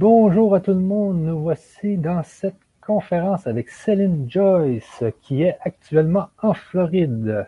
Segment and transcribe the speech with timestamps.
[0.00, 5.58] Bonjour à tout le monde, nous voici dans cette conférence avec Céline Joyce qui est
[5.60, 7.46] actuellement en Floride.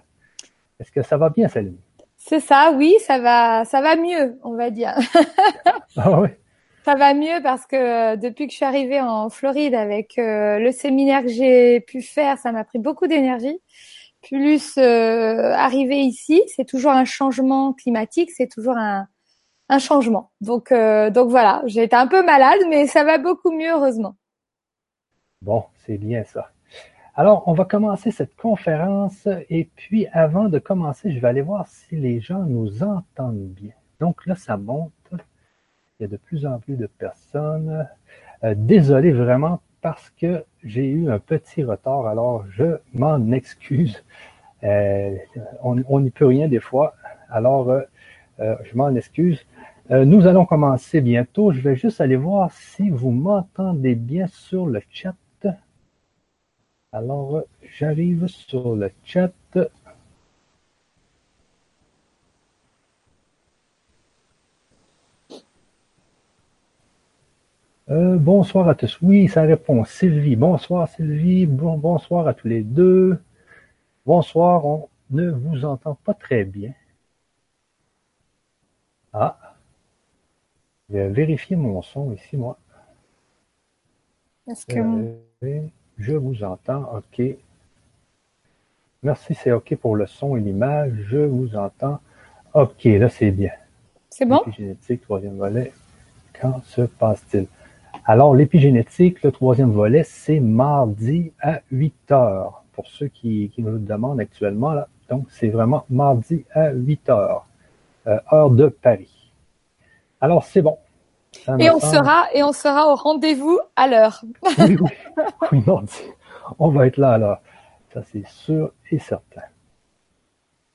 [0.78, 1.78] Est-ce que ça va bien Céline?
[2.18, 4.92] C'est ça, oui, ça va, ça va mieux, on va dire.
[5.96, 6.28] ah oui?
[6.84, 10.72] Ça va mieux parce que depuis que je suis arrivée en Floride avec euh, le
[10.72, 13.58] séminaire que j'ai pu faire, ça m'a pris beaucoup d'énergie.
[14.20, 19.08] Plus euh, arriver ici, c'est toujours un changement climatique, c'est toujours un,
[19.72, 20.30] un changement.
[20.42, 24.16] Donc, euh, donc voilà, j'ai été un peu malade, mais ça va beaucoup mieux, heureusement.
[25.40, 26.50] Bon, c'est bien ça.
[27.14, 31.66] Alors, on va commencer cette conférence et puis avant de commencer, je vais aller voir
[31.68, 33.72] si les gens nous entendent bien.
[33.98, 34.92] Donc là, ça monte.
[35.98, 37.88] Il y a de plus en plus de personnes.
[38.44, 44.04] Euh, désolé vraiment parce que j'ai eu un petit retard, alors je m'en excuse.
[44.64, 45.16] Euh,
[45.62, 46.94] on n'y peut rien des fois,
[47.30, 47.80] alors
[48.38, 49.44] je m'en excuse.
[49.90, 51.52] Nous allons commencer bientôt.
[51.52, 55.14] Je vais juste aller voir si vous m'entendez bien sur le chat.
[56.92, 59.32] Alors, j'arrive sur le chat.
[67.90, 68.98] Euh, bonsoir à tous.
[69.02, 69.84] Oui, ça répond.
[69.84, 70.36] Sylvie.
[70.36, 71.46] Bonsoir Sylvie.
[71.46, 73.18] Bon, bonsoir à tous les deux.
[74.06, 76.72] Bonsoir, on ne vous entend pas très bien.
[79.12, 79.51] Ah.
[80.92, 82.58] Vais vérifier mon son ici, moi.
[84.46, 84.78] Est-ce que...
[85.42, 85.60] Euh,
[85.96, 87.22] je vous entends, OK.
[89.02, 90.92] Merci, c'est OK pour le son et l'image.
[91.08, 91.98] Je vous entends.
[92.52, 93.52] OK, là, c'est bien.
[94.10, 94.42] C'est bon?
[94.44, 95.72] L'épigénétique, troisième volet.
[96.38, 97.46] Quand se passe-t-il?
[98.04, 102.64] Alors, l'épigénétique, le troisième volet, c'est mardi à 8 heures.
[102.74, 104.88] Pour ceux qui, qui nous le demandent actuellement, là.
[105.08, 107.46] Donc, c'est vraiment mardi à 8 heures,
[108.06, 109.21] euh, heure de Paris.
[110.22, 110.78] Alors, c'est bon.
[111.58, 114.22] Et on sera et on sera au rendez-vous à l'heure.
[114.58, 114.90] oui, oui,
[115.52, 116.02] oui mardi.
[116.60, 117.38] On va être là alors.
[117.92, 119.42] Ça, c'est sûr et certain.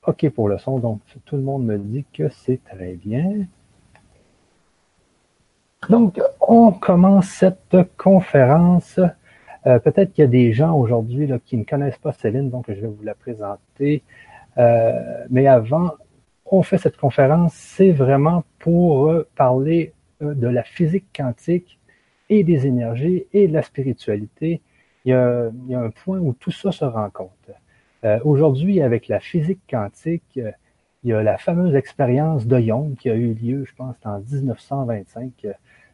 [0.06, 0.78] OK pour le son.
[0.78, 3.46] Donc, tout le monde me dit que c'est très bien.
[5.88, 9.00] Donc, on commence cette conférence.
[9.66, 12.74] Euh, peut-être qu'il y a des gens aujourd'hui qui ne connaissent pas Céline, donc je
[12.74, 14.02] vais vous la présenter.
[14.58, 14.92] Euh,
[15.30, 15.92] mais avant,
[16.50, 19.92] on fait cette conférence, c'est vraiment pour parler
[20.22, 21.78] euh, de la physique quantique
[22.28, 24.60] et des énergies et de la spiritualité.
[25.04, 25.50] Il y a,
[25.80, 27.32] un point où tout ça se rencontre.
[28.04, 30.50] Euh, Aujourd'hui, avec la physique quantique, euh,
[31.04, 34.18] il y a la fameuse expérience de Young qui a eu lieu, je pense, en
[34.18, 35.32] 1925.
[35.44, 35.52] Euh,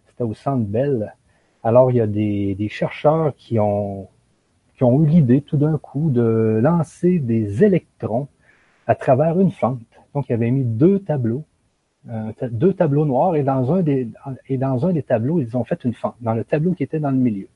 [0.09, 1.15] c'était au Centre Bell.
[1.63, 4.09] Alors, il y a des, chercheurs qui ont
[4.81, 8.29] eu l'idée tout d'un coup de lancer des électrons
[8.87, 9.94] à travers une fente.
[10.15, 11.45] Donc, il avait mis deux tableaux
[12.11, 14.09] euh, deux tableaux noirs et dans un des
[14.51, 17.01] et dans un des tableaux ils ont fait une fente dans le tableau qui était
[17.01, 17.49] dans le milieu.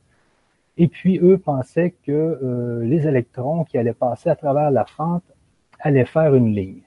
[0.79, 5.25] Et puis eux pensaient que euh, les électrons qui allaient passer à travers la fente
[5.81, 6.81] allaient faire une ligne.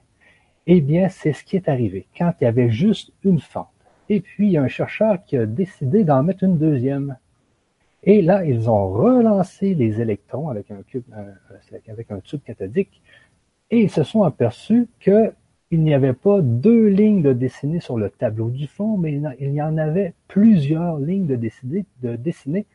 [0.66, 3.68] Eh bien, c'est ce qui est arrivé quand il y avait juste une fente.
[4.08, 7.16] Et puis il y a un chercheur qui a décidé d'en mettre une deuxième.
[8.02, 11.04] Et là, ils ont relancé les électrons avec un cube,
[11.86, 13.00] avec un tube cathodique,
[13.70, 15.32] et ils se sont aperçus que
[15.72, 19.54] il n'y avait pas deux lignes de dessinées sur le tableau du fond, mais il
[19.54, 22.66] y en avait plusieurs lignes de dessinées, de dessinées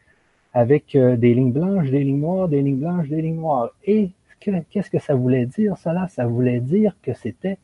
[0.52, 3.70] avec euh, des lignes blanches, des lignes noires, des lignes blanches, des lignes noires.
[3.86, 4.10] Et
[4.40, 6.08] qu'est-ce que ça voulait dire, cela?
[6.08, 7.60] Ça voulait dire que c'était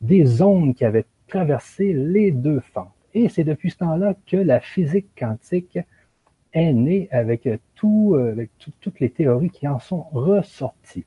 [0.00, 2.88] des ondes qui avaient traversé les deux fentes.
[3.12, 5.78] Et c'est depuis ce temps-là que la physique quantique
[6.54, 7.58] est née avec, euh,
[8.32, 8.50] avec
[8.80, 11.04] toutes les théories qui en sont ressorties.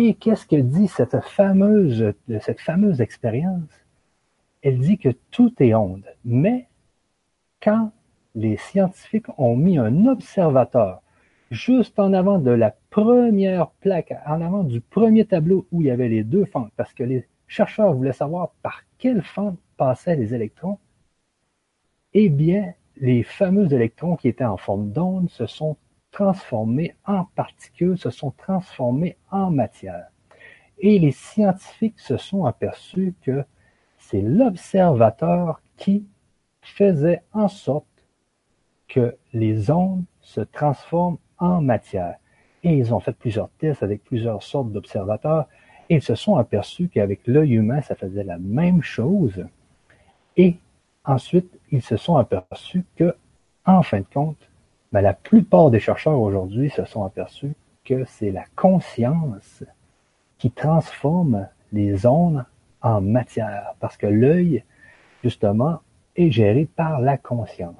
[0.00, 3.68] Et qu'est-ce que dit cette fameuse, cette fameuse expérience?
[4.62, 6.04] Elle dit que tout est onde.
[6.24, 6.68] Mais
[7.60, 7.90] quand
[8.36, 11.02] les scientifiques ont mis un observateur
[11.50, 15.90] juste en avant de la première plaque, en avant du premier tableau où il y
[15.90, 20.32] avait les deux fentes, parce que les chercheurs voulaient savoir par quelle fente passaient les
[20.32, 20.78] électrons,
[22.14, 25.76] eh bien, les fameux électrons qui étaient en forme d'onde se sont
[26.18, 30.08] transformés en particules, se sont transformés en matière.
[30.80, 33.44] Et les scientifiques se sont aperçus que
[33.98, 36.04] c'est l'observateur qui
[36.60, 37.86] faisait en sorte
[38.88, 42.16] que les ondes se transforment en matière.
[42.64, 45.46] Et ils ont fait plusieurs tests avec plusieurs sortes d'observateurs
[45.88, 49.46] et ils se sont aperçus qu'avec l'œil humain, ça faisait la même chose.
[50.36, 50.56] Et
[51.04, 53.14] ensuite, ils se sont aperçus que,
[53.64, 54.47] en fin de compte,
[54.92, 57.52] ben, la plupart des chercheurs aujourd'hui se sont aperçus
[57.84, 59.64] que c'est la conscience
[60.38, 62.44] qui transforme les ondes
[62.80, 64.62] en matière, parce que l'œil,
[65.22, 65.80] justement,
[66.16, 67.74] est géré par la conscience.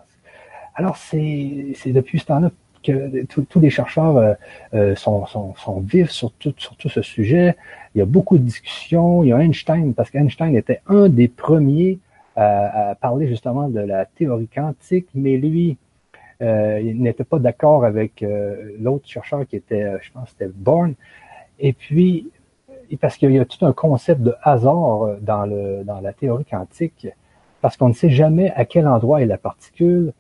[0.75, 2.51] Alors, c'est depuis ce temps-là
[2.83, 4.35] que tous les chercheurs euh,
[4.75, 7.57] euh, sont, sont, sont, vifs sur tout, sur tout ce sujet.
[7.95, 9.25] Il y a beaucoup de discussions.
[9.25, 11.99] Il y a Einstein, parce qu'Einstein était un des premiers
[12.37, 15.88] à, à, parler justement de la théorie quantique, mais lui, euh,
[16.41, 20.95] il n'était pas d'accord avec euh, l'autre chercheur qui était, euh, je pense, c'était Born.
[21.59, 22.31] Et puis,
[23.01, 27.09] parce qu'il y a tout un concept de hasard dans, le, dans la théorie quantique,
[27.61, 30.13] parce qu'on ne sait jamais à quel endroit est la particule.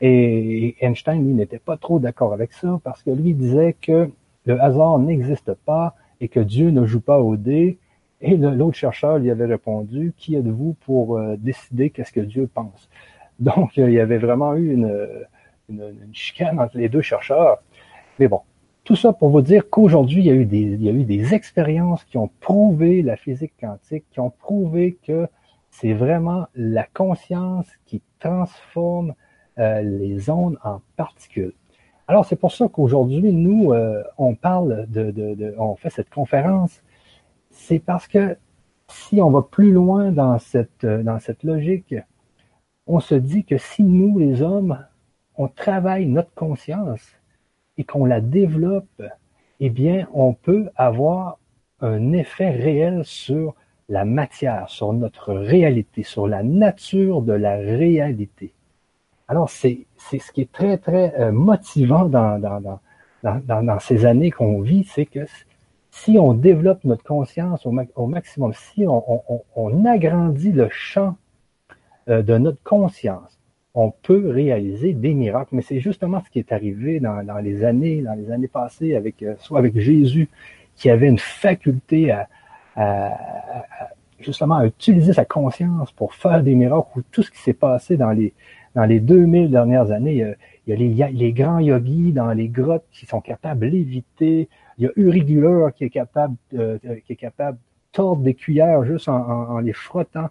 [0.00, 4.10] Et Einstein, lui, n'était pas trop d'accord avec ça, parce que lui disait que
[4.46, 7.78] le hasard n'existe pas et que Dieu ne joue pas au dé.
[8.20, 12.88] Et l'autre chercheur lui avait répondu, qui êtes-vous pour décider qu'est-ce que Dieu pense?
[13.40, 15.08] Donc, il y avait vraiment eu une,
[15.68, 17.58] une, chicane entre les deux chercheurs.
[18.18, 18.40] Mais bon,
[18.84, 21.04] tout ça pour vous dire qu'aujourd'hui, il y a eu des, il y a eu
[21.04, 25.26] des expériences qui ont prouvé la physique quantique, qui ont prouvé que
[25.70, 29.14] c'est vraiment la conscience qui transforme
[29.58, 31.54] euh, les ondes en particules.
[32.06, 36.10] Alors c'est pour ça qu'aujourd'hui nous euh, on parle de, de, de, on fait cette
[36.10, 36.82] conférence.
[37.50, 38.36] C'est parce que
[38.88, 41.94] si on va plus loin dans cette dans cette logique,
[42.86, 44.78] on se dit que si nous les hommes
[45.36, 47.02] on travaille notre conscience
[47.76, 49.02] et qu'on la développe,
[49.60, 51.38] eh bien, on peut avoir
[51.80, 53.54] un effet réel sur
[53.88, 58.52] la matière, sur notre réalité, sur la nature de la réalité.
[59.28, 62.80] Alors, c'est, ce qui est très, très euh, motivant dans, dans,
[63.22, 65.26] dans, ces années qu'on vit, c'est que
[65.90, 71.16] si on développe notre conscience au, maximum, si on, on, on, agrandit le champ
[72.08, 73.33] euh, de notre conscience,
[73.74, 75.56] on peut réaliser des miracles.
[75.56, 79.22] Mais c'est justement ce qui est arrivé dans, les années, dans les années passées, avec
[79.22, 80.28] euh, soit avec Jésus,
[80.76, 82.28] qui avait une faculté à,
[84.18, 87.96] justement à utiliser sa conscience pour faire des miracles, ou tout ce qui s'est passé
[87.96, 88.32] dans les
[88.74, 90.34] dans les 2000 dernières années.
[90.66, 94.48] Il y a, les, grands yogis dans les grottes qui sont capables d'éviter.
[94.78, 97.62] Il y a Uri Geller qui est capable euh, qui est capable de
[97.92, 100.28] tordre des cuillères juste en les frottant.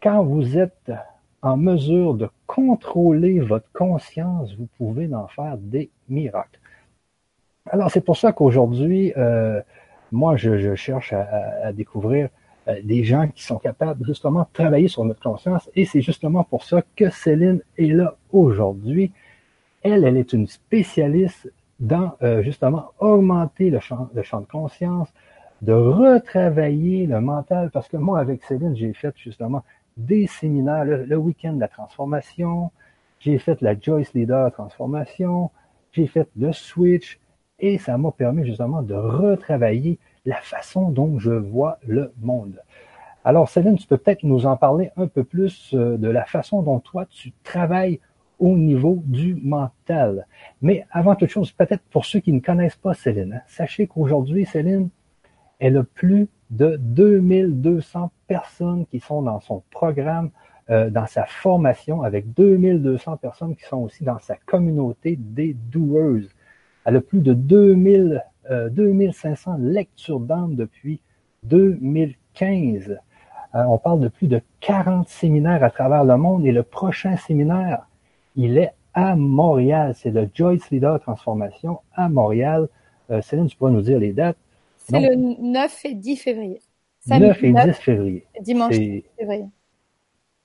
[0.00, 0.92] Quand vous êtes
[1.42, 6.60] en mesure de contrôler votre conscience, vous pouvez en faire des miracles.
[7.66, 9.60] Alors c'est pour ça qu'aujourd'hui, euh,
[10.12, 12.28] moi je, cherche à, découvrir
[12.68, 16.44] euh, des gens qui sont capables justement de travailler sur notre conscience et c'est justement
[16.44, 19.12] pour ça que Céline est là aujourd'hui.
[19.82, 25.08] Elle, elle est une spécialiste dans euh, justement augmenter le champ, le champ de conscience,
[25.62, 29.62] de retravailler le mental, parce que moi, avec Céline, j'ai fait justement
[29.96, 32.70] des séminaires, le, week-end de la transformation,
[33.18, 35.50] j'ai fait la Joyce Leader transformation,
[35.92, 37.18] j'ai fait le switch,
[37.58, 42.60] et ça m'a permis justement de retravailler la façon dont je vois le monde.
[43.24, 46.62] Alors, Céline, tu peux peut-être nous en parler un peu plus euh, de la façon
[46.62, 48.00] dont toi, tu travailles
[48.38, 50.26] au niveau du mental.
[50.62, 54.46] Mais avant toute chose, peut-être pour ceux qui ne connaissent pas Céline, hein, sachez qu'aujourd'hui,
[54.46, 54.88] Céline,
[55.60, 60.30] elle a plus de 2200 personnes qui sont dans son programme,
[60.70, 66.30] euh, dans sa formation, avec 2200 personnes qui sont aussi dans sa communauté des doueuses.
[66.84, 71.00] Elle a plus de 2000, euh, 2500 lectures d'âme depuis
[71.44, 72.98] 2015.
[73.54, 77.16] Euh, on parle de plus de 40 séminaires à travers le monde et le prochain
[77.16, 77.86] séminaire,
[78.36, 79.94] il est à Montréal.
[79.94, 82.68] C'est le Joyce Leader Transformation à Montréal.
[83.10, 84.36] Euh, Céline, tu pourrais nous dire les dates?
[84.90, 86.60] C'est le 9 et 10 février.
[87.08, 88.26] 9 et 10 février.
[88.40, 89.46] Dimanche 10 février.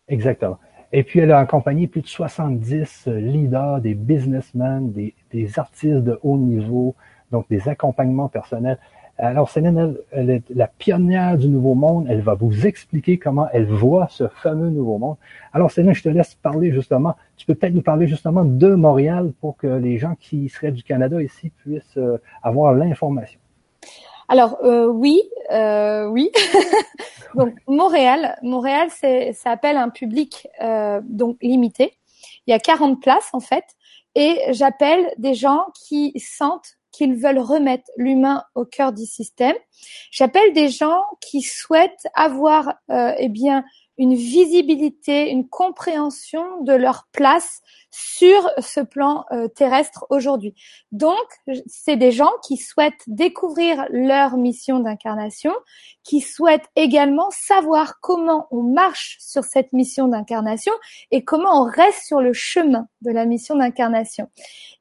[0.08, 0.58] Exactement.
[0.92, 6.04] Et puis, elle a accompagné plus de 70 euh, leaders, des businessmen, des, des artistes
[6.04, 6.96] de haut niveau,
[7.32, 8.78] donc des accompagnements personnels.
[9.18, 12.06] Alors, Céline, elle, est la pionnière du Nouveau Monde.
[12.10, 15.16] Elle va vous expliquer comment elle voit ce fameux Nouveau Monde.
[15.54, 17.16] Alors, Céline, je te laisse parler justement.
[17.38, 20.84] Tu peux peut-être nous parler justement de Montréal pour que les gens qui seraient du
[20.84, 23.40] Canada ici puissent euh, avoir l'information.
[24.27, 26.32] Alors euh, oui, euh, oui.
[27.36, 31.94] donc Montréal, Montréal, c'est ça appelle un public euh, donc limité.
[32.48, 33.65] Il y a 40 places en fait,
[34.15, 39.55] et j'appelle des gens qui sentent qu'ils veulent remettre l'humain au cœur du système.
[40.12, 43.65] J'appelle des gens qui souhaitent avoir eh bien
[43.98, 47.62] une visibilité, une compréhension de leur place
[47.92, 50.54] sur ce plan euh, terrestre aujourd'hui.
[50.92, 51.16] Donc,
[51.66, 55.54] c'est des gens qui souhaitent découvrir leur mission d'incarnation,
[56.04, 60.74] qui souhaitent également savoir comment on marche sur cette mission d'incarnation
[61.12, 64.30] et comment on reste sur le chemin de la mission d'incarnation.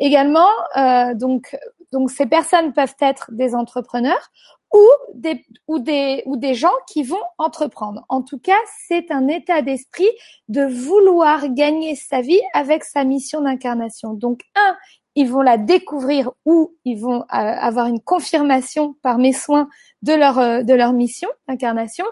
[0.00, 1.56] Également, euh, donc,
[1.92, 4.30] donc ces personnes peuvent être des entrepreneurs
[4.74, 8.04] ou des, ou des, ou des gens qui vont entreprendre.
[8.08, 10.10] En tout cas, c'est un état d'esprit
[10.48, 14.14] de vouloir gagner sa vie avec sa mission d'incarnation.
[14.14, 14.76] Donc, un,
[15.14, 19.68] ils vont la découvrir ou ils vont euh, avoir une confirmation par mes soins
[20.02, 22.04] de leur euh, de leur mission d'incarnation.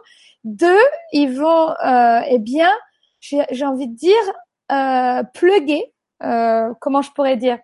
[0.45, 2.71] Deux, ils vont euh, eh bien,
[3.21, 4.33] j'ai envie de dire
[4.71, 5.92] euh, pluguer,
[6.81, 7.59] comment je pourrais dire,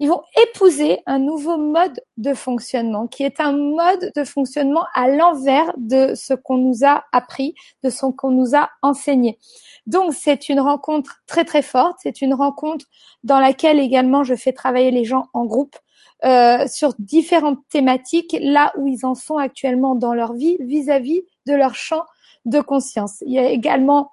[0.00, 5.08] ils vont épouser un nouveau mode de fonctionnement qui est un mode de fonctionnement à
[5.08, 9.38] l'envers de ce qu'on nous a appris, de ce qu'on nous a enseigné.
[9.86, 12.86] Donc c'est une rencontre très très forte, c'est une rencontre
[13.22, 15.76] dans laquelle également je fais travailler les gens en groupe
[16.24, 21.54] euh, sur différentes thématiques là où ils en sont actuellement dans leur vie vis-à-vis de
[21.54, 22.02] leur champ
[22.46, 23.22] de conscience.
[23.26, 24.10] Il y a également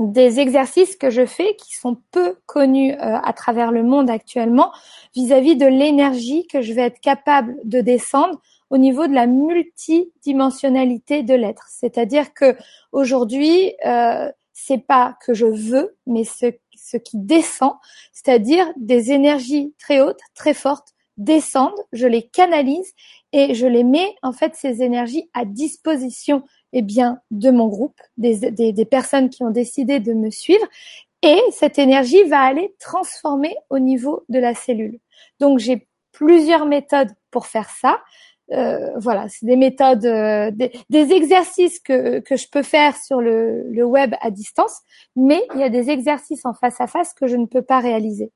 [0.00, 4.72] des exercices que je fais qui sont peu connus euh, à travers le monde actuellement
[5.14, 8.40] vis-à-vis de l'énergie que je vais être capable de descendre
[8.70, 11.66] au niveau de la multidimensionnalité de l'être.
[11.68, 12.56] C'est-à-dire que
[12.92, 17.74] aujourd'hui, euh, c'est pas que je veux, mais ce, ce qui descend,
[18.12, 22.94] c'est-à-dire des énergies très hautes, très fortes, descendent, je les canalise
[23.32, 26.42] et je les mets en fait ces énergies à disposition
[26.72, 30.66] eh bien, de mon groupe, des, des, des personnes qui ont décidé de me suivre.
[31.22, 34.98] Et cette énergie va aller transformer au niveau de la cellule.
[35.38, 38.00] Donc, j'ai plusieurs méthodes pour faire ça.
[38.52, 43.20] Euh, voilà, c'est des méthodes, euh, des, des, exercices que, que je peux faire sur
[43.20, 44.80] le, le, web à distance,
[45.14, 47.78] mais il y a des exercices en face à face que je ne peux pas
[47.78, 48.32] réaliser.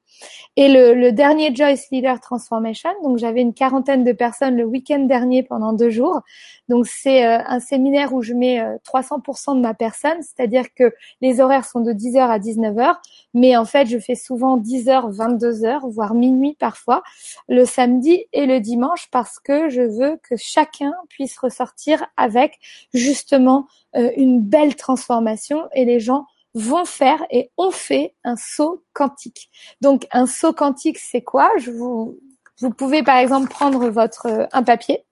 [0.56, 5.00] Et le, le dernier Joyce Leader Transformation, donc j'avais une quarantaine de personnes le week-end
[5.00, 6.20] dernier pendant deux jours.
[6.68, 11.40] Donc c'est euh, un séminaire où je mets 300% de ma personne, c'est-à-dire que les
[11.40, 12.94] horaires sont de 10h à 19h,
[13.34, 17.02] mais en fait je fais souvent 10h, 22h, voire minuit parfois,
[17.48, 22.58] le samedi et le dimanche parce que je veux que chacun puisse ressortir avec
[22.92, 23.66] justement
[23.96, 29.50] euh, une belle transformation et les gens vont faire et ont fait un saut quantique.
[29.80, 31.50] Donc un saut quantique, c'est quoi?
[31.58, 32.18] Je vous
[32.60, 35.04] vous pouvez par exemple prendre votre euh, un papier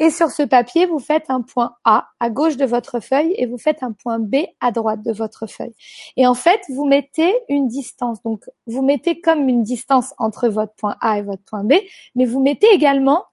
[0.00, 3.46] et sur ce papier, vous faites un point A à gauche de votre feuille et
[3.46, 5.74] vous faites un point B à droite de votre feuille.
[6.16, 8.22] Et en fait, vous mettez une distance.
[8.22, 11.74] Donc, vous mettez comme une distance entre votre point A et votre point B,
[12.14, 13.24] mais vous mettez également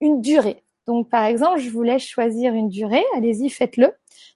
[0.00, 0.62] une durée.
[0.86, 3.04] Donc, par exemple, je vous laisse choisir une durée.
[3.16, 3.92] Allez-y, faites-le.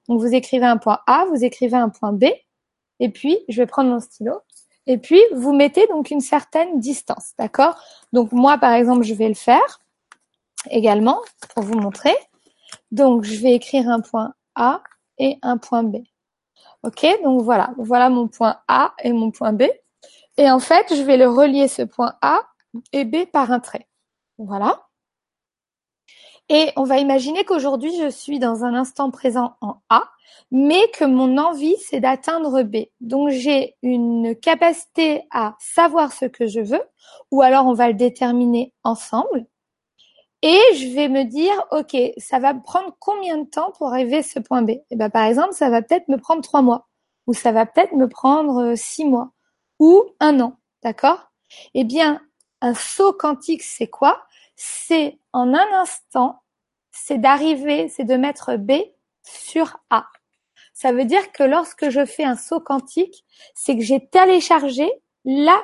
[0.08, 2.26] Donc, vous écrivez un point A, vous écrivez un point B,
[3.00, 4.40] et puis je vais prendre mon stylo.
[4.86, 7.76] Et puis, vous mettez donc une certaine distance, d'accord?
[8.12, 9.80] Donc, moi, par exemple, je vais le faire
[10.70, 11.20] également
[11.54, 12.14] pour vous montrer.
[12.92, 14.82] Donc, je vais écrire un point A
[15.18, 15.96] et un point B.
[16.84, 19.64] Ok, donc voilà, voilà mon point A et mon point B.
[20.36, 22.42] Et en fait, je vais le relier ce point A
[22.92, 23.88] et B par un trait.
[24.38, 24.85] Voilà.
[26.48, 30.04] Et on va imaginer qu'aujourd'hui, je suis dans un instant présent en A,
[30.50, 32.86] mais que mon envie, c'est d'atteindre B.
[33.00, 36.82] Donc, j'ai une capacité à savoir ce que je veux,
[37.32, 39.46] ou alors on va le déterminer ensemble.
[40.42, 44.18] Et je vais me dire, OK, ça va me prendre combien de temps pour arriver
[44.18, 44.70] à ce point B?
[44.70, 46.86] Et eh ben, par exemple, ça va peut-être me prendre trois mois,
[47.26, 49.30] ou ça va peut-être me prendre euh, six mois,
[49.80, 50.56] ou un an.
[50.84, 51.32] D'accord?
[51.74, 52.20] Eh bien,
[52.60, 54.25] un saut quantique, c'est quoi?
[54.56, 56.42] C'est en un instant,
[56.90, 58.72] c'est d'arriver, c'est de mettre B
[59.22, 60.06] sur A.
[60.72, 64.90] Ça veut dire que lorsque je fais un saut quantique, c'est que j'ai téléchargé
[65.24, 65.62] la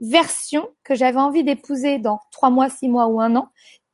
[0.00, 3.48] version que j'avais envie d'épouser dans trois mois, six mois ou un an,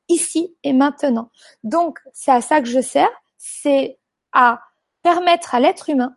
[0.08, 1.30] ici et maintenant.
[1.64, 3.98] Donc, c'est à ça que je sers, c'est
[4.32, 4.60] à
[5.02, 6.14] permettre à l'être humain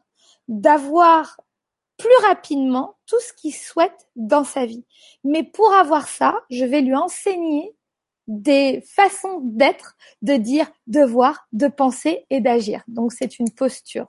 [0.47, 1.39] d'avoir
[1.97, 4.85] plus rapidement tout ce qu'il souhaite dans sa vie.
[5.23, 7.75] Mais pour avoir ça, je vais lui enseigner
[8.27, 12.83] des façons d'être, de dire, de voir, de penser et d'agir.
[12.87, 14.07] Donc c'est une posture.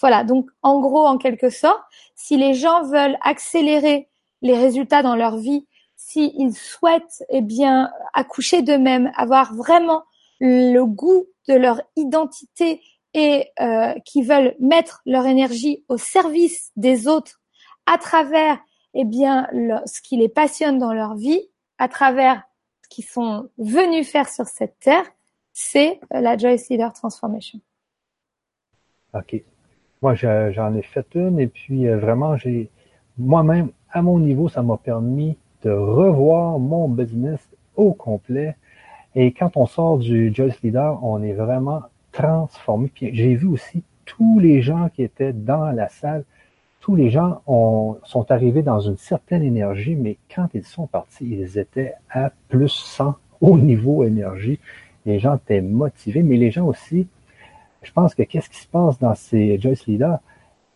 [0.00, 1.80] Voilà, donc en gros, en quelque sorte,
[2.14, 4.08] si les gens veulent accélérer
[4.42, 10.04] les résultats dans leur vie, s'ils souhaitent eh bien accoucher d'eux-mêmes, avoir vraiment
[10.40, 12.80] le goût de leur identité
[13.14, 17.40] et euh, qui veulent mettre leur énergie au service des autres
[17.86, 18.58] à travers
[18.94, 19.48] eh bien
[19.86, 21.40] ce qui les passionne dans leur vie,
[21.78, 22.42] à travers
[22.88, 25.04] qui sont venus faire sur cette terre,
[25.52, 27.60] c'est euh, la Joyce Leader Transformation.
[29.14, 29.42] OK.
[30.02, 32.70] Moi, j'en ai fait une et puis euh, vraiment, j'ai
[33.18, 37.40] moi-même, à mon niveau, ça m'a permis de revoir mon business
[37.76, 38.56] au complet.
[39.14, 42.90] Et quand on sort du Joyce Leader, on est vraiment transformé.
[42.94, 46.24] Puis j'ai vu aussi tous les gens qui étaient dans la salle
[46.86, 47.42] tous les gens
[48.04, 52.68] sont arrivés dans une certaine énergie, mais quand ils sont partis, ils étaient à plus
[52.68, 54.60] 100 au niveau énergie.
[55.04, 57.08] les gens étaient motivés, mais les gens aussi,
[57.82, 60.20] je pense que qu'est-ce qui se passe dans ces Joyce Leader,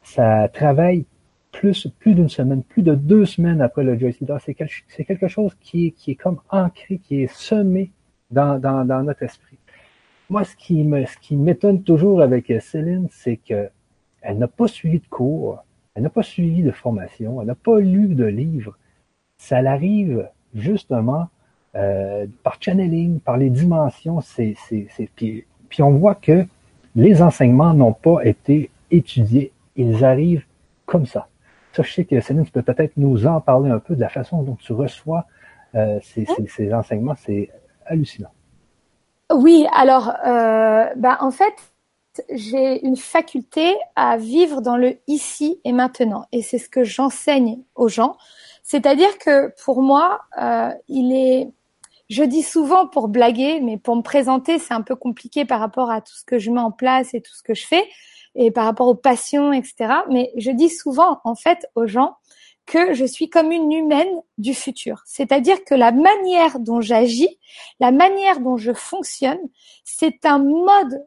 [0.02, 1.04] ça travaille
[1.52, 4.40] plus, plus d'une semaine, plus de deux semaines après le Joyce Leader.
[4.40, 4.74] C'est quelque,
[5.06, 7.92] quelque chose qui, qui est comme ancré, qui est semé
[8.32, 9.58] dans, dans, dans notre esprit.
[10.28, 13.70] Moi, ce qui me, ce qui m'étonne toujours avec Céline, c'est que
[14.22, 15.62] elle n'a pas suivi de cours,
[16.00, 18.74] elle n'a pas suivi de formation, elle n'a pas lu de livres.
[19.36, 21.28] Ça l'arrive justement
[21.76, 24.20] euh, par channeling, par les dimensions.
[25.14, 26.46] Puis, on voit que
[26.96, 29.52] les enseignements n'ont pas été étudiés.
[29.76, 30.46] Ils arrivent
[30.86, 31.28] comme ça.
[31.74, 34.08] Ça, je sais que Céline, tu peux peut-être nous en parler un peu de la
[34.08, 35.26] façon dont tu reçois
[35.74, 37.14] euh, ces, enseignements.
[37.14, 37.50] C'est
[37.84, 38.32] hallucinant.
[39.30, 41.52] Oui, alors, euh, bah, en fait,
[42.30, 46.24] j'ai une faculté à vivre dans le ici et maintenant.
[46.32, 48.16] Et c'est ce que j'enseigne aux gens.
[48.62, 51.50] C'est-à-dire que pour moi, euh, il est,
[52.08, 55.90] je dis souvent pour blaguer, mais pour me présenter, c'est un peu compliqué par rapport
[55.90, 57.88] à tout ce que je mets en place et tout ce que je fais,
[58.34, 59.94] et par rapport aux passions, etc.
[60.10, 62.16] Mais je dis souvent, en fait, aux gens
[62.66, 65.02] que je suis comme une humaine du futur.
[65.04, 67.40] C'est-à-dire que la manière dont j'agis,
[67.80, 69.40] la manière dont je fonctionne,
[69.82, 71.04] c'est un mode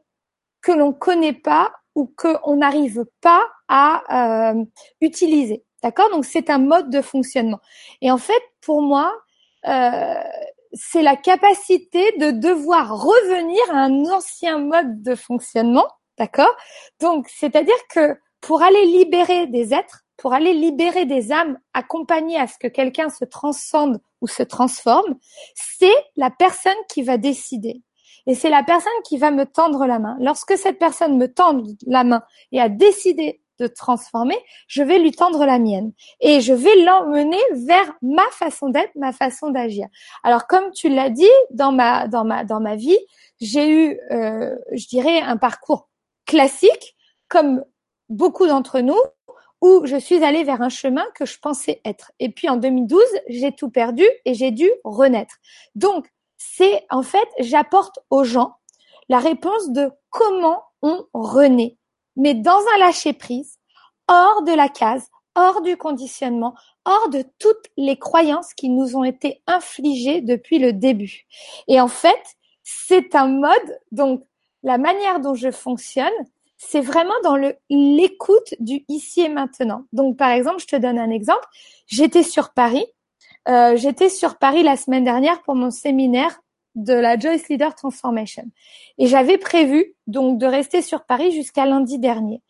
[0.63, 4.65] que l'on connaît pas ou qu'on n'arrive pas à euh,
[5.01, 5.63] utiliser.
[5.83, 6.09] D'accord?
[6.09, 7.59] Donc c'est un mode de fonctionnement.
[8.01, 9.13] Et en fait, pour moi,
[9.67, 10.15] euh,
[10.71, 15.87] c'est la capacité de devoir revenir à un ancien mode de fonctionnement.
[16.17, 16.55] D'accord?
[16.99, 22.47] Donc c'est-à-dire que pour aller libérer des êtres, pour aller libérer des âmes accompagnées à
[22.47, 25.17] ce que quelqu'un se transcende ou se transforme,
[25.55, 27.81] c'est la personne qui va décider
[28.27, 30.17] et c'est la personne qui va me tendre la main.
[30.19, 34.37] Lorsque cette personne me tend la main et a décidé de transformer,
[34.67, 39.11] je vais lui tendre la mienne et je vais l'emmener vers ma façon d'être, ma
[39.11, 39.87] façon d'agir.
[40.23, 42.97] Alors comme tu l'as dit dans ma dans ma dans ma vie,
[43.39, 45.89] j'ai eu euh, je dirais un parcours
[46.25, 46.95] classique
[47.27, 47.63] comme
[48.09, 48.99] beaucoup d'entre nous
[49.61, 52.11] où je suis allée vers un chemin que je pensais être.
[52.19, 55.35] Et puis en 2012, j'ai tout perdu et j'ai dû renaître.
[55.75, 56.07] Donc
[56.55, 58.55] c'est en fait, j'apporte aux gens
[59.09, 61.77] la réponse de comment on renaît,
[62.15, 63.59] mais dans un lâcher prise,
[64.07, 66.53] hors de la case, hors du conditionnement,
[66.85, 71.25] hors de toutes les croyances qui nous ont été infligées depuis le début.
[71.67, 72.21] Et en fait,
[72.63, 74.23] c'est un mode, donc
[74.63, 76.11] la manière dont je fonctionne,
[76.57, 77.37] c'est vraiment dans
[77.69, 79.85] l'écoute du ici et maintenant.
[79.91, 81.45] Donc par exemple, je te donne un exemple.
[81.87, 82.85] J'étais sur Paris
[83.47, 86.39] euh, j'étais sur Paris la semaine dernière pour mon séminaire
[86.75, 88.45] de la Joyce Leader Transformation.
[88.97, 92.41] Et j'avais prévu donc de rester sur Paris jusqu'à lundi dernier.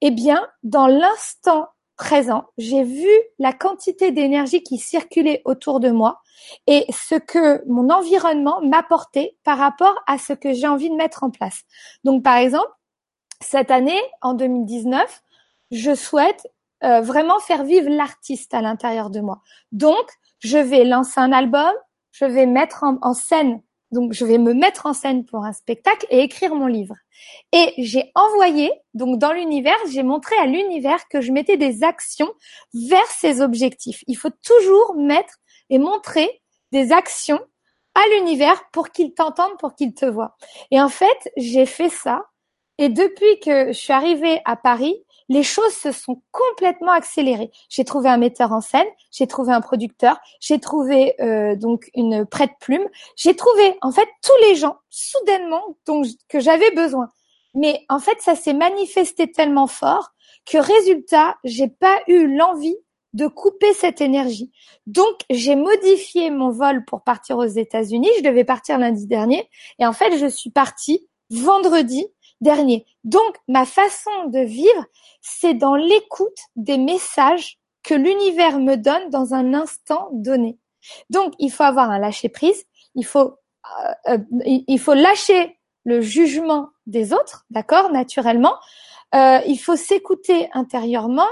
[0.00, 6.20] Eh bien, dans l'instant présent, j'ai vu la quantité d'énergie qui circulait autour de moi
[6.66, 11.24] et ce que mon environnement m'apportait par rapport à ce que j'ai envie de mettre
[11.24, 11.62] en place.
[12.02, 12.70] Donc, par exemple,
[13.40, 15.22] cette année, en 2019,
[15.70, 16.46] je souhaite
[16.82, 19.40] euh, vraiment faire vivre l'artiste à l'intérieur de moi.
[19.72, 20.06] Donc,
[20.44, 21.72] je vais lancer un album,
[22.12, 26.06] je vais mettre en, scène, donc je vais me mettre en scène pour un spectacle
[26.10, 26.94] et écrire mon livre.
[27.52, 32.30] Et j'ai envoyé, donc dans l'univers, j'ai montré à l'univers que je mettais des actions
[32.74, 34.04] vers ces objectifs.
[34.06, 35.38] Il faut toujours mettre
[35.70, 37.40] et montrer des actions
[37.94, 40.36] à l'univers pour qu'il t'entende, pour qu'il te voit.
[40.70, 42.26] Et en fait, j'ai fait ça.
[42.76, 47.50] Et depuis que je suis arrivée à Paris, les choses se sont complètement accélérées.
[47.68, 52.26] J'ai trouvé un metteur en scène, j'ai trouvé un producteur, j'ai trouvé euh, donc une
[52.26, 57.08] prête-plume, j'ai trouvé en fait tous les gens soudainement dont, que j'avais besoin.
[57.54, 60.10] Mais en fait, ça s'est manifesté tellement fort
[60.44, 62.76] que résultat, j'ai pas eu l'envie
[63.14, 64.50] de couper cette énergie.
[64.86, 68.10] Donc, j'ai modifié mon vol pour partir aux États-Unis.
[68.18, 69.48] Je devais partir lundi dernier.
[69.78, 72.06] Et en fait, je suis partie vendredi
[72.40, 72.86] dernier.
[73.04, 74.84] Donc, ma façon de vivre,
[75.20, 80.58] c'est dans l'écoute des messages que l'univers me donne dans un instant donné.
[81.10, 82.64] Donc, il faut avoir un lâcher prise.
[82.94, 83.38] Il faut,
[84.08, 88.54] euh, euh, il faut lâcher le jugement des autres, d'accord, naturellement.
[89.14, 91.28] Euh, il faut s'écouter intérieurement.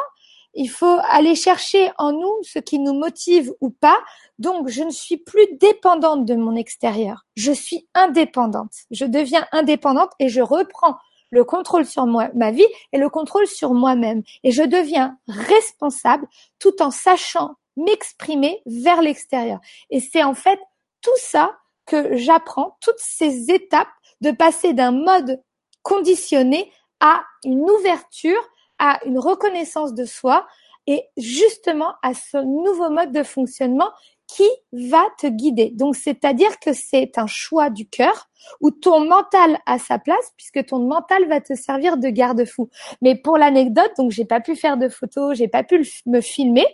[0.54, 3.98] Il faut aller chercher en nous ce qui nous motive ou pas.
[4.38, 7.24] Donc, je ne suis plus dépendante de mon extérieur.
[7.36, 8.72] Je suis indépendante.
[8.90, 10.96] Je deviens indépendante et je reprends
[11.30, 14.22] le contrôle sur moi, ma vie et le contrôle sur moi-même.
[14.44, 16.26] Et je deviens responsable
[16.58, 19.58] tout en sachant m'exprimer vers l'extérieur.
[19.90, 20.60] Et c'est en fait
[21.00, 23.88] tout ça que j'apprends, toutes ces étapes
[24.20, 25.42] de passer d'un mode
[25.82, 28.40] conditionné à une ouverture,
[28.78, 30.46] à une reconnaissance de soi
[30.87, 33.90] et justement à ce nouveau mode de fonctionnement
[34.26, 35.70] qui va te guider.
[35.74, 38.28] Donc, c'est-à-dire que c'est un choix du cœur
[38.61, 42.70] où ton mental a sa place puisque ton mental va te servir de garde-fou.
[43.02, 46.66] Mais pour l'anecdote, donc j'ai pas pu faire de photos, j'ai pas pu me filmer.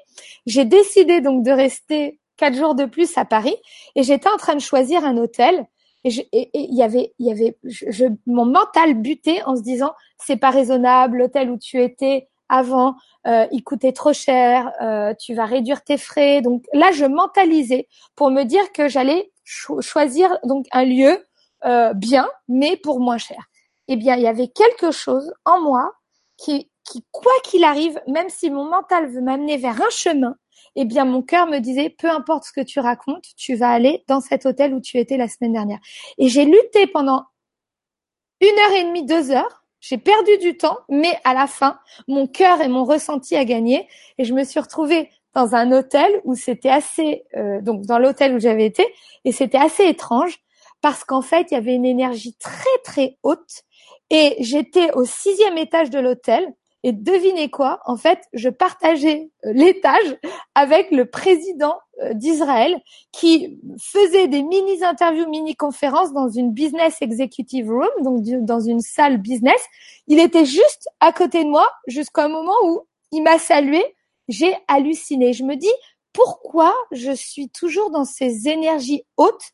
[0.47, 3.57] J'ai décidé donc de rester quatre jours de plus à Paris
[3.97, 5.67] et j'étais en train de choisir un hôtel
[6.05, 10.51] et il y avait y avait je, mon mental butait en se disant c'est pas
[10.51, 12.95] raisonnable l'hôtel où tu étais avant
[13.27, 16.41] euh, il coûtait trop cher euh, tu vas réduire tes frais.
[16.41, 21.27] Donc là je mentalisais pour me dire que j'allais choisir donc un lieu
[21.65, 23.49] euh, bien mais pour moins cher.
[23.89, 25.93] Eh bien il y avait quelque chose en moi
[26.37, 26.71] qui
[27.11, 30.37] quoi qu'il arrive même si mon mental veut m'amener vers un chemin
[30.77, 34.05] eh bien mon cœur me disait peu importe ce que tu racontes, tu vas aller
[34.09, 35.79] dans cet hôtel où tu étais la semaine dernière.
[36.19, 37.25] Et j'ai lutté pendant
[38.41, 39.65] une heure et demie, deux heures.
[39.81, 43.89] J'ai perdu du temps, mais à la fin, mon cœur et mon ressenti a gagné.
[44.19, 48.35] Et je me suis retrouvée dans un hôtel où c'était assez, euh, donc dans l'hôtel
[48.35, 48.85] où j'avais été,
[49.25, 50.39] et c'était assez étrange
[50.81, 53.63] parce qu'en fait, il y avait une énergie très très haute.
[54.11, 56.47] Et j'étais au sixième étage de l'hôtel
[56.85, 57.81] et devinez quoi?
[57.87, 60.17] En fait, je partageais euh, l'étage
[60.55, 62.81] avec le président euh, d'Israël
[63.13, 69.61] qui faisait des mini-interviews, mini-conférences dans une business executive room, donc dans une salle business.
[70.07, 73.85] Il était juste à côté de moi jusqu'à un moment où il m'a salué.
[74.29, 75.33] J'ai halluciné.
[75.33, 75.73] Je me dis,
[76.13, 79.53] pourquoi je suis toujours dans ces énergies hautes?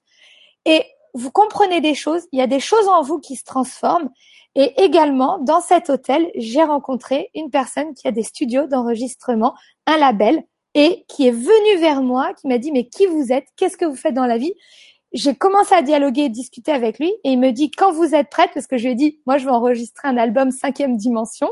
[0.66, 0.84] Et
[1.14, 4.10] vous comprenez des choses, il y a des choses en vous qui se transforment
[4.56, 9.54] et également, dans cet hôtel, j'ai rencontré une personne qui a des studios d'enregistrement,
[9.86, 13.46] un label, et qui est venue vers moi, qui m'a dit, mais qui vous êtes?
[13.56, 14.54] Qu'est-ce que vous faites dans la vie?
[15.12, 18.50] J'ai commencé à dialoguer discuter avec lui, et il me dit, quand vous êtes prête,
[18.54, 21.48] parce que je lui ai dit, moi, je vais enregistrer un album cinquième dimension.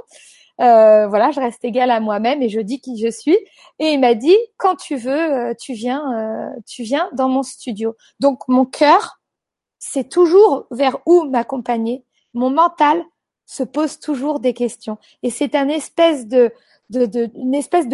[0.60, 3.38] Euh, voilà, je reste égale à moi-même et je dis qui je suis.
[3.78, 7.42] Et il m'a dit, quand tu veux, euh, tu viens, euh, tu viens dans mon
[7.42, 7.96] studio.
[8.20, 9.21] Donc, mon cœur,
[9.84, 13.02] c'est toujours vers où m'accompagner mon mental
[13.46, 14.96] se pose toujours des questions.
[15.24, 16.52] Et c'est une espèce de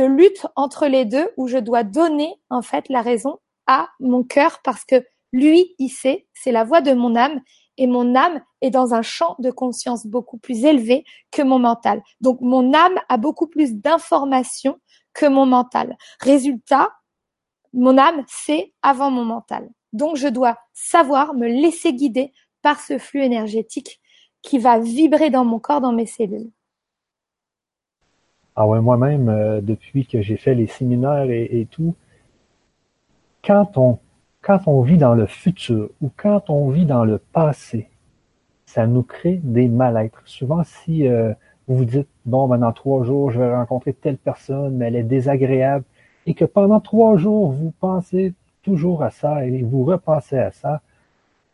[0.05, 4.61] lutte entre les deux où je dois donner en fait la raison à mon cœur
[4.63, 7.41] parce que lui, il sait, c'est la voix de mon âme
[7.79, 12.03] et mon âme est dans un champ de conscience beaucoup plus élevé que mon mental.
[12.21, 14.79] Donc mon âme a beaucoup plus d'informations
[15.15, 15.97] que mon mental.
[16.21, 16.91] Résultat,
[17.73, 19.71] mon âme sait avant mon mental.
[19.93, 24.01] Donc je dois savoir me laisser guider par ce flux énergétique
[24.43, 26.51] qui va vibrer dans mon corps, dans mes cellules.
[28.57, 31.95] Ah ouais, moi-même, euh, depuis que j'ai fait les séminaires et, tout,
[33.43, 37.89] quand on, vit dans le futur ou quand on vit dans le passé,
[38.67, 40.23] ça nous crée des mal-être.
[40.25, 41.33] Souvent, si euh,
[41.69, 44.97] vous vous dites, bon, ben, dans trois jours, je vais rencontrer telle personne, mais elle
[44.97, 45.85] est désagréable,
[46.27, 48.35] et que pendant trois jours, vous pensez
[48.69, 50.83] toujours à ça et vous repensez à ça,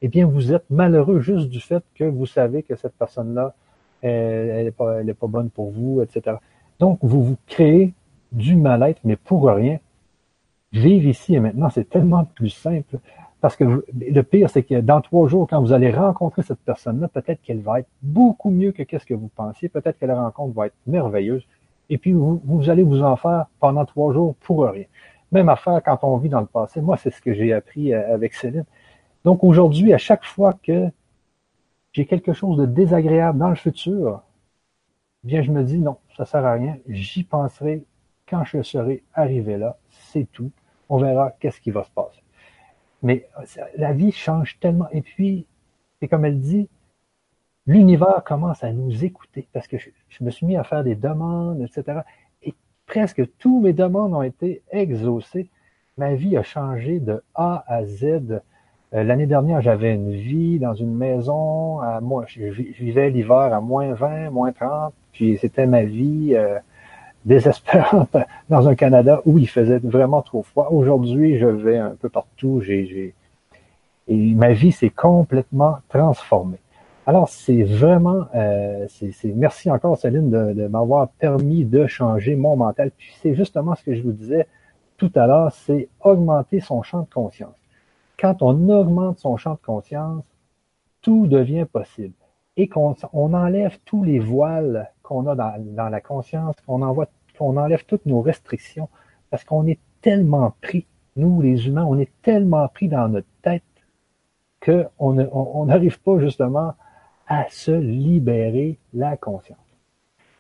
[0.03, 3.55] eh bien, vous êtes malheureux juste du fait que vous savez que cette personne-là,
[4.03, 6.37] elle n'est pas, bonne pour vous, etc.
[6.81, 7.94] Donc, vous vous créez
[8.33, 9.79] du mal-être, mais pour rien.
[10.72, 12.98] Vivre ici et maintenant, c'est tellement plus simple.
[13.40, 17.09] Parce que le pire, c'est que dans trois jours, quand vous allez rencontrer cette personne-là,
[17.09, 19.68] peut-être qu'elle va être beaucoup mieux que qu'est-ce que vous pensiez.
[19.68, 21.44] Peut-être que la rencontre va être merveilleuse.
[21.90, 24.87] Et puis, vous allez vous en faire pendant trois jours pour rien.
[25.35, 26.81] Même affaire quand on vit dans le passé.
[26.81, 28.64] Moi, c'est ce que j'ai appris euh, avec Céline.
[29.25, 30.88] Donc aujourd'hui, à chaque fois que
[31.92, 34.23] j'ai quelque chose de désagréable dans le futur,
[35.25, 37.85] bien je me dis non, ça sert à rien, j'y penserai
[38.29, 40.51] quand je serai arrivé là, c'est tout.
[40.88, 42.23] On verra qu'est-ce qui va se passer.
[43.03, 43.29] Mais
[43.77, 44.88] la vie change tellement.
[44.90, 45.47] Et puis,
[45.99, 46.68] c'est comme elle dit,
[47.66, 49.90] l'univers commence à nous écouter parce que je,
[50.23, 52.01] me suis mis à faire des demandes, etc.
[52.94, 55.48] Presque tous mes demandes ont été exaucées.
[55.98, 58.04] Ma vie a changé de A à Z
[58.94, 61.80] euh, l'année dernière, j'avais une vie dans une maison.
[61.80, 66.61] À moi, je vivais l'hiver à moins 20, moins 30, puis c'était ma vie euh,
[67.24, 68.16] désespérante
[68.48, 70.68] dans un Canada où il faisait vraiment trop froid.
[70.70, 72.61] Aujourd'hui, je vais un peu partout.
[72.61, 73.12] J'ai,
[74.07, 76.59] et ma vie s'est complètement transformée.
[77.06, 82.56] Alors, c'est vraiment, euh, c'est, merci encore Céline de, de m'avoir permis de changer mon
[82.56, 82.90] mental.
[82.96, 84.46] Puis c'est justement ce que je vous disais
[84.96, 87.54] tout à l'heure, c'est augmenter son champ de conscience
[88.18, 90.24] quand on augmente son champ de conscience,
[91.02, 92.14] tout devient possible.
[92.56, 96.80] Et qu'on on enlève tous les voiles qu'on a dans, la conscience, qu'on
[97.36, 98.88] qu'on enlève toutes nos restrictions,
[99.30, 100.86] parce qu'on est tellement pris,
[101.16, 103.62] nous les humains, on est tellement pris dans notre tête
[104.64, 106.74] qu'on n'arrive pas justement
[107.26, 109.58] à se libérer la conscience.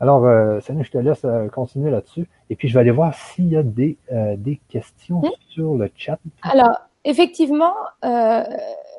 [0.00, 2.28] Alors, euh, je te laisse euh, continuer là-dessus.
[2.50, 5.90] Et puis, je vais aller voir s'il y a des, euh, des questions sur le
[5.96, 6.18] chat.
[6.42, 8.44] Alors, effectivement, euh,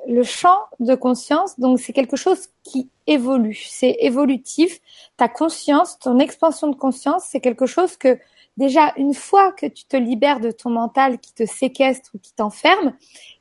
[0.07, 4.79] le champ de conscience, donc c'est quelque chose qui évolue, c'est évolutif.
[5.17, 8.17] Ta conscience, ton expansion de conscience, c'est quelque chose que
[8.57, 12.33] déjà une fois que tu te libères de ton mental qui te séquestre ou qui
[12.33, 12.93] t'enferme,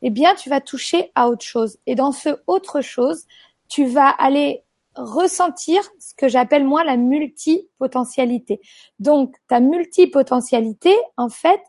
[0.02, 1.78] eh bien tu vas toucher à autre chose.
[1.86, 3.26] Et dans ce autre chose,
[3.68, 8.60] tu vas aller ressentir ce que j'appelle moi la multipotentialité.
[8.98, 11.60] Donc ta multipotentialité, en fait,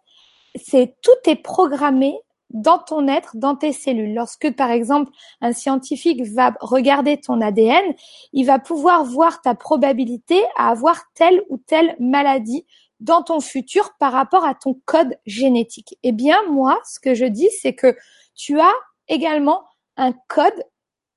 [0.55, 2.19] c'est tout est programmé
[2.51, 4.13] dans ton être, dans tes cellules.
[4.13, 7.83] Lorsque, par exemple, un scientifique va regarder ton ADN,
[8.33, 12.65] il va pouvoir voir ta probabilité à avoir telle ou telle maladie
[12.99, 15.97] dans ton futur par rapport à ton code génétique.
[16.03, 17.95] Eh bien, moi, ce que je dis, c'est que
[18.35, 18.73] tu as
[19.07, 19.63] également
[19.97, 20.63] un code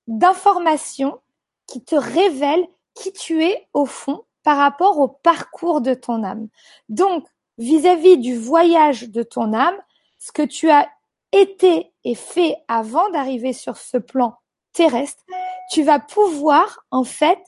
[0.08, 1.20] d'information
[1.68, 6.48] qui te révèle qui tu es au fond par rapport au parcours de ton âme.
[6.88, 7.24] Donc,
[7.58, 9.76] vis-à-vis -vis du voyage de ton âme,
[10.18, 10.88] ce que tu as
[11.32, 14.36] été et fait avant d'arriver sur ce plan
[14.72, 15.22] terrestre,
[15.70, 17.38] tu vas pouvoir en fait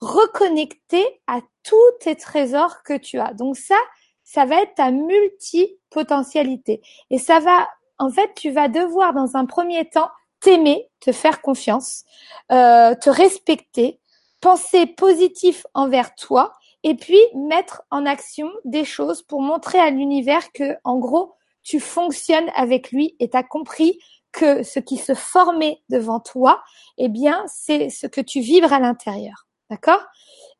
[0.00, 3.34] reconnecter à tous tes trésors que tu as.
[3.34, 3.76] Donc ça,
[4.24, 6.82] ça va être ta multipotentialité.
[7.10, 11.40] Et ça va, en fait, tu vas devoir dans un premier temps t'aimer, te faire
[11.42, 12.04] confiance,
[12.52, 14.00] euh, te respecter,
[14.40, 20.52] penser positif envers toi et puis mettre en action des choses pour montrer à l'univers
[20.52, 23.98] que, en gros, tu fonctionnes avec lui et tu as compris
[24.32, 26.62] que ce qui se formait devant toi,
[26.98, 29.48] eh bien, c'est ce que tu vibres à l'intérieur.
[29.70, 30.04] D'accord?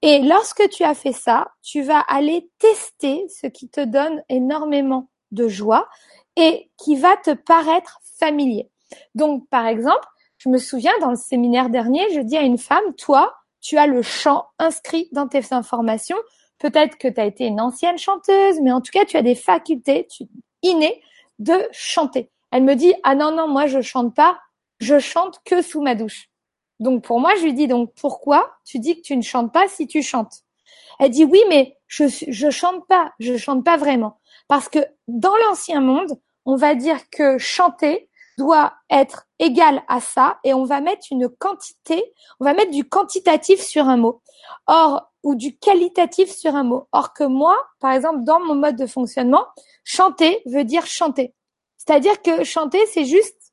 [0.03, 5.11] Et lorsque tu as fait ça, tu vas aller tester ce qui te donne énormément
[5.31, 5.89] de joie
[6.37, 8.71] et qui va te paraître familier.
[9.14, 10.07] Donc, par exemple,
[10.38, 13.87] je me souviens dans le séminaire dernier, je dis à une femme, toi, tu as
[13.87, 16.18] le chant inscrit dans tes informations.
[16.59, 19.35] Peut-être que tu as été une ancienne chanteuse, mais en tout cas, tu as des
[19.35, 20.25] facultés, tu,
[20.62, 21.03] inné
[21.38, 22.31] de chanter.
[22.51, 24.38] Elle me dit ah non non moi je chante pas,
[24.81, 26.29] je chante que sous ma douche.
[26.81, 29.68] Donc pour moi je lui dis donc pourquoi tu dis que tu ne chantes pas
[29.68, 30.42] si tu chantes?
[30.99, 34.18] Elle dit oui mais je je chante pas, je chante pas vraiment
[34.49, 40.38] parce que dans l'ancien monde on va dire que chanter doit être égal à ça
[40.44, 44.22] et on va mettre une quantité, on va mettre du quantitatif sur un mot.
[44.66, 46.87] Or, ou du qualitatif sur un mot.
[46.92, 49.44] Or que moi, par exemple, dans mon mode de fonctionnement,
[49.83, 51.35] chanter veut dire chanter.
[51.79, 53.53] C'est-à-dire que chanter, c'est juste,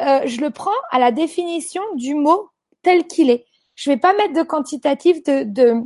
[0.00, 2.48] euh, je le prends à la définition du mot
[2.82, 3.44] tel qu'il est.
[3.74, 5.82] Je vais pas mettre de quantitatif, de, de,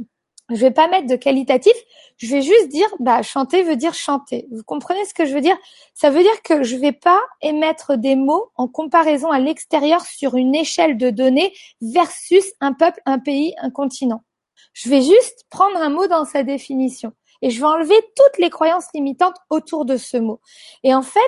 [0.50, 1.72] je vais pas mettre de qualitatif.
[2.16, 4.46] Je vais juste dire, bah, chanter veut dire chanter.
[4.50, 5.56] Vous comprenez ce que je veux dire?
[5.94, 10.36] Ça veut dire que je vais pas émettre des mots en comparaison à l'extérieur sur
[10.36, 14.24] une échelle de données versus un peuple, un pays, un continent.
[14.72, 18.50] Je vais juste prendre un mot dans sa définition et je vais enlever toutes les
[18.50, 20.40] croyances limitantes autour de ce mot.
[20.82, 21.20] Et en fait,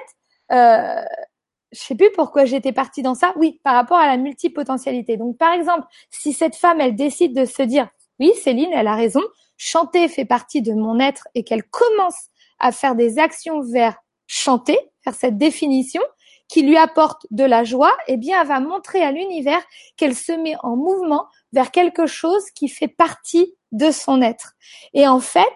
[0.52, 1.02] euh,
[1.72, 3.33] je sais plus pourquoi j'étais partie dans ça.
[3.37, 5.16] Oui, par rapport à la multipotentialité.
[5.16, 7.88] Donc, par exemple, si cette femme, elle décide de se dire,
[8.20, 9.22] oui, Céline, elle a raison,
[9.56, 12.28] chanter fait partie de mon être et qu'elle commence
[12.59, 16.02] à faire des actions vers chanter, vers cette définition
[16.48, 19.62] qui lui apporte de la joie, eh bien, elle va montrer à l'univers
[19.96, 24.54] qu'elle se met en mouvement vers quelque chose qui fait partie de son être.
[24.92, 25.54] Et en fait,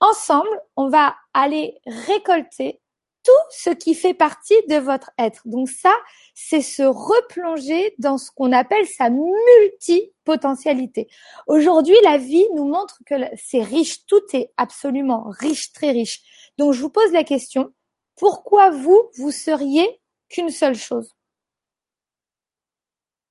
[0.00, 2.80] ensemble, on va aller récolter
[3.22, 5.42] tout ce qui fait partie de votre être.
[5.44, 5.94] Donc ça,
[6.34, 11.08] c'est se replonger dans ce qu'on appelle sa multipotentialité.
[11.46, 16.22] Aujourd'hui, la vie nous montre que c'est riche, tout est absolument riche, très riche.
[16.58, 17.72] Donc je vous pose la question,
[18.16, 21.14] pourquoi vous, vous seriez qu'une seule chose?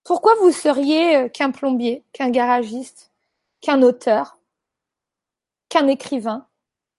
[0.04, 3.12] Pourquoi vous seriez euh, qu'un plombier, qu'un garagiste,
[3.62, 4.40] qu'un auteur,
[5.70, 6.49] qu'un écrivain,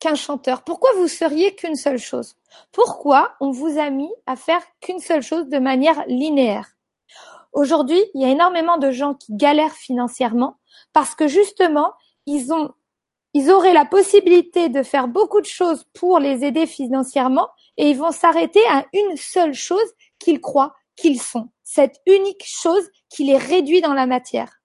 [0.00, 0.62] qu'un chanteur.
[0.62, 2.34] Pourquoi vous seriez qu'une seule chose?
[2.72, 6.70] Pourquoi on vous a mis à faire qu'une seule chose de manière linéaire?
[7.52, 10.56] Aujourd'hui, il y a énormément de gens qui galèrent financièrement
[10.92, 11.92] parce que justement,
[12.26, 12.72] ils ont
[13.32, 17.96] ils auraient la possibilité de faire beaucoup de choses pour les aider financièrement et ils
[17.96, 21.48] vont s'arrêter à une seule chose qu'ils croient qu'ils sont.
[21.62, 24.60] Cette unique chose qui les réduit dans la matière.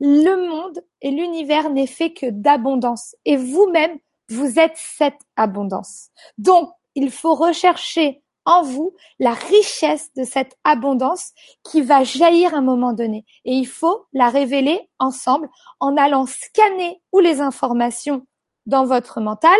[0.00, 3.14] Le monde et l'univers n'est fait que d'abondance.
[3.24, 3.98] Et vous-même,
[4.30, 6.08] vous êtes cette abondance.
[6.38, 11.32] Donc, il faut rechercher en vous la richesse de cette abondance
[11.64, 13.24] qui va jaillir à un moment donné.
[13.44, 18.26] Et il faut la révéler ensemble en allant scanner ou les informations
[18.66, 19.58] dans votre mental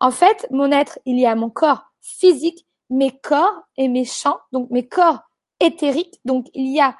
[0.00, 4.38] En fait, mon être, il y a mon corps physique, mes corps et mes champs,
[4.52, 5.20] donc mes corps
[5.60, 6.96] éthériques, donc il y a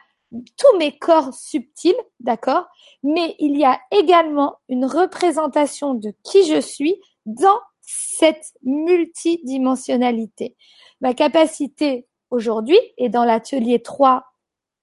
[0.57, 2.66] tous mes corps subtils, d'accord?
[3.03, 10.57] Mais il y a également une représentation de qui je suis dans cette multidimensionnalité.
[11.01, 14.25] Ma capacité aujourd'hui et dans l'atelier 3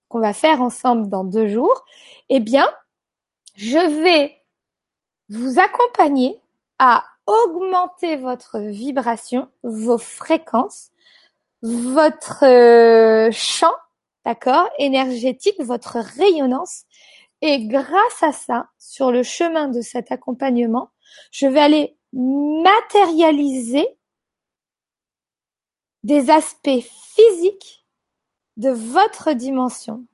[0.07, 1.83] qu'on va faire ensemble dans deux jours,
[2.29, 2.69] eh bien,
[3.55, 4.37] je vais
[5.29, 6.39] vous accompagner
[6.79, 10.91] à augmenter votre vibration, vos fréquences,
[11.61, 13.73] votre euh, champ
[14.25, 16.83] d'accord, énergétique, votre rayonnance.
[17.41, 20.91] Et grâce à ça, sur le chemin de cet accompagnement,
[21.31, 23.87] je vais aller matérialiser
[26.03, 26.81] des aspects
[27.15, 27.85] physiques
[28.57, 30.05] de votre dimension,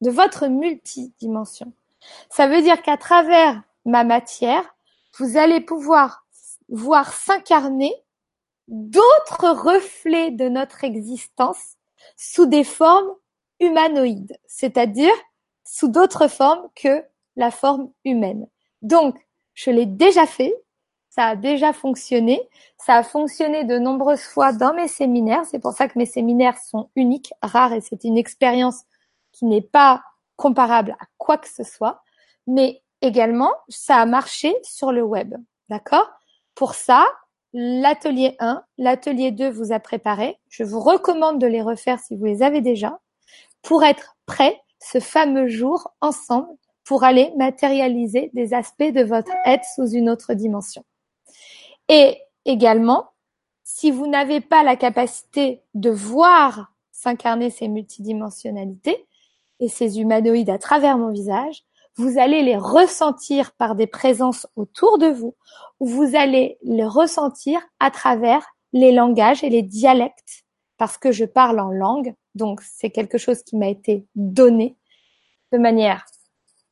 [0.00, 1.72] de votre multidimension.
[2.28, 4.74] Ça veut dire qu'à travers ma matière,
[5.18, 6.26] vous allez pouvoir
[6.68, 7.92] voir s'incarner
[8.68, 11.76] d'autres reflets de notre existence
[12.16, 13.12] sous des formes
[13.60, 15.12] humanoïde, c'est-à-dire
[15.64, 17.04] sous d'autres formes que
[17.36, 18.48] la forme humaine.
[18.82, 19.16] Donc,
[19.54, 20.54] je l'ai déjà fait,
[21.10, 22.40] ça a déjà fonctionné,
[22.78, 26.58] ça a fonctionné de nombreuses fois dans mes séminaires, c'est pour ça que mes séminaires
[26.58, 28.82] sont uniques, rares, et c'est une expérience
[29.32, 30.02] qui n'est pas
[30.36, 32.02] comparable à quoi que ce soit,
[32.46, 35.34] mais également, ça a marché sur le web,
[35.68, 36.10] d'accord?
[36.54, 37.06] Pour ça,
[37.52, 42.24] l'atelier 1, l'atelier 2 vous a préparé, je vous recommande de les refaire si vous
[42.24, 42.98] les avez déjà,
[43.62, 46.48] pour être prêt ce fameux jour ensemble
[46.84, 50.84] pour aller matérialiser des aspects de votre être sous une autre dimension.
[51.88, 53.10] Et également,
[53.62, 59.06] si vous n'avez pas la capacité de voir s'incarner ces multidimensionnalités
[59.60, 61.64] et ces humanoïdes à travers mon visage,
[61.96, 65.36] vous allez les ressentir par des présences autour de vous,
[65.80, 70.44] ou vous allez les ressentir à travers les langages et les dialectes,
[70.80, 74.78] parce que je parle en langue, donc c'est quelque chose qui m'a été donné
[75.52, 76.06] de manière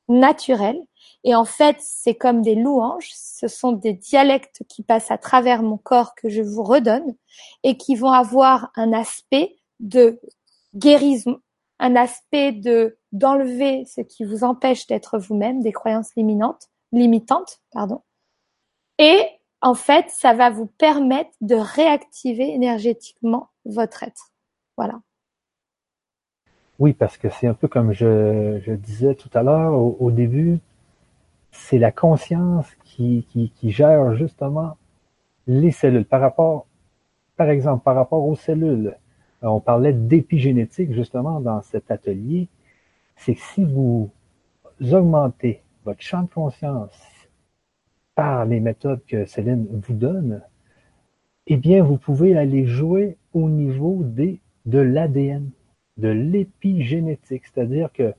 [0.09, 0.81] naturelle.
[1.25, 5.63] Et en fait, c'est comme des louanges, ce sont des dialectes qui passent à travers
[5.63, 7.15] mon corps que je vous redonne
[7.65, 10.19] et qui vont avoir un aspect de
[10.75, 11.43] guérison,
[11.79, 18.01] un aspect de d'enlever ce qui vous empêche d'être vous-même, des croyances limitantes, limitantes, pardon.
[18.97, 19.21] Et
[19.61, 24.33] en fait, ça va vous permettre de réactiver énergétiquement votre être.
[24.77, 25.01] Voilà.
[26.79, 30.59] Oui, parce que c'est un peu comme je, disais tout à l'heure au, début,
[31.51, 33.27] c'est la conscience qui,
[33.65, 34.77] gère justement
[35.47, 36.05] les cellules.
[36.05, 36.67] Par rapport,
[37.37, 38.97] par exemple, par rapport aux cellules,
[39.43, 42.49] on parlait d'épigénétique justement dans cet atelier.
[43.17, 44.11] C'est que si vous
[44.93, 46.93] augmentez votre champ de conscience
[48.15, 50.43] par les méthodes que Céline vous donne,
[51.49, 55.51] eh bien, vous pouvez aller jouer au niveau de l'ADN
[55.99, 58.15] de l'épigénétique, c'est-à-dire qu'il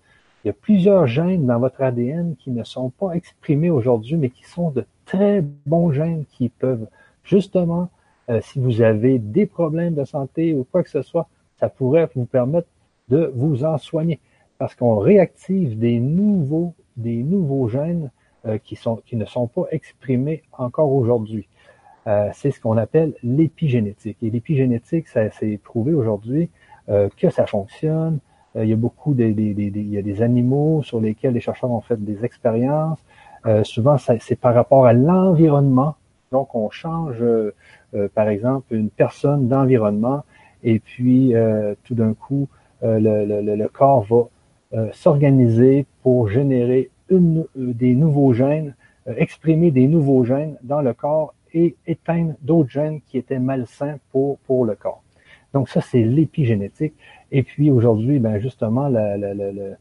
[0.46, 4.44] y a plusieurs gènes dans votre ADN qui ne sont pas exprimés aujourd'hui, mais qui
[4.44, 6.88] sont de très bons gènes qui peuvent
[7.24, 7.90] justement,
[8.30, 11.28] euh, si vous avez des problèmes de santé ou quoi que ce soit,
[11.58, 12.68] ça pourrait vous permettre
[13.08, 14.20] de vous en soigner
[14.58, 18.12] parce qu'on réactive des nouveaux, des nouveaux gènes
[18.46, 21.48] euh, qui ne sont pas exprimés encore aujourd'hui.
[22.10, 24.18] Euh, c'est ce qu'on appelle l'épigénétique.
[24.24, 26.50] Et l'épigénétique, ça s'est prouvé aujourd'hui
[26.90, 28.18] euh, que ça fonctionne.
[28.56, 31.70] Euh, il y a beaucoup de, il y a des animaux sur lesquels les chercheurs
[31.70, 33.00] ont fait des expériences.
[33.64, 35.96] souvent, c'est par rapport à l'environnement.
[36.32, 37.24] Donc, on change,
[38.14, 40.24] par exemple, une personne d'environnement
[40.64, 41.34] et puis
[41.86, 42.48] tout d'un coup,
[42.82, 48.76] le, le, le, corps va s'organiser pour générer une, des nouveaux gènes,
[49.08, 54.38] exprimer des nouveaux gènes dans le corps et éteindre d'autres gènes qui étaient malsains pour,
[54.40, 55.04] pour le corps.
[55.54, 56.94] Donc ça, c'est l'épigénétique.
[57.32, 59.76] Et puis aujourd'hui, ben justement, le, le, le,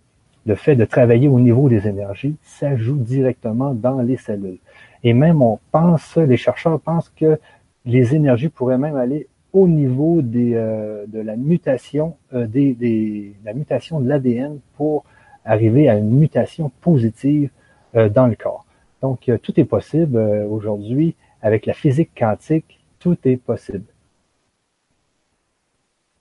[0.46, 4.58] le, fait de travailler au niveau des énergies s'ajoute directement dans les cellules.
[5.04, 7.38] Et même on pense, les chercheurs pensent que
[7.84, 13.34] les énergies pourraient même aller au niveau des, euh, de la mutation euh, des, des,
[13.44, 15.04] la mutation de l'ADN pour
[15.44, 17.50] arriver à une mutation positive
[17.96, 18.66] euh, dans le corps.
[19.00, 20.18] Donc tout est possible
[20.50, 23.84] aujourd'hui avec la physique quantique, tout est possible.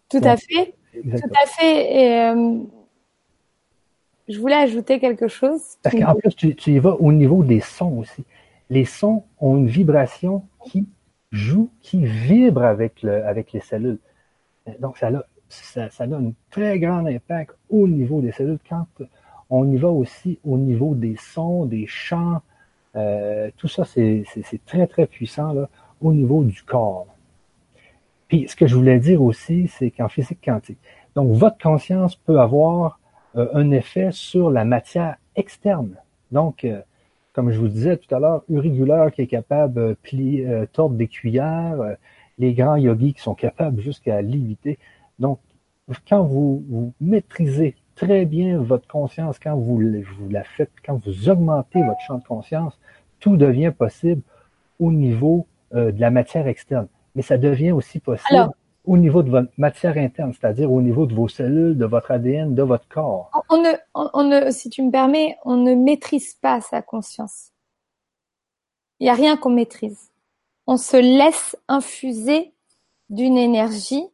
[0.09, 0.75] Tout à fait.
[0.93, 1.95] Tout à fait.
[1.95, 2.59] Et, euh,
[4.27, 5.77] je voulais ajouter quelque chose.
[5.83, 8.23] Parce qu'en plus, tu, tu, y vas au niveau des sons aussi.
[8.69, 10.87] Les sons ont une vibration qui
[11.31, 13.99] joue, qui vibre avec, le, avec les cellules.
[14.79, 18.85] Donc, ça a, ça, ça a un très grand impact au niveau des cellules quand
[19.49, 22.41] on y va aussi au niveau des sons, des chants,
[22.95, 24.25] euh, tout ça, c'est
[24.65, 25.69] très, très puissant là,
[26.01, 27.07] au niveau du corps.
[28.27, 30.79] Puis, ce que je voulais dire aussi, c'est qu'en physique quantique,
[31.15, 32.99] donc votre conscience peut avoir
[33.35, 35.95] euh, un effet sur la matière externe.
[36.31, 36.81] Donc, euh,
[37.33, 38.71] comme je vous disais tout à l'heure, Uri
[39.13, 41.77] qui est capable de plier, tordre des cuillères,
[42.39, 44.79] les grands yogis qui sont capables jusqu'à limiter.
[45.19, 45.39] Donc,
[46.09, 51.29] quand vous, vous maîtrisez très bien votre conscience quand vous, vous la faites, quand vous
[51.29, 52.79] augmentez votre champ de conscience,
[53.19, 54.21] tout devient possible
[54.79, 56.87] au niveau euh, de la matière externe.
[57.15, 58.49] Mais ça devient aussi possible
[58.85, 62.55] au niveau de votre matière interne, c'est-à-dire au niveau de vos cellules, de votre ADN,
[62.55, 63.31] de votre corps.
[63.49, 67.51] On ne, on ne, si tu me permets, on ne maîtrise pas sa conscience.
[68.99, 70.11] Il n'y a rien qu'on maîtrise.
[70.67, 72.53] On se laisse infuser
[73.09, 74.05] d'une énergie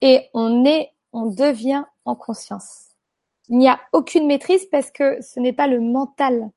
[0.00, 2.93] et on est, on devient en conscience.
[3.48, 6.50] Il n'y a aucune maîtrise parce que ce n'est pas le mental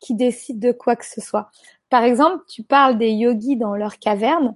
[0.00, 1.50] qui décide de quoi que ce soit.
[1.90, 4.54] Par exemple, tu parles des yogis dans leur caverne.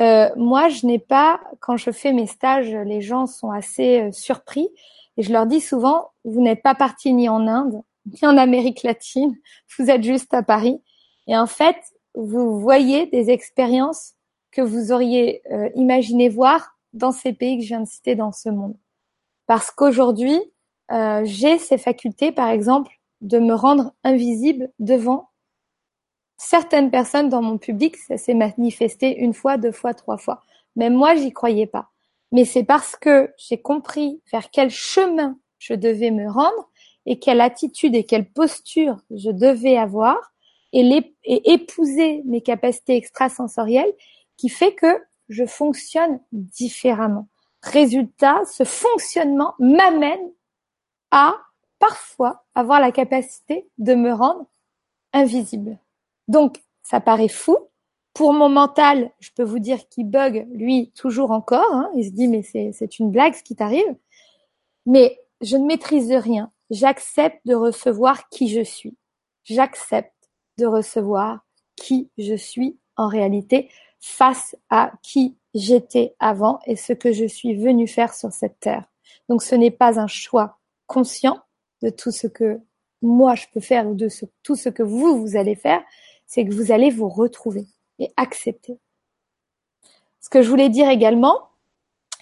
[0.00, 4.12] Euh, moi, je n'ai pas, quand je fais mes stages, les gens sont assez euh,
[4.12, 4.68] surpris
[5.16, 8.84] et je leur dis souvent, vous n'êtes pas parti ni en Inde, ni en Amérique
[8.84, 9.36] latine,
[9.78, 10.80] vous êtes juste à Paris.
[11.26, 11.76] Et en fait,
[12.14, 14.14] vous voyez des expériences
[14.52, 18.32] que vous auriez euh, imaginé voir dans ces pays que je viens de citer dans
[18.32, 18.76] ce monde.
[19.46, 20.40] Parce qu'aujourd'hui,
[20.90, 25.30] euh, j'ai ces facultés, par exemple, de me rendre invisible devant
[26.36, 27.96] certaines personnes dans mon public.
[27.96, 30.42] Ça s'est manifesté une fois, deux fois, trois fois.
[30.76, 31.90] Mais moi, j'y croyais pas.
[32.32, 36.70] Mais c'est parce que j'ai compris vers quel chemin je devais me rendre
[37.06, 40.32] et quelle attitude et quelle posture je devais avoir
[40.72, 43.92] et épouser mes capacités extrasensorielles
[44.36, 47.28] qui fait que je fonctionne différemment.
[47.62, 50.30] Résultat, ce fonctionnement m'amène
[51.10, 51.36] à
[51.78, 54.46] parfois avoir la capacité de me rendre
[55.12, 55.78] invisible.
[56.26, 57.56] Donc, ça paraît fou.
[58.14, 61.72] Pour mon mental, je peux vous dire qu'il bug, lui, toujours encore.
[61.72, 61.90] Hein.
[61.94, 63.96] Il se dit, mais c'est une blague ce qui t'arrive.
[64.86, 66.50] Mais je ne maîtrise rien.
[66.70, 68.96] J'accepte de recevoir qui je suis.
[69.44, 70.12] J'accepte
[70.58, 71.40] de recevoir
[71.76, 77.54] qui je suis en réalité face à qui j'étais avant et ce que je suis
[77.54, 78.84] venu faire sur cette terre.
[79.28, 80.57] Donc ce n'est pas un choix
[80.88, 81.40] conscient
[81.82, 82.60] de tout ce que
[83.02, 84.08] moi je peux faire ou de
[84.42, 85.82] tout ce que vous, vous allez faire,
[86.26, 87.66] c'est que vous allez vous retrouver
[88.00, 88.78] et accepter.
[90.20, 91.48] Ce que je voulais dire également,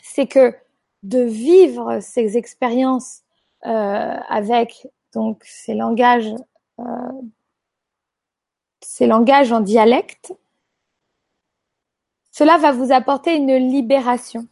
[0.03, 0.55] c'est que
[1.03, 3.23] de vivre ces expériences
[3.65, 6.35] euh, avec donc ces langages,
[6.79, 7.23] euh,
[8.81, 10.35] ces langages en dialecte,
[12.31, 14.47] cela va vous apporter une libération,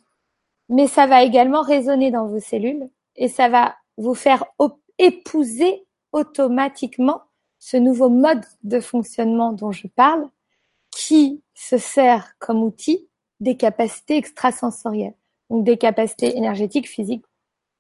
[0.71, 4.45] mais ça va également résonner dans vos cellules et ça va vous faire
[4.99, 7.23] épouser automatiquement
[7.59, 10.29] ce nouveau mode de fonctionnement dont je parle,
[10.91, 13.09] qui se sert comme outil
[13.41, 15.15] des capacités extrasensorielles,
[15.51, 17.25] donc des capacités énergétiques, physiques,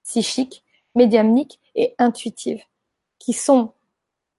[0.02, 2.62] psychiques, médiumniques et intuitives,
[3.18, 3.72] qui sont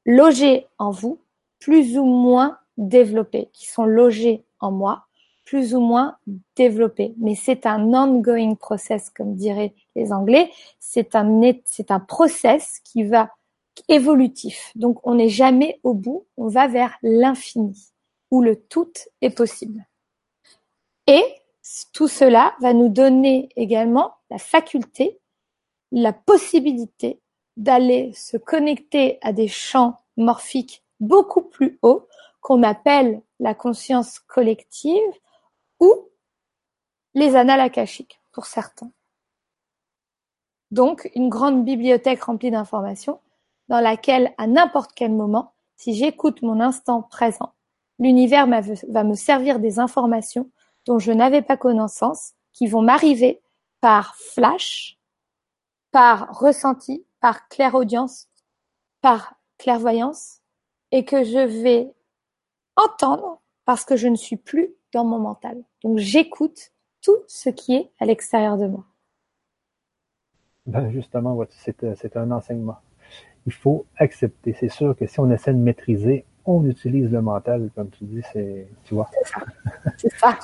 [0.05, 1.19] logées en vous,
[1.59, 5.05] plus ou moins développées, qui sont logées en moi,
[5.45, 6.17] plus ou moins
[6.55, 7.13] développé.
[7.17, 10.51] Mais c'est un ongoing process, comme diraient les Anglais.
[10.79, 13.31] C'est un, c'est un process qui va
[13.87, 14.71] évolutif.
[14.75, 16.25] Donc, on n'est jamais au bout.
[16.37, 17.91] On va vers l'infini,
[18.31, 18.91] où le tout
[19.21, 19.85] est possible.
[21.07, 21.23] Et
[21.93, 25.19] tout cela va nous donner également la faculté,
[25.91, 27.19] la possibilité
[27.57, 32.07] d'aller se connecter à des champs morphiques beaucoup plus haut
[32.41, 35.01] qu'on appelle la conscience collective
[35.79, 36.09] ou
[37.13, 38.91] les annales akashiques pour certains.
[40.71, 43.19] Donc, une grande bibliothèque remplie d'informations
[43.69, 47.53] dans laquelle, à n'importe quel moment, si j'écoute mon instant présent,
[47.99, 48.47] l'univers
[48.89, 50.49] va me servir des informations
[50.85, 53.41] dont je n'avais pas connaissance, qui vont m'arriver
[53.81, 54.97] par flash,
[55.91, 58.27] par ressenti, par clairaudience,
[59.01, 60.41] par clairvoyance,
[60.91, 61.93] et que je vais
[62.75, 65.57] entendre parce que je ne suis plus dans mon mental.
[65.83, 66.71] Donc j'écoute
[67.03, 68.85] tout ce qui est à l'extérieur de moi.
[70.65, 72.77] Ben justement, c'est un enseignement.
[73.45, 74.55] Il faut accepter.
[74.59, 78.21] C'est sûr que si on essaie de maîtriser, on utilise le mental, comme tu dis,
[78.31, 79.09] c'est, tu vois.
[79.11, 79.45] C'est ça.
[79.97, 80.39] C'est ça.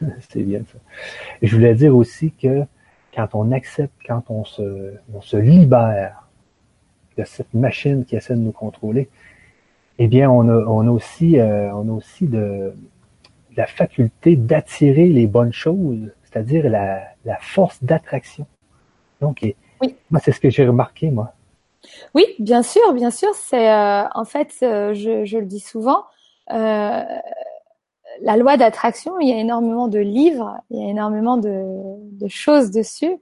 [0.28, 0.78] c'est bien ça.
[1.40, 2.64] je voulais dire aussi que
[3.14, 6.28] quand on accepte, quand on se, on se libère
[7.16, 9.08] de cette machine qui essaie de nous contrôler,
[9.98, 12.74] eh bien, on a, on a aussi, euh, on a aussi de,
[13.56, 18.46] la faculté d'attirer les bonnes choses, c'est-à-dire la, la force d'attraction.
[19.20, 19.40] Donc,
[19.80, 19.94] oui.
[20.10, 21.34] moi, c'est ce que j'ai remarqué, moi.
[22.14, 23.34] Oui, bien sûr, bien sûr.
[23.34, 26.04] C'est euh, en fait, euh, je, je, le dis souvent,
[26.52, 27.02] euh,
[28.20, 29.18] la loi d'attraction.
[29.20, 31.64] Il y a énormément de livres, il y a énormément de,
[32.12, 33.16] de choses dessus.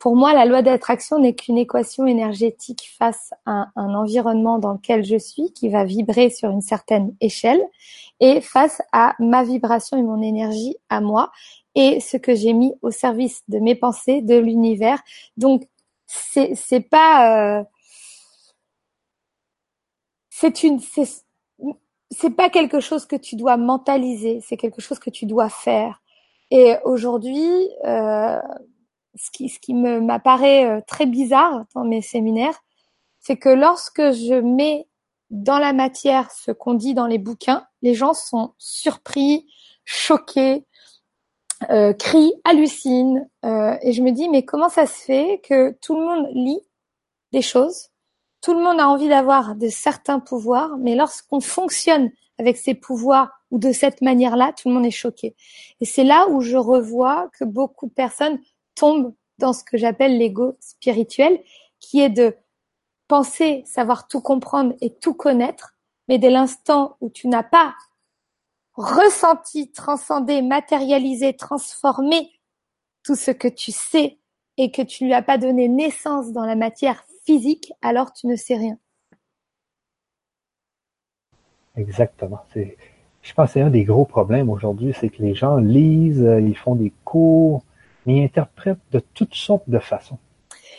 [0.00, 5.04] Pour moi, la loi d'attraction n'est qu'une équation énergétique face à un, environnement dans lequel
[5.04, 7.62] je suis, qui va vibrer sur une certaine échelle,
[8.18, 11.30] et face à ma vibration et mon énergie à moi,
[11.74, 15.00] et ce que j'ai mis au service de mes pensées, de l'univers.
[15.36, 15.68] Donc,
[16.06, 17.64] c'est c'est pas euh,
[20.30, 20.80] c'est une
[22.10, 26.02] c'est pas quelque chose que tu dois mentaliser, c'est quelque chose que tu dois faire.
[26.50, 28.40] Et aujourd'hui, euh,
[29.14, 32.62] ce qui, ce qui me m'apparaît euh, très bizarre dans mes séminaires,
[33.18, 34.86] c'est que lorsque je mets
[35.30, 39.46] dans la matière ce qu'on dit dans les bouquins, les gens sont surpris,
[39.84, 40.64] choqués,
[41.70, 45.94] euh, crient, hallucinent, euh, et je me dis mais comment ça se fait que tout
[45.94, 46.60] le monde lit
[47.32, 47.88] des choses,
[48.40, 53.30] tout le monde a envie d'avoir de certains pouvoirs, mais lorsqu'on fonctionne avec ces pouvoirs
[53.50, 55.36] ou de cette manière-là, tout le monde est choqué.
[55.80, 58.40] Et c'est là où je revois que beaucoup de personnes
[58.80, 61.40] tombe dans ce que j'appelle l'ego spirituel,
[61.78, 62.34] qui est de
[63.08, 65.74] penser savoir tout comprendre et tout connaître,
[66.08, 67.74] mais dès l'instant où tu n'as pas
[68.74, 72.30] ressenti, transcendé, matérialisé, transformé
[73.02, 74.18] tout ce que tu sais
[74.56, 78.36] et que tu lui as pas donné naissance dans la matière physique, alors tu ne
[78.36, 78.78] sais rien.
[81.76, 82.40] Exactement.
[82.54, 86.40] je pense que c'est un des gros problèmes aujourd'hui, c'est que les gens lisent, euh,
[86.40, 87.62] ils font des cours,
[88.06, 90.18] mais interprète de toutes sortes de façons.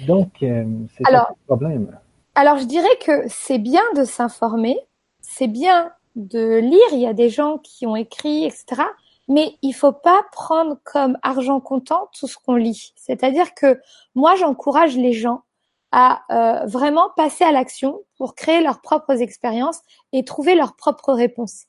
[0.02, 0.66] Donc, euh,
[0.98, 1.98] c'est un problème.
[2.36, 4.78] Alors, je dirais que c'est bien de s'informer,
[5.22, 6.88] c'est bien de lire.
[6.92, 8.84] Il y a des gens qui ont écrit, etc.
[9.28, 12.94] Mais il faut pas prendre comme argent comptant tout ce qu'on lit.
[12.96, 13.80] C'est-à-dire que
[14.16, 15.44] moi, j'encourage les gens
[15.92, 19.82] à euh, vraiment passer à l'action pour créer leurs propres expériences
[20.14, 21.66] et trouver leurs propres réponses.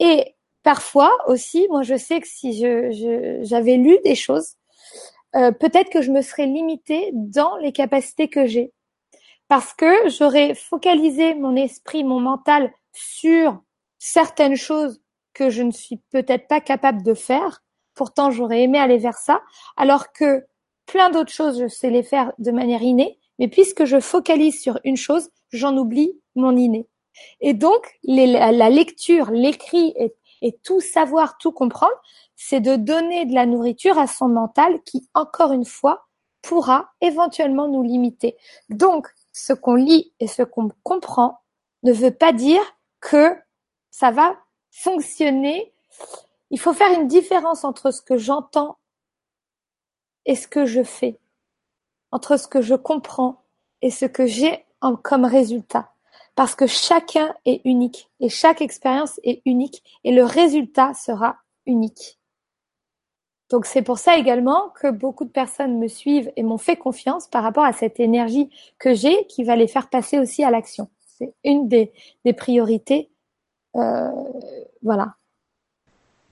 [0.00, 4.57] Et parfois aussi, moi, je sais que si je j'avais lu des choses
[5.36, 8.72] euh, peut-être que je me serais limitée dans les capacités que j'ai.
[9.48, 13.60] Parce que j'aurais focalisé mon esprit, mon mental sur
[13.98, 15.00] certaines choses
[15.34, 17.62] que je ne suis peut-être pas capable de faire.
[17.94, 19.42] Pourtant, j'aurais aimé aller vers ça.
[19.76, 20.46] Alors que
[20.86, 23.18] plein d'autres choses, je sais les faire de manière innée.
[23.38, 26.88] Mais puisque je focalise sur une chose, j'en oublie mon inné.
[27.40, 32.00] Et donc, la lecture, l'écrit et, et tout savoir, tout comprendre,
[32.36, 36.06] c'est de donner de la nourriture à son mental qui, encore une fois,
[36.42, 38.36] pourra éventuellement nous limiter.
[38.68, 41.40] Donc, ce qu'on lit et ce qu'on comprend
[41.82, 42.62] ne veut pas dire
[43.00, 43.36] que
[43.90, 44.36] ça va
[44.70, 45.72] fonctionner.
[46.50, 48.78] Il faut faire une différence entre ce que j'entends
[50.24, 51.18] et ce que je fais,
[52.10, 53.42] entre ce que je comprends
[53.82, 54.64] et ce que j'ai
[55.02, 55.92] comme résultat.
[56.38, 62.20] Parce que chacun est unique et chaque expérience est unique et le résultat sera unique.
[63.50, 67.26] Donc c'est pour ça également que beaucoup de personnes me suivent et m'ont fait confiance
[67.26, 70.88] par rapport à cette énergie que j'ai qui va les faire passer aussi à l'action.
[71.00, 71.92] C'est une des,
[72.24, 73.10] des priorités.
[73.74, 74.08] Euh,
[74.80, 75.16] voilà.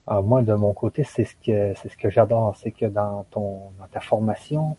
[0.05, 3.25] Ah, moi, de mon côté, c'est ce que c'est ce que j'adore, c'est que dans
[3.29, 4.77] ton dans ta formation,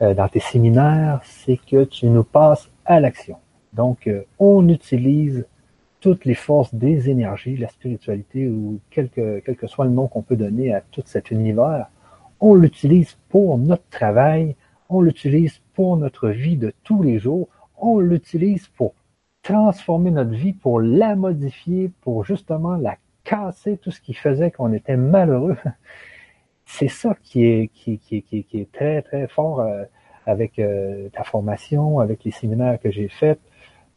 [0.00, 3.36] euh, dans tes séminaires, c'est que tu nous passes à l'action.
[3.72, 5.46] Donc, euh, on utilise
[6.00, 10.06] toutes les forces des énergies, la spiritualité ou quel que, quel que soit le nom
[10.06, 11.88] qu'on peut donner à tout cet univers,
[12.40, 14.54] on l'utilise pour notre travail,
[14.88, 18.94] on l'utilise pour notre vie de tous les jours, on l'utilise pour
[19.42, 24.72] transformer notre vie, pour la modifier, pour justement la casser, tout ce qui faisait qu'on
[24.72, 25.56] était malheureux.
[26.66, 29.84] C'est ça qui est, qui, qui, qui, qui, est très, très fort euh,
[30.26, 33.40] avec euh, ta formation, avec les séminaires que j'ai faits,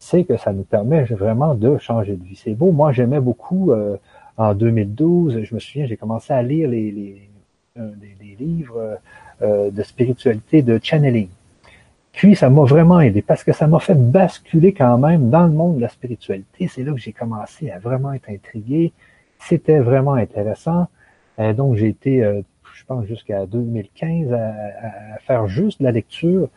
[0.01, 2.35] c'est que ça nous permet vraiment de changer de vie.
[2.35, 2.71] C'est beau.
[2.71, 3.97] Moi, j'aimais beaucoup euh,
[4.35, 7.29] en 2012, je me souviens, j'ai commencé à lire les, les,
[7.75, 8.97] des, livres
[9.41, 11.29] de spiritualité, de channeling.
[12.11, 15.53] Puis ça m'a vraiment aidé parce que ça m'a fait basculer quand même dans le
[15.53, 16.67] monde de la spiritualité.
[16.67, 18.91] C'est là que j'ai commencé à vraiment être intrigué.
[19.39, 20.87] C'était vraiment intéressant.
[21.39, 22.41] Euh, donc j'ai été, euh,
[22.73, 26.49] je pense, jusqu'à 2015 à, faire juste la lecture.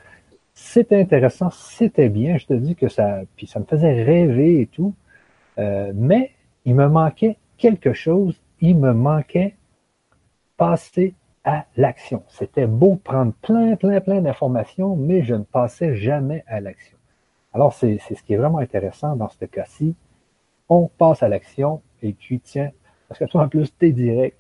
[0.55, 2.39] C'était intéressant, c'était bien.
[2.39, 4.95] Je te dis que ça, puis ça me faisait rêver et tout.
[5.59, 6.31] Euh, mais
[6.65, 8.41] il me manquait quelque chose.
[8.61, 9.57] Il me manquait
[10.57, 12.23] passer à l'action.
[12.29, 16.97] C'était beau prendre plein, plein, plein d'informations, mais je ne passais jamais à l'action.
[17.53, 19.95] Alors, c'est ce qui est vraiment intéressant dans ce cas-ci.
[20.69, 22.71] On passe à l'action et tu tiens,
[23.09, 24.39] parce que toi, en plus, tu direct.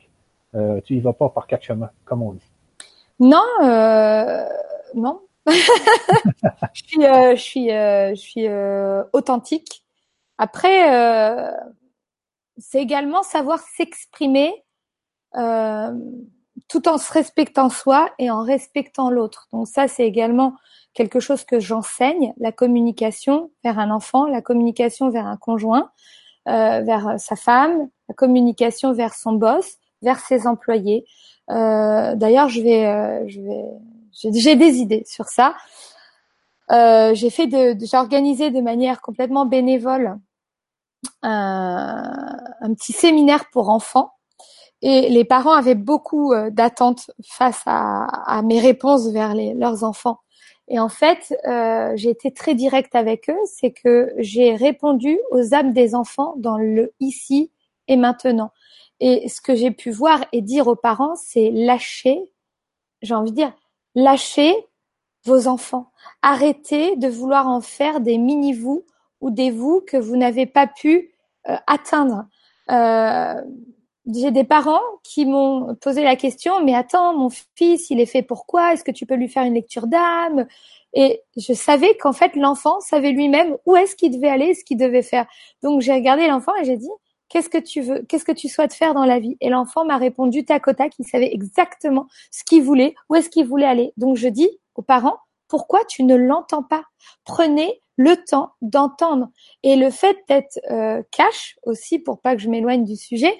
[0.54, 2.50] Euh, tu y vas pas par quatre chemins, comme on dit.
[3.18, 4.44] Non, euh,
[4.94, 5.20] non.
[5.46, 8.48] Je suis, euh, je suis, je suis
[9.12, 9.84] authentique.
[10.38, 11.50] Après,
[12.58, 14.64] c'est également savoir s'exprimer
[16.68, 19.48] tout en se respectant soi et en respectant l'autre.
[19.52, 20.54] Donc ça, c'est également
[20.94, 25.90] quelque chose que j'enseigne, la communication vers un enfant, la communication vers un conjoint,
[26.48, 31.04] euh, vers sa femme, la communication vers son boss, vers ses employés.
[31.50, 33.64] Euh, D'ailleurs, je vais, euh, je vais,
[34.14, 35.54] j'ai des idées sur ça.
[36.70, 40.18] Euh, j'ai fait de, j'ai organisé de manière complètement bénévole
[41.22, 44.14] un, un petit séminaire pour enfants
[44.86, 50.20] et les parents avaient beaucoup euh, d'attentes face à, mes réponses vers leurs enfants.
[50.68, 55.54] Et en fait, euh, j'ai été très directe avec eux, c'est que j'ai répondu aux
[55.54, 57.50] âmes des enfants dans le ici
[57.88, 58.50] et maintenant.
[59.00, 62.20] Et ce que j'ai pu voir et dire aux parents, c'est lâcher,
[63.00, 63.54] j'ai envie de dire,
[63.94, 64.54] lâcher
[65.24, 65.90] vos enfants.
[66.22, 68.84] Arrêtez de vouloir en faire des mini-vous
[69.20, 71.12] ou des vous que vous n'avez pas pu
[71.48, 72.26] euh, atteindre.
[72.70, 73.40] Euh,
[74.06, 78.22] j'ai des parents qui m'ont posé la question, mais attends, mon fils, il est fait
[78.22, 80.46] pourquoi Est-ce que tu peux lui faire une lecture d'âme?
[80.92, 84.76] Et je savais qu'en fait, l'enfant savait lui-même où est-ce qu'il devait aller, ce qu'il
[84.76, 85.26] devait faire.
[85.62, 86.90] Donc j'ai regardé l'enfant et j'ai dit,
[87.34, 89.36] qu'est-ce que tu veux Qu'est-ce que tu souhaites faire dans la vie?
[89.40, 93.28] Et l'enfant m'a répondu tac au tac, il savait exactement ce qu'il voulait, où est-ce
[93.28, 93.92] qu'il voulait aller.
[93.96, 95.18] Donc je dis aux parents,
[95.48, 96.84] pourquoi tu ne l'entends pas?
[97.24, 99.30] Prenez le temps d'entendre.
[99.64, 103.36] Et le fait d'être euh, cash aussi, pour pas que je m'éloigne du sujet,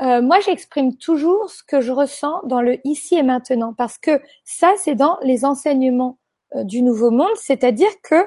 [0.00, 4.20] euh, moi, j'exprime toujours ce que je ressens dans le ici et maintenant, parce que
[4.44, 6.18] ça, c'est dans les enseignements
[6.54, 8.26] euh, du nouveau monde, c'est-à-dire que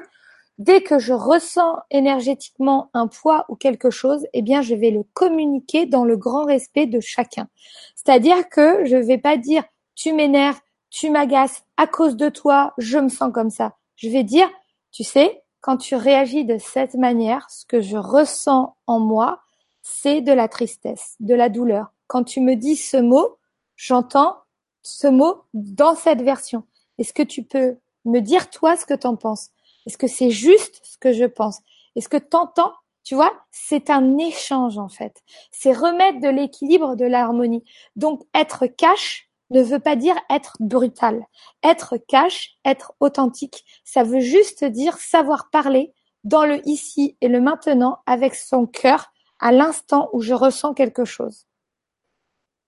[0.58, 5.04] dès que je ressens énergétiquement un poids ou quelque chose, eh bien, je vais le
[5.14, 7.48] communiquer dans le grand respect de chacun.
[7.94, 12.98] C'est-à-dire que je vais pas dire tu m'énerves, tu m'agaces, à cause de toi, je
[12.98, 13.74] me sens comme ça.
[13.96, 14.48] Je vais dire,
[14.92, 19.40] tu sais, quand tu réagis de cette manière, ce que je ressens en moi,
[19.82, 21.92] c'est de la tristesse, de la douleur.
[22.06, 23.38] Quand tu me dis ce mot,
[23.76, 24.36] j'entends
[24.82, 26.62] ce mot dans cette version.
[26.98, 29.50] Est-ce que tu peux me dire toi ce que tu en penses?
[29.88, 31.62] Est-ce que c'est juste ce que je pense?
[31.96, 32.74] Est-ce que t'entends?
[33.04, 35.22] Tu vois, c'est un échange en fait.
[35.50, 37.64] C'est remettre de l'équilibre, de l'harmonie.
[37.96, 41.26] Donc être cash ne veut pas dire être brutal.
[41.62, 47.40] Être cash, être authentique, ça veut juste dire savoir parler dans le ici et le
[47.40, 49.10] maintenant avec son cœur,
[49.40, 51.46] à l'instant où je ressens quelque chose.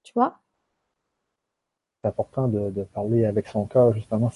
[0.04, 0.38] Tu vois?
[2.00, 4.30] C'est important de, parler avec son cœur, justement,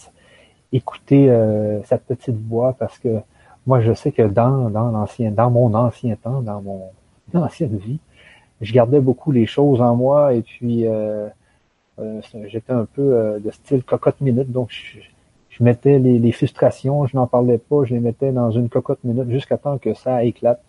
[0.75, 3.21] écouter euh, sa petite voix, parce que
[3.67, 6.91] moi, je sais que dans, dans l'ancien, dans mon ancien temps, dans mon
[7.35, 8.01] ancienne vie,
[8.61, 11.29] je gardais beaucoup les choses en moi et puis euh,
[12.01, 14.99] euh, j'étais un peu euh, de style cocotte minute, donc je,
[15.51, 19.05] je mettais les, les, frustrations, je n'en parlais pas, je les mettais dans une cocotte
[19.05, 20.63] minute jusqu'à temps que ça éclate.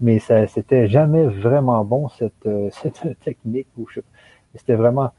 [0.00, 3.66] Mais ça c'était jamais vraiment bon cette euh, cette technique
[4.54, 5.10] c'était vraiment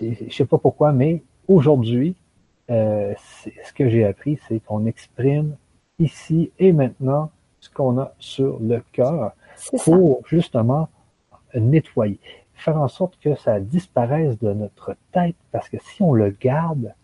[0.00, 2.14] je sais pas pourquoi mais aujourd'hui
[2.72, 5.56] euh, ce que j'ai appris c'est qu'on exprime
[5.98, 9.32] ici et maintenant ce qu'on a sur le cœur
[9.84, 10.88] pour justement
[11.54, 12.18] nettoyer
[12.54, 16.94] faire en sorte que ça disparaisse de notre tête parce que si on le garde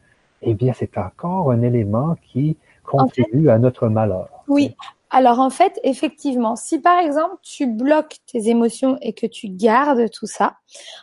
[0.43, 4.29] eh bien c'est encore un élément qui contribue à notre malheur.
[4.49, 4.75] oui.
[5.11, 10.11] Alors en fait, effectivement, si par exemple tu bloques tes émotions et que tu gardes
[10.11, 10.57] tout ça,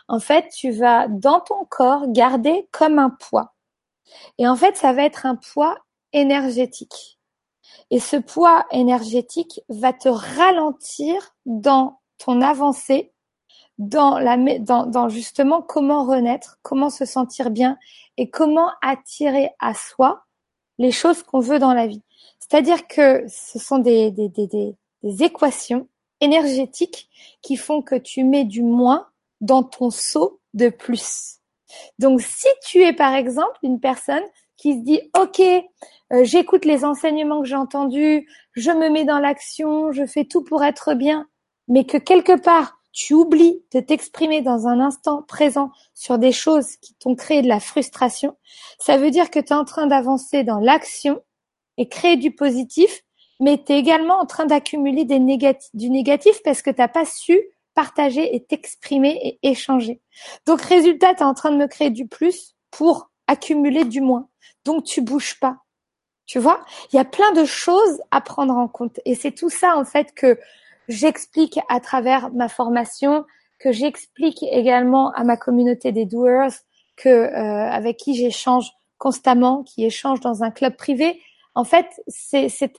[0.06, 3.52] en fait, tu vas dans ton corps garder comme un poids.
[4.38, 5.76] Et en fait, ça va être un poids
[6.12, 7.18] énergétique.
[7.90, 13.12] Et ce poids énergétique va te ralentir dans ton avancée,
[13.78, 17.78] dans, la, dans, dans justement comment renaître, comment se sentir bien
[18.16, 20.24] et comment attirer à soi
[20.78, 22.02] les choses qu'on veut dans la vie.
[22.38, 24.76] C'est-à-dire que ce sont des, des, des,
[25.22, 25.88] équations
[26.20, 27.08] énergétiques
[27.42, 29.06] qui font que tu mets du moins
[29.40, 31.35] dans ton saut de plus.
[31.98, 34.22] Donc si tu es par exemple une personne
[34.56, 39.18] qui se dit OK, euh, j'écoute les enseignements que j'ai entendus, je me mets dans
[39.18, 41.28] l'action, je fais tout pour être bien,
[41.68, 46.76] mais que quelque part tu oublies de t'exprimer dans un instant présent sur des choses
[46.76, 48.36] qui t'ont créé de la frustration,
[48.78, 51.20] ça veut dire que tu es en train d'avancer dans l'action
[51.76, 53.02] et créer du positif,
[53.38, 57.38] mais tu es également en train d'accumuler du négatif parce que tu n'as pas su
[57.76, 60.00] partager et t'exprimer et échanger.
[60.46, 64.28] Donc résultat, tu es en train de me créer du plus pour accumuler du moins.
[64.64, 65.58] Donc tu bouges pas.
[66.24, 69.50] Tu vois, il y a plein de choses à prendre en compte et c'est tout
[69.50, 70.40] ça en fait que
[70.88, 73.24] j'explique à travers ma formation,
[73.60, 76.50] que j'explique également à ma communauté des doers,
[76.96, 81.20] que euh, avec qui j'échange constamment, qui échange dans un club privé.
[81.54, 82.72] En fait, c'est, c'est,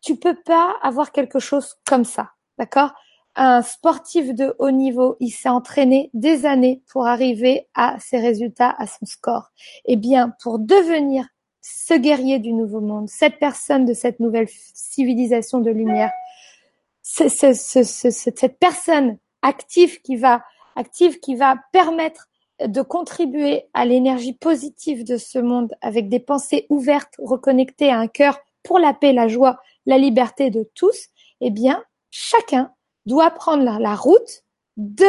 [0.00, 2.92] tu peux pas avoir quelque chose comme ça, d'accord?
[3.34, 8.74] Un sportif de haut niveau, il s'est entraîné des années pour arriver à ses résultats,
[8.76, 9.50] à son score.
[9.86, 11.26] Eh bien, pour devenir
[11.62, 16.10] ce guerrier du nouveau monde, cette personne de cette nouvelle civilisation de lumière,
[17.02, 20.42] cette personne active qui va
[20.76, 22.28] active qui va permettre
[22.64, 28.06] de contribuer à l'énergie positive de ce monde avec des pensées ouvertes, reconnectées à un
[28.06, 31.08] cœur pour la paix, la joie, la liberté de tous,
[31.40, 32.72] eh bien, chacun
[33.06, 34.44] doit prendre la, route
[34.76, 35.08] de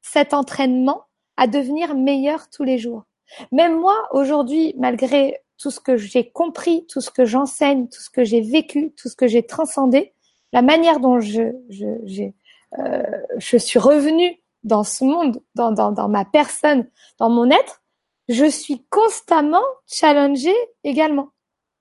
[0.00, 1.04] cet entraînement
[1.36, 3.04] à devenir meilleur tous les jours.
[3.50, 8.10] Même moi, aujourd'hui, malgré tout ce que j'ai compris, tout ce que j'enseigne, tout ce
[8.10, 10.12] que j'ai vécu, tout ce que j'ai transcendé,
[10.52, 12.30] la manière dont je, je,
[12.78, 13.02] euh,
[13.38, 16.88] je suis revenue dans ce monde, dans, dans, dans ma personne,
[17.18, 17.82] dans mon être,
[18.28, 21.30] je suis constamment challengée également.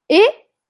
[0.10, 0.24] Et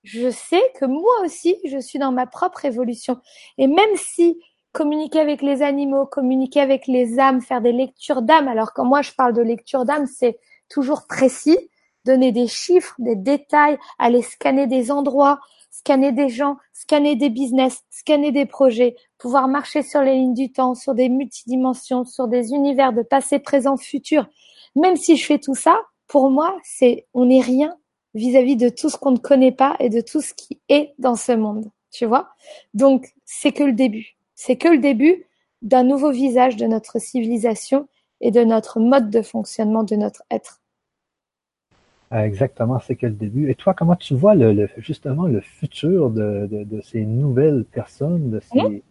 [0.03, 3.19] je sais que moi aussi, je suis dans ma propre évolution.
[3.57, 4.39] Et même si
[4.71, 9.01] communiquer avec les animaux, communiquer avec les âmes, faire des lectures d'âme, alors quand moi
[9.01, 11.57] je parle de lecture d'âme, c'est toujours précis,
[12.05, 17.83] donner des chiffres, des détails, aller scanner des endroits, scanner des gens, scanner des business,
[17.89, 22.51] scanner des projets, pouvoir marcher sur les lignes du temps, sur des multidimensions, sur des
[22.51, 24.27] univers de passé, présent, futur.
[24.75, 27.75] Même si je fais tout ça, pour moi, c'est on n'est rien
[28.13, 31.15] vis-à-vis de tout ce qu'on ne connaît pas et de tout ce qui est dans
[31.15, 31.71] ce monde.
[31.91, 32.29] Tu vois?
[32.73, 34.15] Donc, c'est que le début.
[34.43, 35.25] C'est que le début
[35.61, 37.87] d'un nouveau visage de notre civilisation
[38.21, 40.61] et de notre mode de fonctionnement de notre être.
[42.11, 43.51] Euh, exactement, c'est que le début.
[43.51, 48.39] Et toi, comment tu vois le, justement le futur de, de, ces nouvelles personnes, de
[48.39, 48.81] ces, mmh.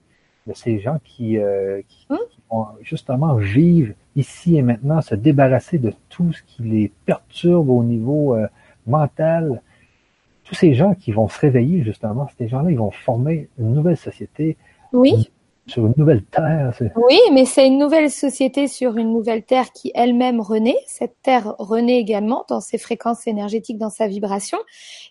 [0.47, 2.15] de ces gens qui, euh, mmh.
[2.31, 7.71] qui, vont justement vivre ici et maintenant, se débarrasser de tout ce qui les perturbe
[7.71, 8.47] au niveau euh,
[8.87, 9.63] mental?
[10.45, 13.97] Tous ces gens qui vont se réveiller, justement, ces gens-là, ils vont former une nouvelle
[13.97, 14.57] société.
[14.93, 15.29] Oui
[15.67, 16.73] sur une nouvelle terre.
[16.97, 20.79] Oui, mais c'est une nouvelle société sur une nouvelle terre qui elle-même renaît.
[20.87, 24.59] Cette terre renaît également dans ses fréquences énergétiques, dans sa vibration.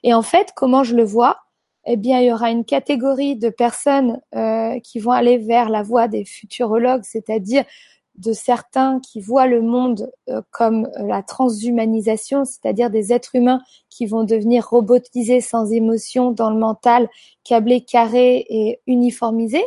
[0.03, 1.37] Et en fait, comment je le vois?
[1.85, 5.81] Eh bien, il y aura une catégorie de personnes euh, qui vont aller vers la
[5.81, 7.63] voie des futurologues, c'est-à-dire
[8.15, 14.05] de certains qui voient le monde euh, comme la transhumanisation, c'est-à-dire des êtres humains qui
[14.05, 17.07] vont devenir robotisés sans émotion dans le mental,
[17.45, 19.65] câblés, carrés et uniformisés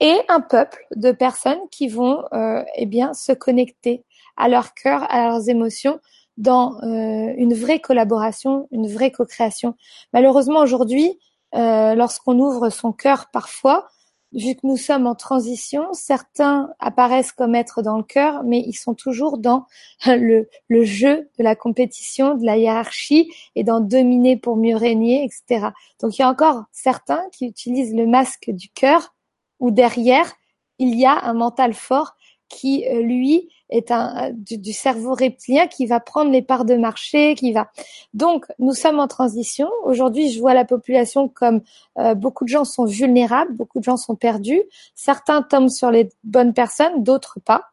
[0.00, 4.04] et un peuple de personnes qui vont euh, eh bien se connecter
[4.36, 6.00] à leur cœur, à leurs émotions
[6.36, 9.74] dans euh, une vraie collaboration, une vraie co-création.
[10.12, 11.18] Malheureusement aujourd'hui,
[11.54, 13.88] euh, lorsqu'on ouvre son cœur parfois,
[14.32, 18.74] vu que nous sommes en transition, certains apparaissent comme être dans le cœur, mais ils
[18.74, 19.64] sont toujours dans
[20.06, 25.24] le, le jeu de la compétition, de la hiérarchie et d'en dominer pour mieux régner,
[25.24, 25.68] etc.
[26.00, 29.15] Donc il y a encore certains qui utilisent le masque du cœur
[29.60, 30.32] où derrière,
[30.78, 32.16] il y a un mental fort
[32.48, 37.34] qui, euh, lui, est un du, cerveau reptilien qui va prendre les parts de marché,
[37.34, 37.72] qui va.
[38.14, 39.68] Donc, nous sommes en transition.
[39.84, 41.62] Aujourd'hui, je vois la population comme
[41.98, 44.62] euh, beaucoup de gens sont vulnérables, beaucoup de gens sont perdus.
[44.94, 47.64] Certains tombent sur les bonnes personnes, d'autres pas.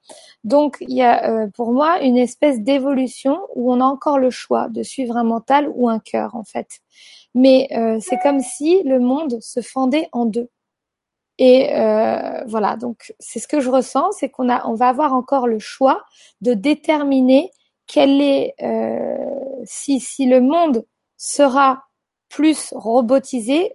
[0.44, 4.32] Donc, il y a euh, pour moi une espèce d'évolution où on a encore le
[4.32, 6.80] choix de suivre un mental ou un cœur, en fait.
[7.36, 7.68] Mais
[8.00, 10.50] c'est comme si le monde se fendait en deux.
[11.40, 15.14] Et euh, voilà, donc c'est ce que je ressens, c'est qu'on a, on va avoir
[15.14, 16.04] encore le choix
[16.42, 17.52] de déterminer
[17.88, 19.16] quel est, euh,
[19.66, 20.86] si si le monde
[21.18, 21.86] sera
[22.30, 23.74] plus robotisé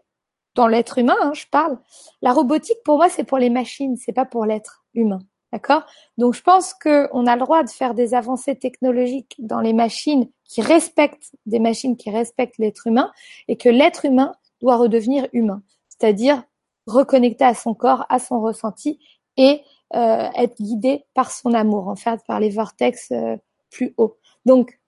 [0.55, 1.79] dans l'être humain, hein, je parle.
[2.23, 5.21] La robotique, pour moi, c'est pour les machines, c'est pas pour l'être humain.
[5.53, 5.83] D'accord?
[6.19, 10.29] Donc, je pense qu'on a le droit de faire des avancées technologiques dans les machines
[10.45, 13.13] qui respectent des machines qui respectent l'être humain
[13.47, 16.43] et que l'être humain doit redevenir humain, c'est-à-dire
[16.91, 18.99] reconnecter à son corps, à son ressenti
[19.37, 19.63] et
[19.95, 23.37] euh, être guidé par son amour, en fait, par les vortex euh,
[23.71, 24.17] plus hauts.
[24.45, 24.79] Donc,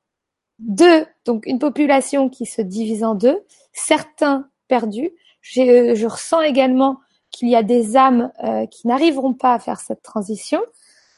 [0.59, 3.43] deux, donc une population qui se divise en deux,
[3.73, 5.11] certains perdus.
[5.43, 6.99] Je ressens également
[7.31, 10.61] qu'il y a des âmes euh, qui n'arriveront pas à faire cette transition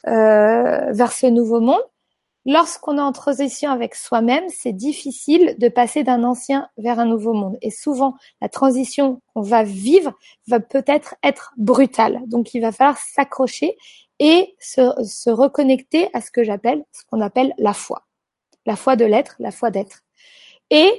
[0.07, 1.81] euh, vers ce nouveau monde.
[2.45, 7.33] Lorsqu'on est en transition avec soi-même, c'est difficile de passer d'un ancien vers un nouveau
[7.33, 7.57] monde.
[7.61, 10.13] Et souvent, la transition qu'on va vivre
[10.47, 12.21] va peut-être être brutale.
[12.27, 13.77] Donc, il va falloir s'accrocher
[14.19, 18.03] et se, reconnecter à ce que j'appelle, ce qu'on appelle la foi.
[18.65, 20.01] La foi de l'être, la foi d'être.
[20.69, 20.89] Et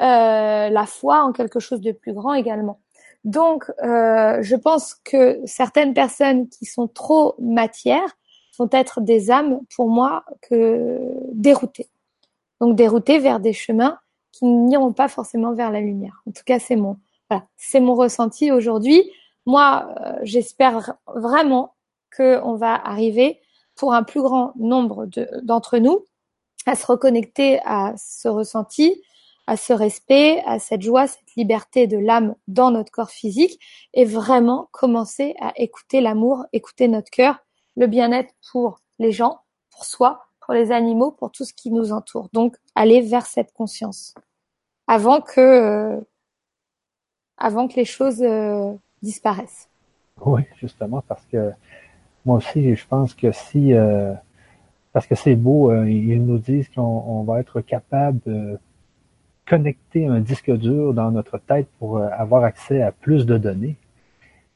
[0.00, 2.80] euh, la foi en quelque chose de plus grand également.
[3.24, 8.16] Donc, euh, je pense que certaines personnes qui sont trop matière
[8.58, 11.00] vont être des âmes, pour moi, que
[11.32, 11.88] déroutées.
[12.60, 13.98] Donc, déroutées vers des chemins
[14.30, 16.22] qui n'iront pas forcément vers la lumière.
[16.26, 16.96] En tout cas, c'est mon,
[17.28, 19.10] voilà, c'est mon ressenti aujourd'hui.
[19.46, 21.74] Moi, euh, j'espère vraiment
[22.16, 23.40] qu'on va arriver
[23.74, 25.08] pour un plus grand nombre
[25.42, 26.04] d'entre nous
[26.66, 29.02] à se reconnecter à ce ressenti,
[29.46, 33.58] à ce respect, à cette joie, cette liberté de l'âme dans notre corps physique
[33.94, 37.38] et vraiment commencer à écouter l'amour, écouter notre cœur,
[37.76, 41.92] le bien-être pour les gens, pour soi, pour les animaux, pour tout ce qui nous
[41.92, 42.28] entoure.
[42.32, 44.14] Donc aller vers cette conscience
[44.86, 46.00] avant que euh,
[47.38, 49.68] avant que les choses euh, disparaissent.
[50.24, 51.52] Oui, justement parce que
[52.24, 54.12] moi aussi je pense que si euh,
[54.92, 58.58] parce que c'est beau, ils nous disent qu'on va être capable de
[59.46, 63.76] connecter un disque dur dans notre tête pour euh, avoir accès à plus de données.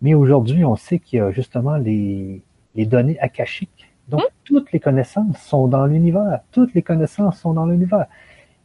[0.01, 2.43] Mais aujourd'hui, on sait qu'il y a justement les,
[2.77, 3.91] les données akashiques.
[4.09, 4.35] Donc, hmm?
[4.45, 6.41] toutes les connaissances sont dans l'univers.
[6.53, 8.07] Toutes les connaissances sont dans l'univers.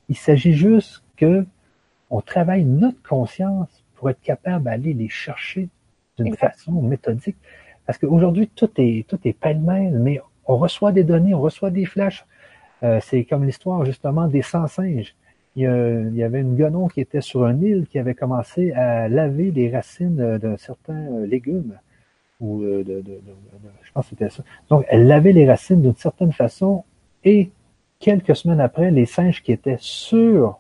[0.10, 1.46] Il s'agit juste que
[2.10, 5.70] on travaille notre conscience pour être capable d'aller les chercher
[6.18, 7.38] d'une façon méthodique.
[7.86, 11.86] Parce qu'aujourd'hui, tout est, tout est pêle-mêle, mais on reçoit des données, on reçoit des
[11.86, 12.26] flashs.
[12.84, 15.16] Euh, c'est comme l'histoire justement des 100 singes
[15.56, 19.52] il y, avait une guenon qui était sur une île qui avait commencé à laver
[19.52, 21.78] les racines d'un certain euh, légume.
[22.42, 23.04] Ou euh, de,
[23.84, 24.44] je pense que c'était ça.
[24.70, 26.84] Donc, elle lavait les racines d'une certaine façon
[27.24, 27.52] et
[28.00, 30.60] quelques semaines après, les singes qui étaient sur,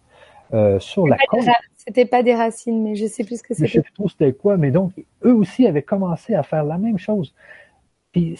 [0.53, 1.41] euh, sur la côte.
[1.75, 3.67] C'était pas des racines, mais je sais plus ce que c'était.
[3.67, 4.93] Je sais plus trop c'était quoi, mais donc,
[5.25, 7.33] eux aussi avaient commencé à faire la même chose.
[8.11, 8.37] Puis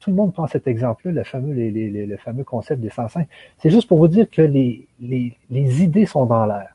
[0.00, 3.28] tout le monde prend cet exemple-là, le fameux, les, les, le fameux concept des 105.
[3.58, 6.74] C'est juste pour vous dire que les, les, les idées sont dans l'air.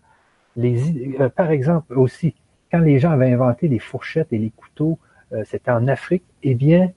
[0.56, 2.36] Les euh, par exemple, aussi,
[2.72, 5.00] quand les gens avaient inventé les fourchettes et les couteaux,
[5.46, 6.92] c'était en Afrique, eh bien,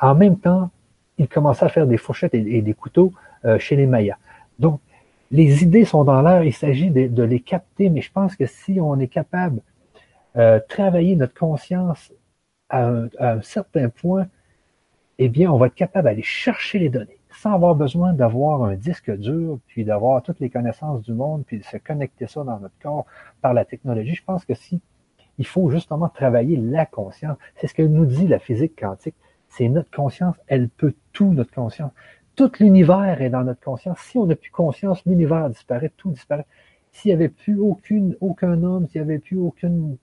[0.00, 0.70] en même temps,
[1.18, 3.12] ils commençaient à faire des fourchettes et, des couteaux
[3.44, 4.18] euh, chez les Mayas.
[4.58, 4.80] Donc,
[5.30, 8.80] les idées sont dans l'air, il s'agit de, les capter, mais je pense que si
[8.80, 9.60] on est capable
[10.34, 12.12] de travailler notre conscience
[12.70, 12.88] à
[13.18, 14.26] un, certain point,
[15.18, 18.74] eh bien, on va être capable d'aller chercher les données sans avoir besoin d'avoir un
[18.74, 22.58] disque dur, puis d'avoir toutes les connaissances du monde, puis de se connecter ça dans
[22.58, 23.04] notre corps
[23.42, 24.14] par la technologie.
[24.14, 24.80] Je pense que si
[25.38, 29.14] il faut justement travailler la conscience, c'est ce que nous dit la physique quantique.
[29.48, 31.92] C'est notre conscience, elle peut tout, notre conscience.
[32.36, 33.98] Tout l'univers est dans notre conscience.
[34.00, 36.46] Si on n'a plus conscience, l'univers disparaît, tout disparaît.
[36.92, 39.96] S'il n'y avait plus aucune, aucun homme, s'il n'y avait plus aucune,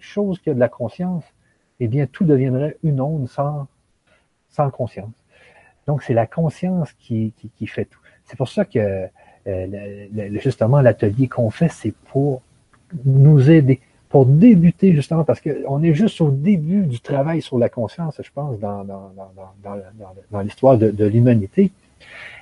[0.00, 1.24] chose qui a de la conscience,
[1.80, 3.68] eh bien, tout deviendrait une onde sans,
[4.72, 5.10] conscience.
[5.86, 7.32] Donc, c'est la conscience qui,
[7.66, 8.00] fait tout.
[8.24, 9.08] C'est pour ça que
[9.46, 12.42] euh, justement l'atelier qu'on fait, c'est pour
[13.04, 13.80] nous aider,
[14.12, 18.30] pour débuter justement, parce qu'on est juste au début du travail sur la conscience, je
[18.30, 19.76] pense, dans, dans, dans,
[20.30, 21.72] dans, l'histoire de, de l'humanité.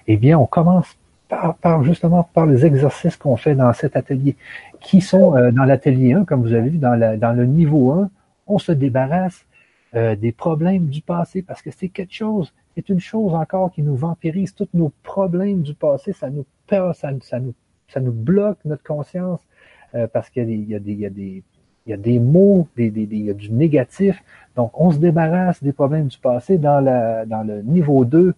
[0.09, 0.97] Eh bien, on commence
[1.29, 4.35] par, par, justement par les exercices qu'on fait dans cet atelier,
[4.81, 7.93] qui sont euh, dans l'atelier 1, comme vous avez vu, dans, la, dans le niveau
[7.93, 8.11] 1,
[8.49, 9.47] on se débarrasse
[9.95, 13.83] euh, des problèmes du passé parce que c'est quelque chose, c'est une chose encore qui
[13.83, 14.57] nous vampirise.
[14.57, 17.55] Tous nos problèmes du passé, ça nous peur, ça, ça, nous,
[17.87, 19.39] ça nous bloque notre conscience
[19.95, 20.75] euh, parce qu'il y, y
[21.07, 21.45] a des
[21.87, 24.23] il y a des mots, des, des, il y a du négatif.
[24.57, 26.59] Donc, on se débarrasse des problèmes du passé.
[26.59, 28.35] Dans, la, dans le niveau 2,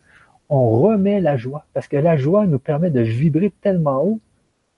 [0.49, 1.64] on remet la joie.
[1.74, 4.20] Parce que la joie nous permet de vibrer tellement haut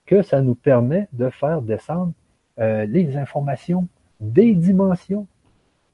[0.05, 2.13] que ça nous permet de faire descendre
[2.59, 3.87] euh, les informations
[4.19, 5.27] des dimensions.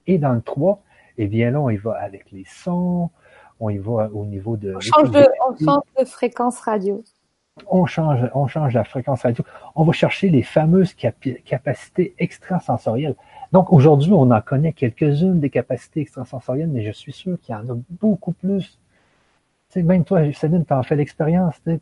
[0.07, 0.81] Et dans le 3,
[1.17, 3.09] eh bien là, on y va avec les sons,
[3.59, 4.75] on y va au niveau de...
[4.75, 7.03] On change de, on change de fréquence radio.
[7.67, 9.43] On change, on change la fréquence radio.
[9.75, 13.15] On va chercher les fameuses capacités extrasensorielles.
[13.51, 17.57] Donc aujourd'hui, on en connaît quelques-unes des capacités extrasensorielles, mais je suis sûr qu'il y
[17.57, 18.79] en a beaucoup plus.
[19.69, 21.55] Tu sais, même toi, Céline, tu as fait l'expérience.
[21.63, 21.79] Tu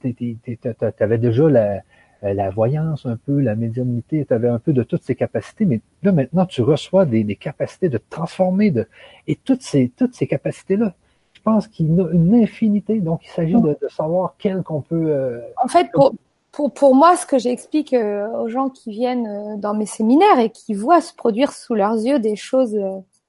[0.99, 1.83] avais déjà
[2.21, 5.81] la, voyance un peu, la médiumnité, tu avais un peu de toutes ces capacités, mais
[6.03, 8.87] là maintenant tu reçois des, des capacités de transformer de
[9.27, 10.93] et toutes ces toutes ces capacités là
[11.39, 12.99] je pense qu'il y a une infinité.
[12.99, 15.07] Donc, il s'agit de, savoir quelle qu'on peut.
[15.07, 16.13] Euh, en fait, pour,
[16.51, 20.39] pour, pour moi, ce que j'explique euh, aux gens qui viennent euh, dans mes séminaires
[20.39, 22.77] et qui voient se produire sous leurs yeux des choses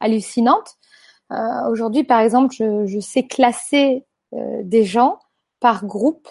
[0.00, 0.76] hallucinantes.
[1.70, 5.20] Aujourd'hui, par exemple, je, je sais classer des gens
[5.60, 6.28] par groupe,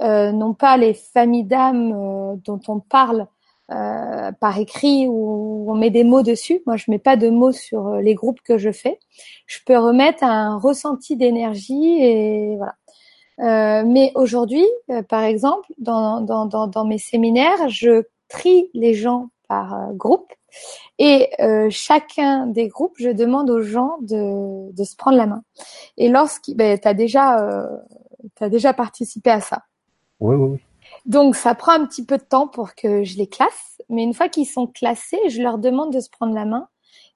[0.00, 3.28] non pas les familles d'âmes dont on parle
[3.70, 6.60] euh, par écrit ou on met des mots dessus.
[6.66, 8.98] Moi, je mets pas de mots sur euh, les groupes que je fais.
[9.46, 12.74] Je peux remettre un ressenti d'énergie et voilà.
[13.38, 18.92] Euh, mais aujourd'hui, euh, par exemple, dans, dans, dans, dans, mes séminaires, je trie les
[18.92, 20.32] gens par groupe
[20.98, 21.28] et
[21.70, 25.42] chacun des groupes, je demande aux gens de, de se prendre la main.
[25.96, 27.66] Et lorsqu'il, ben, tu as déjà,
[28.40, 29.62] as déjà participé à ça.
[30.20, 30.58] Oui, oui, oui.
[31.06, 34.14] Donc ça prend un petit peu de temps pour que je les classe, mais une
[34.14, 36.68] fois qu'ils sont classés, je leur demande de se prendre la main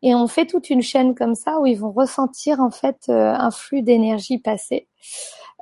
[0.02, 3.32] et on fait toute une chaîne comme ça où ils vont ressentir en fait euh,
[3.32, 4.86] un flux d'énergie passé.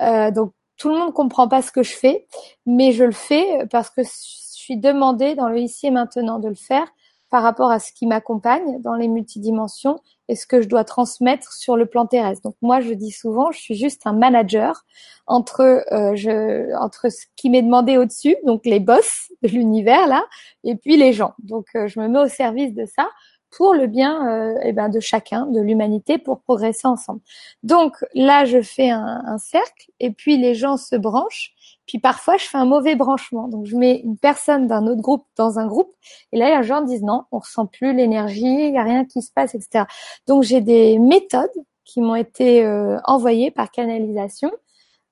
[0.01, 2.27] Euh, donc tout le monde comprend pas ce que je fais,
[2.67, 6.49] mais je le fais parce que je suis demandée dans le ici et maintenant de
[6.49, 6.87] le faire
[7.31, 10.01] par rapport à ce qui m'accompagne dans les multidimensions
[10.35, 12.43] ce que je dois transmettre sur le plan terrestre.
[12.43, 14.85] Donc moi, je dis souvent, je suis juste un manager
[15.27, 20.25] entre euh, entre ce qui m'est demandé au-dessus, donc les boss de l'univers là,
[20.65, 21.35] et puis les gens.
[21.39, 23.09] Donc euh, je me mets au service de ça
[23.51, 27.21] pour le bien euh, eh ben, de chacun, de l'humanité, pour progresser ensemble.
[27.63, 31.55] Donc là, je fais un cercle et puis les gens se branchent
[31.93, 33.49] puis parfois, je fais un mauvais branchement.
[33.49, 35.93] Donc, je mets une personne d'un autre groupe dans un groupe.
[36.33, 39.21] Et là, les gens disent non, on ressent plus l'énergie, il n'y a rien qui
[39.21, 39.85] se passe, etc.
[40.27, 41.51] Donc, j'ai des méthodes
[41.85, 44.51] qui m'ont été euh, envoyées par canalisation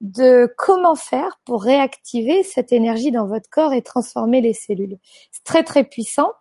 [0.00, 4.96] de comment faire pour réactiver cette énergie dans votre corps et transformer les cellules.
[5.32, 6.32] C'est très, très puissant.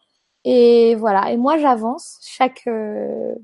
[0.46, 1.34] Et voilà.
[1.34, 3.36] Et moi, j'avance chaque, euh,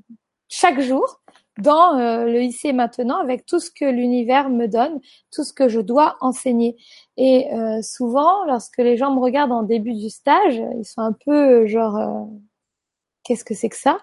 [0.48, 1.20] chaque jour
[1.58, 5.00] dans euh, le ici maintenant avec tout ce que l'univers me donne,
[5.32, 6.76] tout ce que je dois enseigner.
[7.16, 11.12] Et euh, souvent, lorsque les gens me regardent en début du stage, ils sont un
[11.12, 12.28] peu euh, genre
[13.24, 13.98] qu'est-ce que c'est que ça?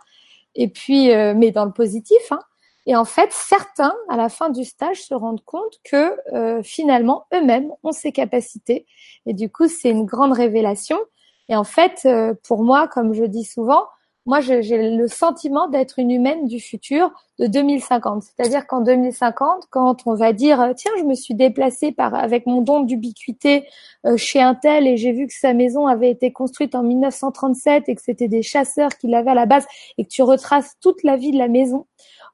[0.55, 2.31] Et puis, mais dans le positif.
[2.31, 2.41] Hein.
[2.85, 6.15] Et en fait, certains, à la fin du stage, se rendent compte que
[6.61, 8.85] finalement, eux-mêmes ont ces capacités.
[9.25, 10.99] Et du coup, c'est une grande révélation.
[11.49, 12.07] Et en fait,
[12.43, 13.85] pour moi, comme je dis souvent,
[14.25, 18.23] moi, j'ai le sentiment d'être une humaine du futur de 2050.
[18.23, 22.45] C'est-à-dire qu'en 2050, quand on va dire euh, tiens, je me suis déplacée par avec
[22.45, 23.67] mon don d'ubiquité
[24.05, 27.89] euh, chez un tel et j'ai vu que sa maison avait été construite en 1937
[27.89, 29.65] et que c'était des chasseurs qui l'avaient à la base
[29.97, 31.85] et que tu retraces toute la vie de la maison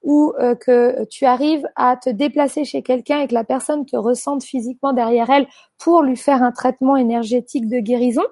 [0.03, 3.97] ou euh, que tu arrives à te déplacer chez quelqu'un et que la personne te
[3.97, 8.23] ressente physiquement derrière elle pour lui faire un traitement énergétique de guérison,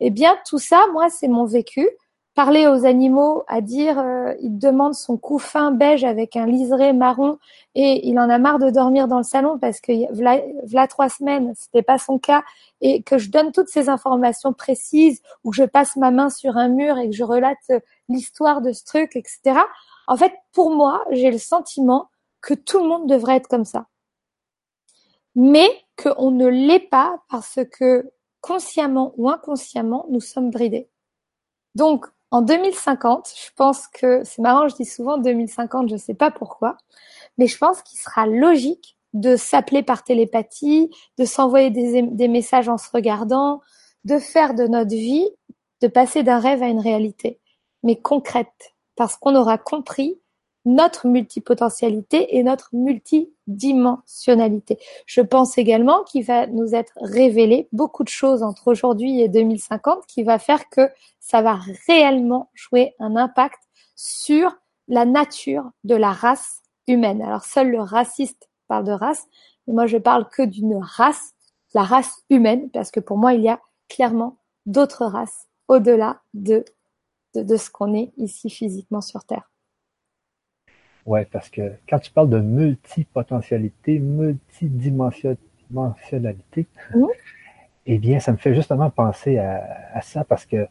[0.00, 1.88] eh bien tout ça, moi, c'est mon vécu
[2.34, 7.38] parler aux animaux, à dire euh, il demande son couffin beige avec un liseré marron
[7.74, 11.54] et il en a marre de dormir dans le salon parce que voilà, trois semaines,
[11.56, 12.42] c'était pas son cas
[12.80, 16.56] et que je donne toutes ces informations précises ou que je passe ma main sur
[16.56, 17.70] un mur et que je relate
[18.08, 19.60] l'histoire de ce truc, etc.
[20.08, 22.08] En fait, pour moi, j'ai le sentiment
[22.40, 23.86] que tout le monde devrait être comme ça.
[25.36, 25.68] Mais
[26.02, 30.88] qu'on ne l'est pas parce que consciemment ou inconsciemment, nous sommes bridés.
[31.74, 36.14] Donc, en 2050, je pense que c'est marrant, je dis souvent 2050, je ne sais
[36.14, 36.76] pas pourquoi,
[37.38, 42.68] mais je pense qu'il sera logique de s'appeler par télépathie, de s'envoyer des, des, messages
[42.68, 43.60] en se regardant,
[44.04, 45.28] de faire de notre vie,
[45.80, 47.40] de passer d'un rêve à une réalité,
[47.84, 50.20] mais concrète, parce qu'on aura compris
[50.64, 54.78] notre multipotentialité et notre multidimensionnalité.
[55.06, 60.06] Je pense également qu'il va nous être révélé beaucoup de choses entre aujourd'hui et 2050
[60.06, 60.88] qui va faire que
[61.20, 63.60] ça va réellement jouer un impact
[63.94, 64.56] sur
[64.88, 67.22] la nature de la race humaine.
[67.22, 69.26] Alors seul le raciste parle de race,
[69.66, 71.34] mais moi je parle que d'une race,
[71.74, 76.64] la race humaine, parce que pour moi il y a clairement d'autres races au-delà de,
[77.34, 79.50] de, de ce qu'on est ici physiquement sur Terre.
[81.06, 87.04] Ouais, parce que quand tu parles de multipotentialité, multidimensionnalité, mmh.
[87.86, 90.66] eh bien, ça me fait justement penser à, ça parce que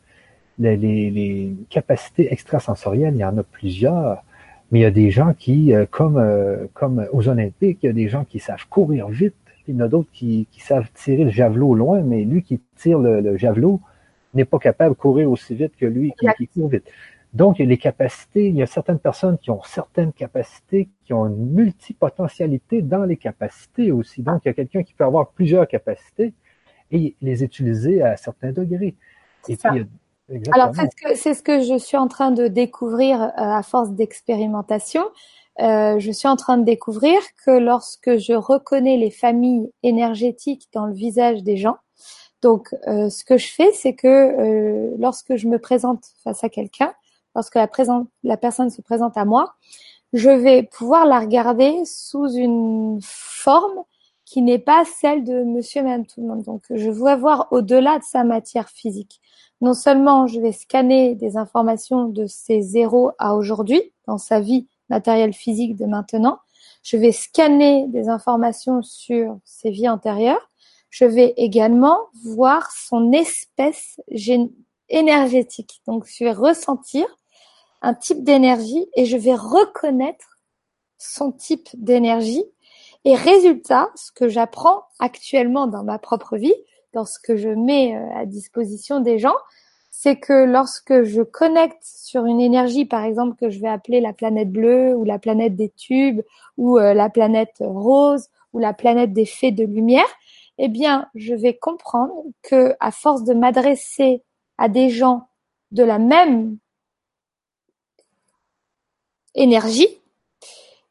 [0.57, 4.23] les, les, capacités extrasensorielles, il y en a plusieurs,
[4.71, 7.89] mais il y a des gens qui, euh, comme, euh, comme aux Olympiques, il y
[7.89, 9.35] a des gens qui savent courir vite,
[9.67, 12.97] Il y en a d'autres qui, savent tirer le javelot loin, mais lui qui tire
[12.97, 13.79] le, javelot
[14.33, 16.89] n'est pas capable de courir aussi vite que lui qui, qui court vite.
[17.33, 20.89] Donc, il y a les capacités, il y a certaines personnes qui ont certaines capacités,
[21.03, 24.21] qui ont une multipotentialité dans les capacités aussi.
[24.21, 26.33] Donc, il y a quelqu'un qui peut avoir plusieurs capacités
[26.91, 28.95] et les utiliser à certains degrés.
[29.49, 29.87] Et puis,
[30.51, 33.63] Alors, c'est ce, que, c'est ce que je suis en train de découvrir euh, à
[33.63, 35.03] force d'expérimentation.
[35.59, 40.85] Euh, je suis en train de découvrir que lorsque je reconnais les familles énergétiques dans
[40.85, 41.77] le visage des gens,
[42.41, 46.49] donc euh, ce que je fais, c'est que euh, lorsque je me présente face à
[46.49, 46.93] quelqu'un,
[47.35, 47.69] lorsque la,
[48.23, 49.55] la personne se présente à moi,
[50.13, 53.83] je vais pouvoir la regarder sous une forme
[54.25, 56.43] qui n'est pas celle de monsieur, madame, tout le monde.
[56.43, 59.19] Donc, je veux voir au-delà de sa matière physique.
[59.61, 64.67] Non seulement je vais scanner des informations de ses zéros à aujourd'hui, dans sa vie
[64.89, 66.39] matérielle physique de maintenant,
[66.83, 70.49] je vais scanner des informations sur ses vies antérieures,
[70.89, 73.99] je vais également voir son espèce
[74.89, 75.81] énergétique.
[75.87, 77.05] Donc, je vais ressentir
[77.83, 80.39] un type d'énergie et je vais reconnaître
[80.97, 82.43] son type d'énergie.
[83.05, 86.55] Et résultat, ce que j'apprends actuellement dans ma propre vie,
[86.93, 89.35] dans ce que je mets euh, à disposition des gens,
[89.91, 94.13] c'est que lorsque je connecte sur une énergie, par exemple, que je vais appeler la
[94.13, 96.21] planète bleue ou la planète des tubes
[96.57, 100.07] ou euh, la planète rose ou la planète des fées de lumière,
[100.57, 104.23] eh bien, je vais comprendre que à force de m'adresser
[104.57, 105.27] à des gens
[105.71, 106.57] de la même
[109.35, 109.87] énergie,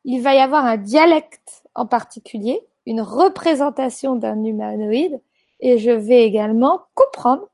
[0.04, 5.20] il va y avoir un dialecte en particulier, une représentation d'un humanoïde,
[5.60, 7.48] et je vais également comprendre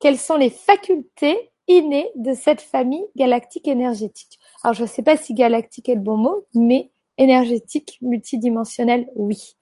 [0.00, 4.38] quelles sont les facultés innées de cette famille galactique énergétique.
[4.62, 9.56] Alors je ne sais pas si galactique est le bon mot, mais énergétique, multidimensionnel, oui.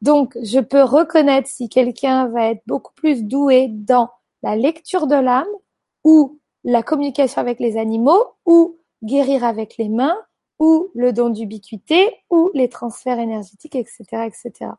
[0.00, 4.08] Donc je peux reconnaître si quelqu'un va être beaucoup plus doué dans
[4.42, 5.46] la lecture de l'âme
[6.02, 10.16] ou la communication avec les animaux ou guérir avec les mains,
[10.58, 14.70] ou le don d'ubiquité, ou les transferts énergétiques, etc., etc.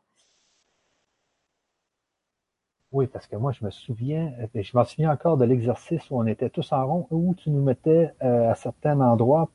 [2.92, 6.26] Oui, parce que moi, je me souviens, je m'en souviens encore de l'exercice où on
[6.26, 9.50] était tous en rond, où tu nous mettais euh, à certains endroits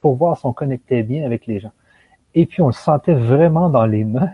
[0.00, 1.72] pour voir si on connectait bien avec les gens.
[2.34, 4.30] Et puis, on le sentait vraiment dans les mains.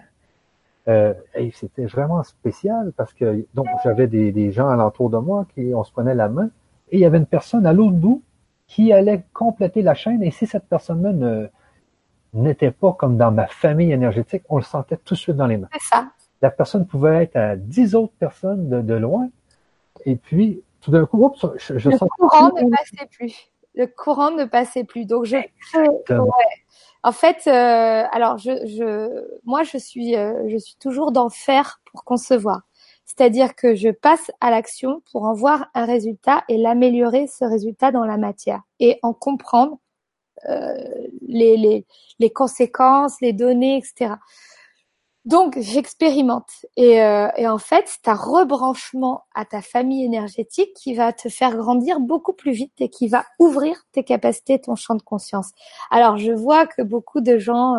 [0.88, 5.47] Euh, et c'était vraiment spécial parce que donc j'avais des, des gens alentour de moi
[5.55, 6.51] qui on se prenait la main
[6.90, 8.20] et il y avait une personne à l'autre bout
[8.72, 10.22] qui allait compléter la chaîne.
[10.22, 11.48] Et si cette personne-là ne,
[12.32, 15.58] n'était pas comme dans ma famille énergétique, on le sentait tout de suite dans les
[15.58, 15.68] mains.
[15.74, 16.08] C'est ça.
[16.40, 19.28] La personne pouvait être à dix autres personnes de, loin.
[20.06, 23.52] Et puis, tout d'un coup, oups, je, je Le courant ne passait plus.
[23.74, 25.04] Le courant ne passait plus.
[25.04, 25.36] Donc, je.
[27.04, 31.80] En fait, euh, alors, je, je, moi, je suis, euh, je suis toujours dans faire
[31.90, 32.62] pour concevoir.
[33.14, 37.92] C'est-à-dire que je passe à l'action pour en voir un résultat et l'améliorer ce résultat
[37.92, 39.78] dans la matière et en comprendre
[40.48, 40.74] euh,
[41.28, 41.86] les, les,
[42.18, 44.14] les, conséquences, les données, etc.
[45.26, 50.94] Donc j'expérimente et, euh, et, en fait c'est un rebranchement à ta famille énergétique qui
[50.94, 54.94] va te faire grandir beaucoup plus vite et qui va ouvrir tes capacités, ton champ
[54.94, 55.50] de conscience.
[55.90, 57.76] Alors je vois que beaucoup de gens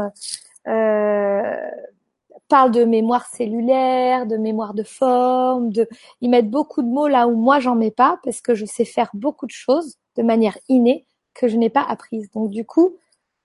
[0.67, 1.69] euh,
[2.47, 5.87] parle de mémoire cellulaire, de mémoire de forme, de,
[6.21, 8.85] ils mettent beaucoup de mots là où moi j'en mets pas parce que je sais
[8.85, 12.29] faire beaucoup de choses de manière innée que je n'ai pas apprise.
[12.31, 12.97] Donc du coup,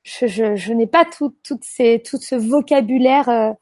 [0.05, 3.53] je, n'ai pas tout, tout ce vocabulaire euh,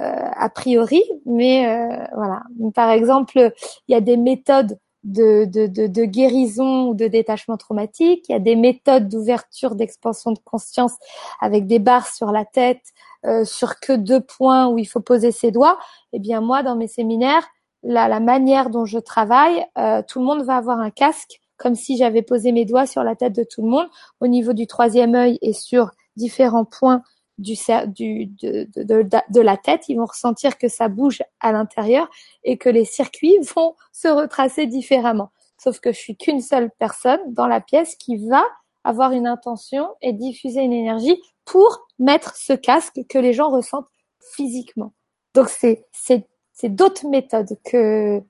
[0.00, 2.42] euh, a priori, mais euh, voilà.
[2.74, 3.52] Par exemple,
[3.88, 8.24] il y a des méthodes de, de, de, guérison ou de détachement traumatique.
[8.28, 10.94] Il y a des méthodes d'ouverture, d'expansion de conscience
[11.40, 12.82] avec des barres sur la tête,
[13.26, 15.78] euh, sur que deux points où il faut poser ses doigts.
[16.12, 17.46] Eh bien moi, dans mes séminaires,
[17.82, 21.74] la, la manière dont je travaille, euh, tout le monde va avoir un casque, comme
[21.74, 23.86] si j'avais posé mes doigts sur la tête de tout le monde,
[24.20, 27.02] au niveau du troisième œil et sur différents points
[27.38, 27.54] du,
[27.86, 32.08] du de, de, de, la tête, ils vont ressentir que ça bouge à l'intérieur
[32.44, 35.30] et que les circuits vont se retracer différemment.
[35.58, 38.44] Sauf que je suis qu'une seule personne dans la pièce qui va
[38.84, 43.88] avoir une intention et diffuser une énergie pour mettre ce casque que les gens ressentent
[44.20, 44.92] physiquement.
[45.34, 48.22] Donc c'est c'est c'est d'autres méthodes que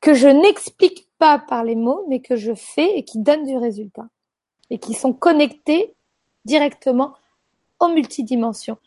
[0.00, 3.56] que je n'explique pas par les mots, mais que je fais et qui donnent du
[3.56, 4.08] résultat
[4.70, 5.94] et qui sont connectés
[6.44, 7.14] directement
[7.80, 8.78] en multidimension.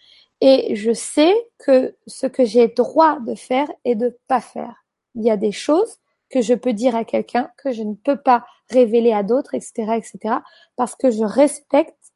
[0.42, 4.86] Et je sais que ce que j'ai droit de faire et de pas faire.
[5.16, 5.98] Il y a des choses
[6.30, 9.94] que je peux dire à quelqu'un que je ne peux pas révéler à d'autres, etc.,
[9.96, 10.36] etc.,
[10.76, 12.12] parce que je respecte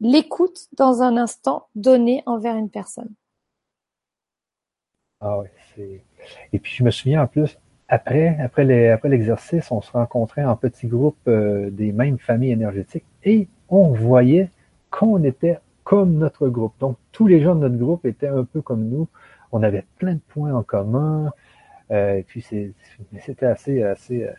[0.00, 3.14] l'écoute dans un instant donné envers une personne.
[5.20, 6.02] Ah oui, c'est.
[6.52, 7.58] Et puis je me souviens en plus,
[7.88, 12.52] après, après les, après l'exercice, on se rencontrait en petits groupes euh, des mêmes familles
[12.52, 14.50] énergétiques et on voyait
[14.90, 15.58] qu'on était
[15.90, 16.74] comme notre groupe.
[16.78, 19.08] Donc tous les gens de notre groupe étaient un peu comme nous.
[19.50, 21.32] On avait plein de points en commun.
[21.90, 24.30] Euh, et puis c'était assez, assez, euh,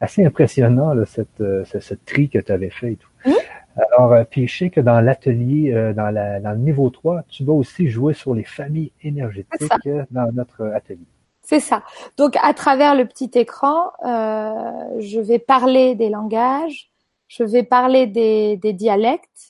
[0.00, 3.08] assez impressionnant là, cette, euh, ce, ce, tri que tu avais fait et tout.
[3.24, 3.32] Mmh.
[3.76, 7.44] Alors, euh, puis je sais que dans l'atelier, dans, la, dans le niveau 3, tu
[7.44, 11.06] vas aussi jouer sur les familles énergétiques dans notre atelier.
[11.42, 11.84] C'est ça.
[12.16, 16.90] Donc, à travers le petit écran, euh, je vais parler des langages,
[17.28, 19.49] je vais parler des, des dialectes.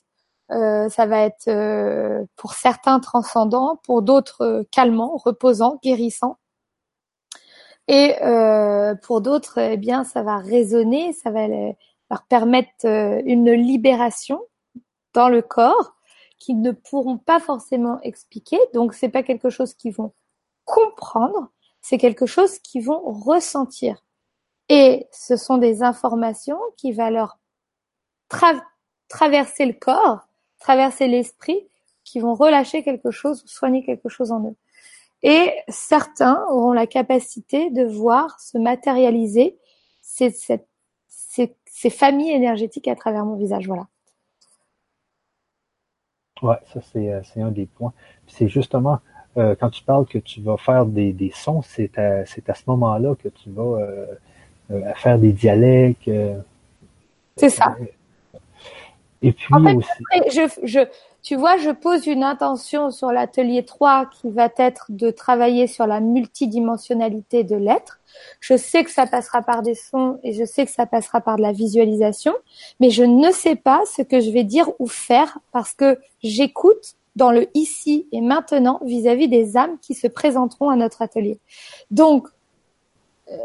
[0.53, 6.39] Euh, ça va être euh, pour certains transcendants, pour d'autres calmants, reposants, guérissants.
[7.89, 8.15] Et
[9.03, 14.41] pour d'autres, eh bien, ça va résonner, ça va leur permettre une libération
[15.13, 15.97] dans le corps
[16.39, 18.59] qu'ils ne pourront pas forcément expliquer.
[18.75, 20.13] Donc, c'est pas quelque chose qu'ils vont
[20.65, 21.51] comprendre,
[21.81, 24.05] c'est quelque chose qu'ils vont ressentir.
[24.69, 27.39] Et ce sont des informations qui vont leur
[28.29, 28.53] tra
[29.09, 30.29] traverser le corps,
[30.61, 31.67] traverser l'esprit,
[32.05, 34.57] qui vont relâcher quelque chose ou soigner quelque chose en eux.
[35.23, 39.59] Et certains auront la capacité de voir se matérialiser
[40.01, 40.65] ces, ces,
[41.09, 43.67] ces, ces familles énergétiques à travers mon visage.
[43.67, 43.87] Voilà.
[46.43, 47.93] Ouais, ça c'est un des points.
[48.27, 49.01] C'est justement
[49.37, 52.55] euh, quand tu parles que tu vas faire des, des sons, c'est à, c'est à
[52.55, 54.07] ce moment-là que tu vas euh,
[54.71, 56.09] euh, faire des dialectes.
[56.09, 56.41] Euh,
[57.37, 57.77] c'est ça.
[59.23, 59.89] Et puis en fait, aussi.
[60.31, 60.81] Je, je,
[61.23, 65.87] tu vois, je pose une intention sur l'atelier 3 qui va être de travailler sur
[65.87, 68.01] la multidimensionnalité de l'être.
[68.41, 71.37] Je sais que ça passera par des sons et je sais que ça passera par
[71.37, 72.35] de la visualisation,
[72.81, 76.95] mais je ne sais pas ce que je vais dire ou faire parce que j'écoute
[77.17, 81.39] dans le ici et maintenant vis-à-vis des âmes qui se présenteront à notre atelier.
[81.91, 82.29] Donc,
[83.31, 83.37] euh,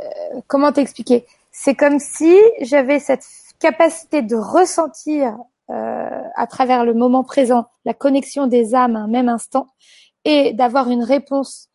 [0.48, 1.26] comment t'expliquer?
[1.52, 3.26] C'est comme si j'avais cette
[3.60, 5.38] capacité de ressentir
[5.70, 9.68] à travers le moment présent la connexion des âmes à un même instant
[10.24, 11.70] et d'avoir une réponse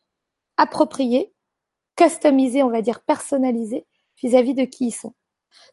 [0.56, 1.32] appropriée,
[1.96, 3.86] customisée, on va dire personnalisée
[4.22, 5.14] vis-à-vis de qui ils sont.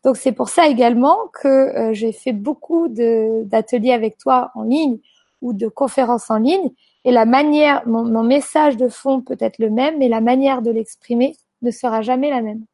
[0.03, 4.99] Donc c'est pour ça également que euh, j'ai fait beaucoup d'ateliers avec toi en ligne
[5.41, 6.71] ou de conférences en ligne.
[7.03, 10.61] Et la manière, mon, mon message de fond peut être le même, mais la manière
[10.61, 12.65] de l'exprimer ne sera jamais la même.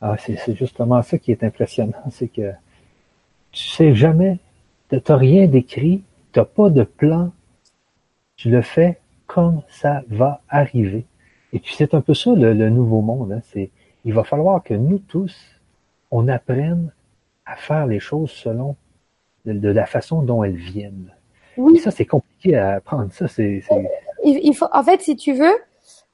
[0.00, 2.52] Ah, c'est justement ça qui est impressionnant, c'est que
[3.56, 4.38] tu sais jamais,
[4.90, 6.02] tu n'as rien d'écrit,
[6.32, 7.32] tu n'as pas de plan,
[8.36, 11.06] tu le fais comme ça va arriver.
[11.54, 13.32] Et puis c'est un peu ça le, le nouveau monde.
[13.32, 13.70] Hein, c'est,
[14.04, 15.34] il va falloir que nous tous,
[16.10, 16.92] on apprenne
[17.46, 18.76] à faire les choses selon
[19.46, 21.10] de, de la façon dont elles viennent.
[21.56, 21.76] Oui.
[21.76, 23.10] Et ça, c'est compliqué à apprendre.
[23.12, 23.62] Ça, c'est.
[24.22, 25.56] Il, il, faut, en fait, si tu veux,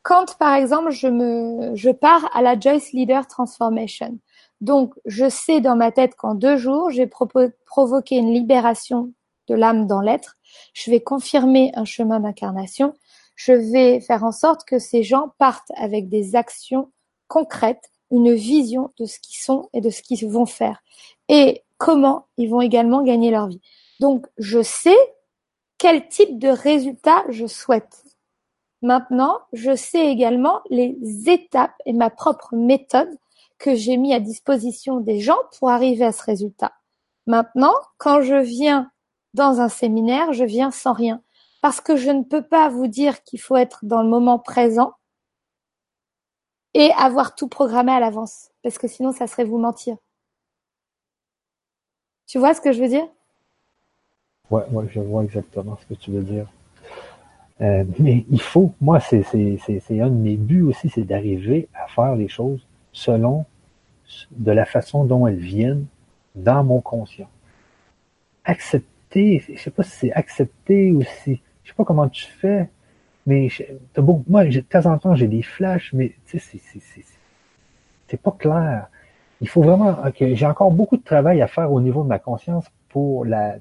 [0.02, 4.16] quand par exemple je me, je pars à la Joyce Leader Transformation,
[4.62, 9.12] donc je sais dans ma tête qu'en deux jours, j'ai provoqué une libération
[9.48, 10.36] de l'âme dans l'être.
[10.72, 12.94] Je vais confirmer un chemin d'incarnation.
[13.34, 16.92] Je vais faire en sorte que ces gens partent avec des actions
[17.26, 20.80] concrètes, une vision de ce qu'ils sont et de ce qu'ils vont faire.
[21.28, 23.60] Et comment ils vont également gagner leur vie.
[23.98, 24.98] Donc, je sais
[25.76, 28.04] quel type de résultat je souhaite.
[28.80, 33.10] Maintenant, je sais également les étapes et ma propre méthode
[33.62, 36.72] que j'ai mis à disposition des gens pour arriver à ce résultat.
[37.28, 38.90] Maintenant, quand je viens
[39.34, 41.22] dans un séminaire, je viens sans rien.
[41.62, 44.94] Parce que je ne peux pas vous dire qu'il faut être dans le moment présent
[46.74, 48.50] et avoir tout programmé à l'avance.
[48.64, 49.96] Parce que sinon, ça serait vous mentir.
[52.26, 53.06] Tu vois ce que je veux dire?
[54.50, 56.48] Ouais, ouais, je vois exactement ce que tu veux dire.
[57.60, 62.16] Euh, mais il faut, moi, c'est, un de mes buts aussi, c'est d'arriver à faire
[62.16, 63.46] les choses selon
[64.32, 65.86] de la façon dont elles viennent
[66.34, 67.28] dans mon conscient.
[68.44, 72.68] Accepter, je sais pas si c'est accepter ou si, je sais pas comment tu fais,
[73.26, 73.48] mais
[73.96, 76.60] bon, moi, de temps en temps, j'ai des flashs, mais tu sais,
[78.08, 78.88] c'est, pas clair
[79.42, 82.20] il faut vraiment que j'ai encore beaucoup de travail à faire au niveau de ma
[82.20, 83.56] conscience pour la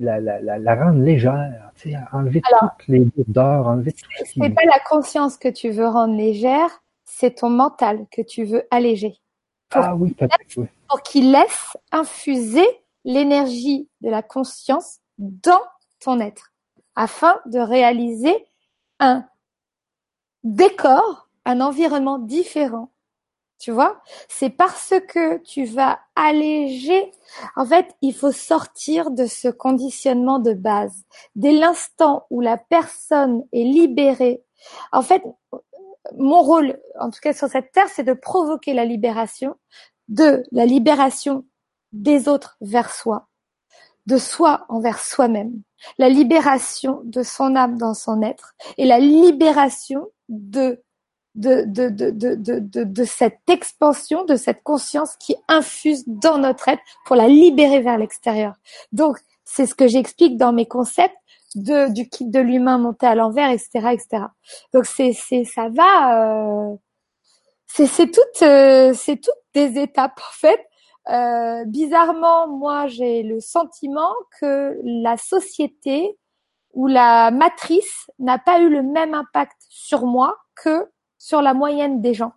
[0.00, 4.08] la, la, la, la rendre légère, tu sais, enlever Alors, toutes les lourdeurs, enlever tout
[4.16, 4.40] ce qui...
[4.40, 6.70] C'est pas la conscience que tu veux rendre légère,
[7.04, 9.16] c'est ton mental que tu veux alléger.
[9.70, 10.16] Pour ah oui,
[11.04, 12.66] qu'il laisse infuser
[13.04, 15.62] l'énergie de la conscience dans
[16.00, 16.52] ton être,
[16.94, 18.46] afin de réaliser
[18.98, 19.26] un
[20.42, 22.90] décor, un environnement différent
[23.58, 24.00] tu vois?
[24.28, 27.10] C'est parce que tu vas alléger.
[27.56, 31.04] En fait, il faut sortir de ce conditionnement de base.
[31.34, 34.42] Dès l'instant où la personne est libérée
[34.92, 35.22] En fait,
[36.16, 39.56] mon rôle, en tout cas sur cette terre, c'est de provoquer la libération,
[40.08, 41.44] de la libération
[41.92, 43.28] des autres vers soi,
[44.06, 45.62] de soi envers soi-même,
[45.98, 50.82] la libération de son âme dans son être et la libération de
[51.34, 57.14] de, de, de, de, cette expansion, de cette conscience qui infuse dans notre être pour
[57.14, 58.54] la libérer vers l'extérieur.
[58.90, 61.14] Donc, c'est ce que j'explique dans mes concepts
[61.54, 64.24] de, du kit de l'humain monté à l'envers, etc., etc.
[64.72, 66.76] Donc, c'est, ça va, euh,
[67.66, 70.60] c'est, toutes, euh, c'est toutes des étapes, en fait.
[71.10, 76.18] Euh, bizarrement, moi, j'ai le sentiment que la société
[76.74, 82.02] ou la matrice n'a pas eu le même impact sur moi que sur la moyenne
[82.02, 82.32] des gens.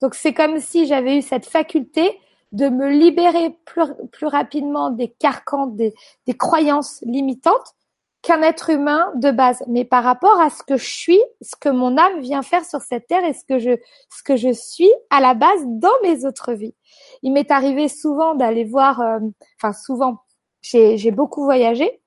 [0.00, 2.18] Donc c'est comme si j'avais eu cette faculté
[2.52, 5.94] de me libérer plus, rapidement des carcans, des
[6.36, 7.74] croyances limitantes
[8.22, 9.62] qu'un être humain de base.
[9.66, 12.80] Mais par rapport à ce que je suis, ce que mon âme vient faire sur
[12.80, 13.76] cette terre et ce que je,
[14.10, 16.74] ce que je suis à la base dans mes autres vies.
[17.22, 19.18] Il m'est arrivé souvent d'aller voir, euh,
[19.56, 20.18] enfin souvent,
[20.62, 22.00] j'ai beaucoup voyagé.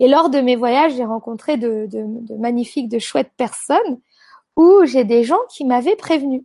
[0.00, 4.00] Et lors de mes voyages, j'ai rencontré de, de, de magnifiques, de chouettes personnes
[4.56, 6.44] où j'ai des gens qui m'avaient prévenu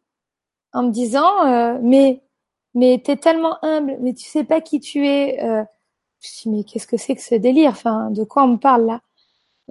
[0.73, 2.21] en me disant euh, mais
[2.73, 5.43] mais t'es tellement humble, mais tu sais pas qui tu es.
[5.43, 5.63] Euh,
[6.21, 7.71] je dis mais qu'est-ce que c'est que ce délire?
[7.71, 9.01] Enfin, de quoi on me parle là?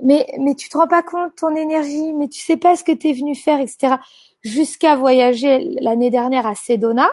[0.03, 2.93] Mais mais tu te rends pas compte ton énergie, mais tu sais pas ce que
[2.93, 3.97] t'es venu faire, etc.
[4.43, 7.09] Jusqu'à voyager l'année dernière à Sedona,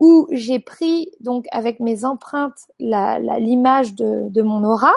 [0.00, 4.92] où j'ai pris donc avec mes empreintes l'image de, de mon aura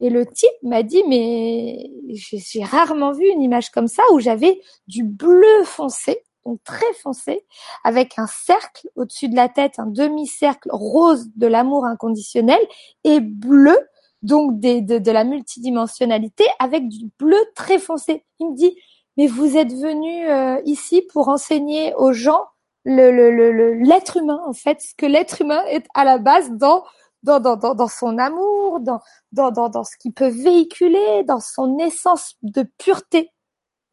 [0.00, 4.60] et le type m'a dit, mais j'ai rarement vu une image comme ça où j'avais
[4.86, 7.46] du bleu foncé, donc très foncé,
[7.84, 12.60] avec un cercle au-dessus de la tête, un demi-cercle rose de l'amour inconditionnel
[13.04, 13.78] et bleu,
[14.22, 18.24] donc de, de, la multidimensionnalité avec du bleu très foncé.
[18.40, 18.76] Il me dit,
[19.16, 22.44] mais vous êtes venu euh, ici pour enseigner aux gens
[22.84, 26.50] le, le, le, l'être humain, en fait, ce que l'être humain est à la base
[26.52, 26.84] dans,
[27.22, 29.00] dans, dans, dans son amour, dans,
[29.32, 33.30] dans, dans, dans ce qu'il peut véhiculer, dans son essence de pureté.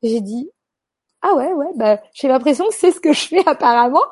[0.03, 0.49] J'ai dit,
[1.21, 4.03] ah ouais, ouais, bah, j'ai l'impression que c'est ce que je fais apparemment.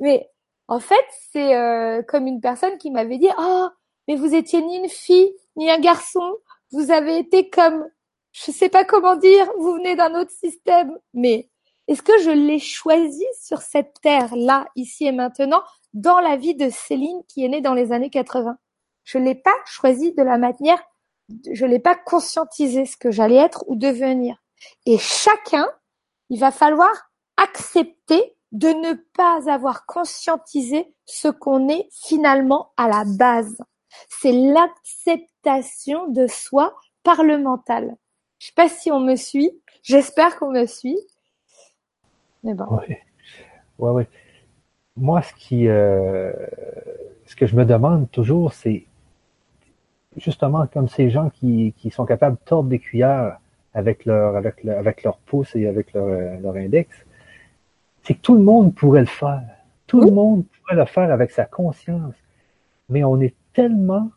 [0.00, 0.28] Mais
[0.68, 3.68] en fait, c'est euh, comme une personne qui m'avait dit, oh,
[4.08, 6.36] mais vous étiez ni une fille, ni un garçon.
[6.72, 7.86] Vous avez été comme,
[8.32, 10.96] je sais pas comment dire, vous venez d'un autre système.
[11.14, 11.48] Mais
[11.88, 15.62] est-ce que je l'ai choisi sur cette terre-là, ici et maintenant,
[15.96, 18.58] dans la vie de Céline qui est née dans les années 80.
[19.04, 20.82] Je l'ai pas choisi de la manière,
[21.50, 24.36] je l'ai pas conscientisé ce que j'allais être ou devenir.
[24.84, 25.66] Et chacun,
[26.30, 26.90] il va falloir
[27.36, 33.58] accepter de ne pas avoir conscientisé ce qu'on est finalement à la base.
[34.08, 37.96] C'est l'acceptation de soi par le mental.
[38.38, 39.50] Je sais pas si on me suit.
[39.82, 40.98] J'espère qu'on me suit.
[42.42, 42.66] Mais bon.
[42.70, 42.96] Oui.
[43.78, 44.08] Ouais, ouais
[44.96, 46.32] moi, ce qui, euh,
[47.26, 48.86] ce que je me demande toujours, c'est
[50.16, 53.38] justement comme ces gens qui, qui sont capables de tordre des cuillères
[53.76, 56.88] avec leur, avec, leur, avec leur pouce et avec leur, leur index,
[58.02, 59.42] c'est que tout le monde pourrait le faire.
[59.86, 62.14] Tout le monde pourrait le faire avec sa conscience.
[62.88, 64.10] Mais on est tellement,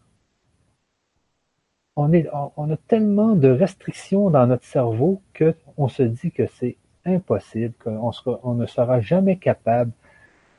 [1.97, 6.47] on est, on a tellement de restrictions dans notre cerveau que on se dit que
[6.47, 9.91] c'est impossible, qu'on sera, on ne sera jamais capable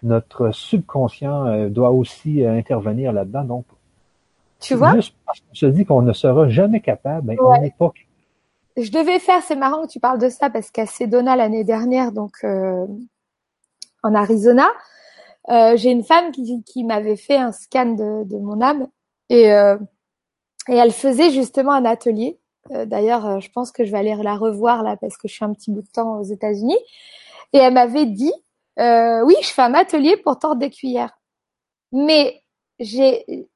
[0.03, 3.45] notre subconscient euh, doit aussi euh, intervenir là-dedans.
[3.45, 3.65] Donc,
[4.59, 7.75] tu vois, juste parce qu'on se dit qu'on ne sera jamais capable, mais on n'est
[7.79, 7.93] pas.
[8.77, 12.13] Je devais faire, c'est marrant que tu parles de ça parce qu'à Sedona l'année dernière,
[12.13, 12.87] donc euh,
[14.03, 14.69] en Arizona,
[15.49, 18.89] euh, j'ai une femme qui, m'avait fait un scan de, mon âme
[19.29, 19.77] et, euh,
[20.69, 22.39] et elle faisait justement un atelier.
[22.69, 25.53] D'ailleurs, je pense que je vais aller la revoir là parce que je suis un
[25.53, 26.79] petit bout de temps aux États-Unis.
[27.53, 28.33] Et elle m'avait dit,
[28.77, 31.19] oui, je fais un atelier pour tordre des cuillères.
[31.91, 32.45] Mais
[32.79, 33.49] j'ai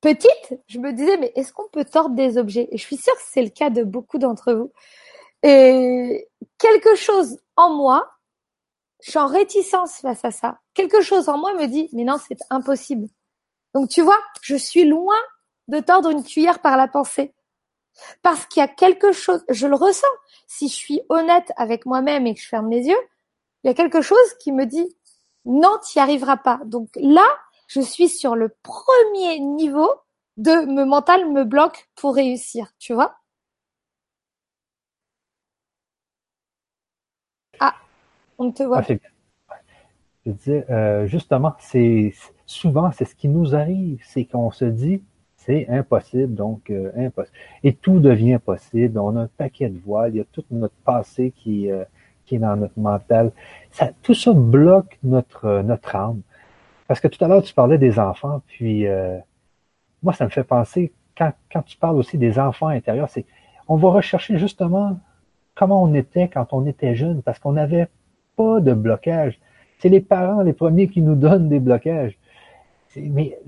[0.00, 2.68] petite, je me disais, mais est-ce qu'on peut tordre des objets?
[2.70, 4.72] Et je suis sûre que c'est le cas de beaucoup d'entre vous.
[5.42, 6.28] Et
[6.58, 8.10] quelque chose en moi,
[9.02, 10.58] je suis en réticence face à ça.
[10.74, 13.08] Quelque chose en moi me dit, mais non, c'est impossible.
[13.74, 15.18] Donc tu vois, je suis loin
[15.68, 17.34] de tordre une cuillère par la pensée.
[18.22, 20.06] Parce qu'il y a quelque chose, je le ressens.
[20.46, 22.98] Si je suis honnête avec moi-même et que je ferme les yeux,
[23.64, 24.96] il y a quelque chose qui me dit
[25.44, 26.60] non, tu n'y arriveras pas.
[26.64, 27.26] Donc là,
[27.66, 29.88] je suis sur le premier niveau
[30.36, 33.16] de me mental me bloque pour réussir, tu vois
[37.60, 37.74] Ah,
[38.38, 38.82] on te voit.
[38.88, 38.94] Ah,
[40.26, 42.12] je disais, euh, justement, c'est
[42.46, 45.02] souvent c'est ce qui nous arrive, c'est qu'on se dit
[45.36, 47.36] c'est impossible, donc euh, impossible.
[47.62, 48.98] Et tout devient possible.
[48.98, 51.84] On a un paquet de voiles, il y a tout notre passé qui, euh,
[52.24, 53.30] qui est dans notre mental.
[53.70, 56.20] Ça, tout ça bloque notre, notre âme.
[56.88, 58.86] Parce que tout à l'heure, tu parlais des enfants, puis
[60.02, 63.24] moi, ça me fait penser, quand, quand tu parles aussi des enfants intérieurs, c'est
[63.68, 64.98] on va rechercher justement
[65.54, 67.88] comment on était quand on était jeune, parce qu'on n'avait
[68.36, 69.40] pas de blocage.
[69.78, 72.16] C'est les parents les premiers qui nous donnent des blocages.
[72.96, 73.38] Mais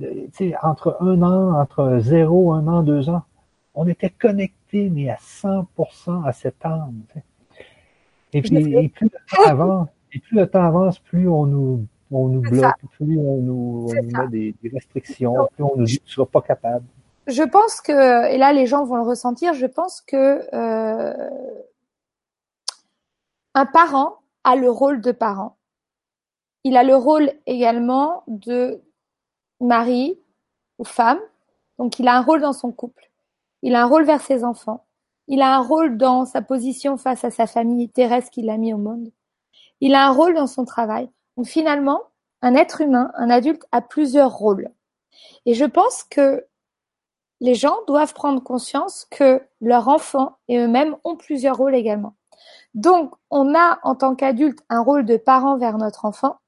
[0.62, 3.22] entre un an, entre zéro, un an, deux ans,
[3.74, 7.02] on était connectés, mais à 100% à cette âme.
[8.32, 12.28] Et puis, plus le temps avance, et plus le temps avance, plus on nous, on
[12.28, 16.00] nous bloque, plus on nous, on nous met des, des, restrictions, plus on nous dit
[16.00, 16.84] tu pas capable.
[17.26, 21.30] Je pense que, et là les gens vont le ressentir, je pense que euh,
[23.54, 25.56] un parent a le rôle de parent.
[26.64, 28.82] Il a le rôle également de
[29.60, 30.18] mari
[30.78, 31.20] ou femme.
[31.78, 33.10] Donc il a un rôle dans son couple.
[33.62, 34.86] Il a un rôle vers ses enfants.
[35.26, 38.72] Il a un rôle dans sa position face à sa famille terrestre qu'il a mis
[38.72, 39.10] au monde.
[39.80, 41.10] Il a un rôle dans son travail.
[41.44, 42.02] Finalement,
[42.42, 44.70] un être humain, un adulte, a plusieurs rôles.
[45.46, 46.46] Et je pense que
[47.40, 52.14] les gens doivent prendre conscience que leurs enfants et eux-mêmes ont plusieurs rôles également.
[52.74, 56.38] Donc, on a en tant qu'adulte un rôle de parent vers notre enfant,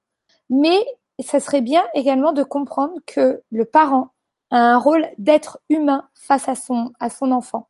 [0.49, 0.85] mais
[1.21, 4.11] ça serait bien également de comprendre que le parent
[4.51, 7.69] a un rôle d'être humain face à son, à son enfant.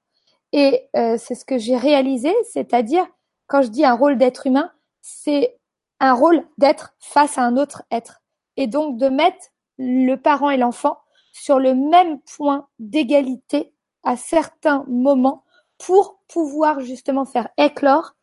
[0.52, 3.06] Et euh, c'est ce que j'ai réalisé, c'est-à-dire,
[3.46, 4.70] quand je dis un rôle d'être humain,
[5.00, 5.59] c'est
[6.00, 8.22] un rôle d'être face à un autre être.
[8.56, 9.46] Et donc de mettre
[9.78, 10.98] le parent et l'enfant
[11.32, 13.72] sur le même point d'égalité
[14.02, 15.44] à certains moments
[15.78, 18.14] pour pouvoir justement faire éclore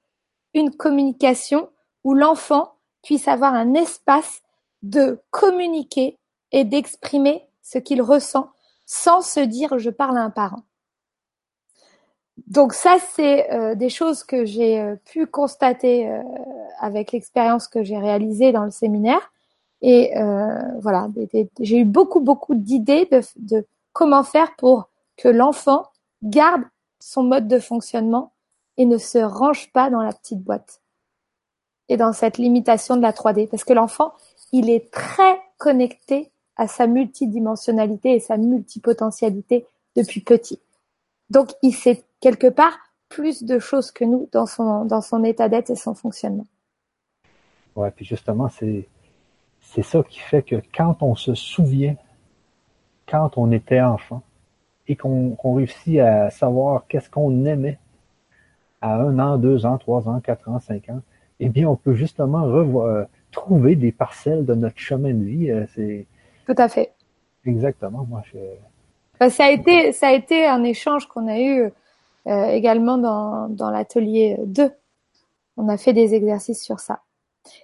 [0.54, 1.70] une communication
[2.04, 2.74] où l'enfant
[3.04, 4.42] puisse avoir un espace
[4.82, 6.20] de communiquer
[6.52, 8.50] et d'exprimer ce qu'il ressent
[8.86, 10.64] sans se dire je parle à un parent.
[12.46, 16.22] Donc ça, c'est euh, des choses que j'ai euh, pu constater euh,
[16.80, 19.32] avec l'expérience que j'ai réalisée dans le séminaire.
[19.82, 20.14] Et
[20.82, 21.08] voilà,
[21.60, 25.86] j'ai eu beaucoup, beaucoup d'idées de, de comment faire pour que l'enfant
[26.24, 26.64] garde
[27.00, 28.32] son mode de fonctionnement
[28.78, 30.82] et ne se range pas dans la petite boîte
[31.90, 33.48] et dans cette limitation de la 3D.
[33.50, 34.14] Parce que l'enfant,
[34.52, 40.60] il est très connecté à sa multidimensionnalité et sa multipotentialité depuis petit.
[41.30, 42.78] Donc, il sait quelque part
[43.10, 46.48] plus de choses que nous dans son, dans son état d'être et son fonctionnement.
[47.76, 48.88] Ouais, puis justement, c'est,
[49.62, 51.96] c'est ça qui fait que quand on se souvient,
[53.08, 54.24] quand on était enfant,
[54.88, 57.78] et qu'on, qu'on réussit à savoir qu'est-ce qu'on aimait
[58.82, 61.02] à un an, deux ans, trois ans, quatre ans, cinq ans,
[61.40, 65.52] eh bien, on peut justement revoir, trouver des parcelles de notre chemin de vie.
[65.52, 66.08] Euh, c'est
[66.46, 66.94] tout à fait.
[67.46, 68.06] Exactement.
[68.10, 68.40] Moi, je...
[69.20, 71.72] Ben, ça a été ça a été un échange qu'on a eu
[72.28, 74.72] euh, également dans l'atelier 2.
[75.58, 77.02] On a fait des exercices sur ça.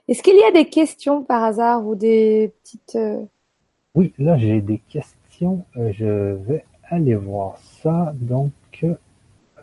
[0.07, 3.23] Est-ce qu'il y a des questions par hasard ou des petites euh,
[3.95, 5.65] Oui, là j'ai des questions.
[5.76, 8.14] je vais aller voir ça.
[8.15, 8.52] Donc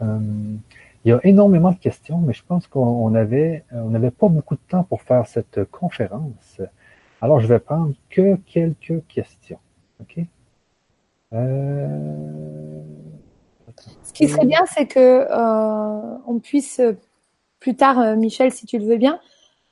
[0.00, 4.54] il y a énormément de questions, mais je pense qu'on avait, on n'avait pas beaucoup
[4.54, 6.60] de temps pour faire cette conférence.
[7.22, 9.58] Alors, je vais prendre que quelques questions.
[10.00, 10.20] OK?
[11.32, 12.82] Euh...
[14.02, 16.80] Ce qui serait bien, c'est que euh, on puisse
[17.60, 19.20] plus tard, euh, Michel, si tu le veux bien,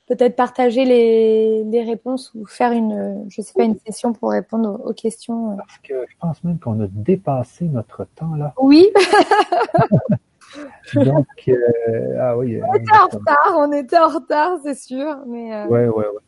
[0.07, 4.79] peut-être partager les, les, réponses ou faire une, je sais pas, une session pour répondre
[4.85, 5.57] aux, questions.
[5.57, 8.53] Parce que je pense même qu'on a dépassé notre temps là.
[8.61, 8.87] Oui.
[10.95, 12.59] Donc, euh, ah oui.
[12.67, 15.17] On était en retard, on était en retard, c'est sûr.
[15.27, 15.67] Mais euh...
[15.67, 16.21] ouais, ouais, ouais.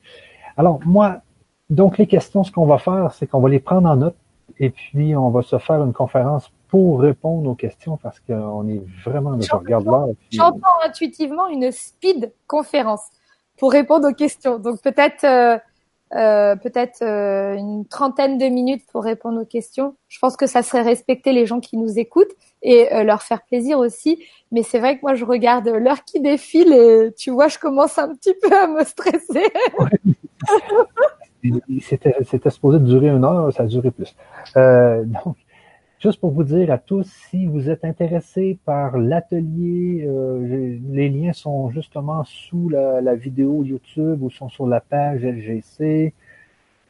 [0.57, 1.21] Alors, moi,
[1.71, 4.15] donc les questions, ce qu'on va faire, c'est qu'on va les prendre en note
[4.59, 8.81] et puis on va se faire une conférence pour répondre aux questions parce qu'on est
[9.05, 10.07] vraiment, je regarde là.
[10.31, 13.03] J'entends intuitivement une speed conférence
[13.57, 14.57] pour répondre aux questions.
[14.57, 15.57] Donc peut-être euh,
[16.13, 19.95] euh, peut-être euh, une trentaine de minutes pour répondre aux questions.
[20.09, 23.43] Je pense que ça serait respecter les gens qui nous écoutent et euh, leur faire
[23.43, 24.21] plaisir aussi.
[24.51, 27.97] Mais c'est vrai que moi, je regarde l'heure qui défile et tu vois, je commence
[27.97, 29.45] un petit peu à me stresser.
[31.81, 34.13] c'était, c'était supposé durer une heure, ça a duré plus.
[34.55, 35.37] donc,
[36.01, 41.31] Juste pour vous dire à tous, si vous êtes intéressés par l'atelier, euh, les liens
[41.31, 46.15] sont justement sous la, vidéo YouTube ou sont sur la page LGC.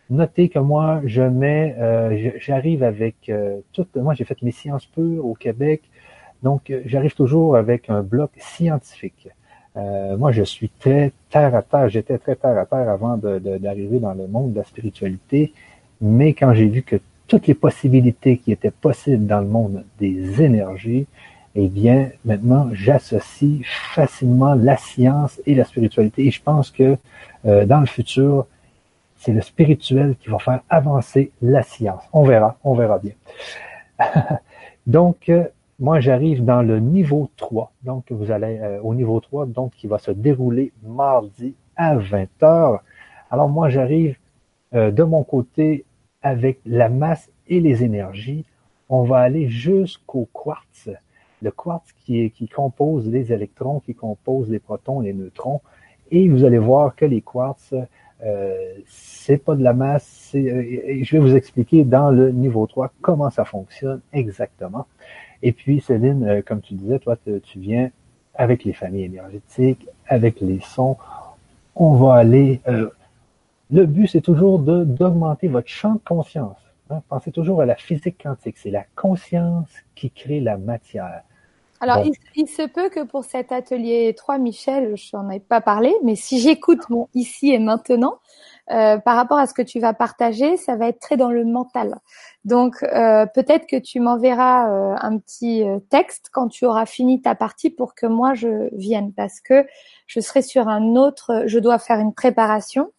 [0.10, 3.86] Notez que moi, je mets, euh, j'arrive avec euh, tout.
[3.98, 5.82] Moi, j'ai fait mes sciences pures au Québec,
[6.42, 9.28] donc j'arrive toujours avec un bloc scientifique.
[9.76, 11.90] moi, je suis très terre à terre.
[11.90, 15.52] J'étais très terre à terre avant d'arriver dans le monde de la spiritualité,
[16.00, 16.96] mais quand j'ai vu que
[17.32, 21.08] toutes les possibilités qui étaient possibles dans le monde des énergies,
[21.56, 23.62] eh bien, maintenant, j'associe
[23.94, 26.28] facilement la science et la spiritualité.
[26.28, 26.98] Et je pense que
[27.46, 28.48] euh, dans le futur,
[29.18, 32.04] c'est le spirituel qui va faire avancer la science.
[32.12, 33.14] On verra, on verra bien.
[34.86, 35.46] donc, euh,
[35.80, 37.72] moi, j'arrive dans le niveau 3.
[37.84, 42.80] Donc, vous allez euh, au niveau 3, donc, qui va se dérouler mardi à 20h.
[43.30, 44.18] Alors, moi, j'arrive
[44.74, 45.84] de mon côté
[46.22, 48.46] avec la masse et les énergies.
[48.90, 50.90] On va aller jusqu'au quartz
[51.42, 55.62] le quartz qui, est, qui compose les électrons, qui compose les protons, les neutrons.
[56.12, 57.74] Et vous allez voir que les quartz,
[58.24, 60.32] euh, c'est pas de la masse.
[60.36, 64.86] Euh, je vais vous expliquer dans le niveau 3 comment ça fonctionne exactement.
[65.42, 67.90] Et puis, Céline, euh, comme tu disais, toi, tu viens
[68.36, 70.98] avec les familles énergétiques, avec les sons.
[71.76, 72.62] On va aller.
[72.68, 72.90] Euh,
[73.72, 76.58] le but, c'est toujours d'augmenter votre champ de conscience.
[76.90, 77.02] Hein.
[77.10, 78.58] Pensez toujours à la physique quantique.
[78.58, 81.22] C'est la conscience qui crée la matière.
[81.84, 82.04] Alors,
[82.36, 86.16] il, se peut que pour cet atelier 3, Michel, je n'en ai pas parlé, mais
[86.16, 88.20] si j'écoute mon ici et maintenant,
[88.70, 91.44] euh, par rapport à ce que tu vas partager, ça va être très dans le
[91.44, 91.98] mental.
[92.46, 97.20] Donc, euh, peut-être que tu m'enverras euh, un petit euh, texte quand tu auras fini
[97.20, 99.66] ta partie pour que moi je vienne, parce que
[100.06, 102.92] je serai sur un autre, je dois faire une préparation,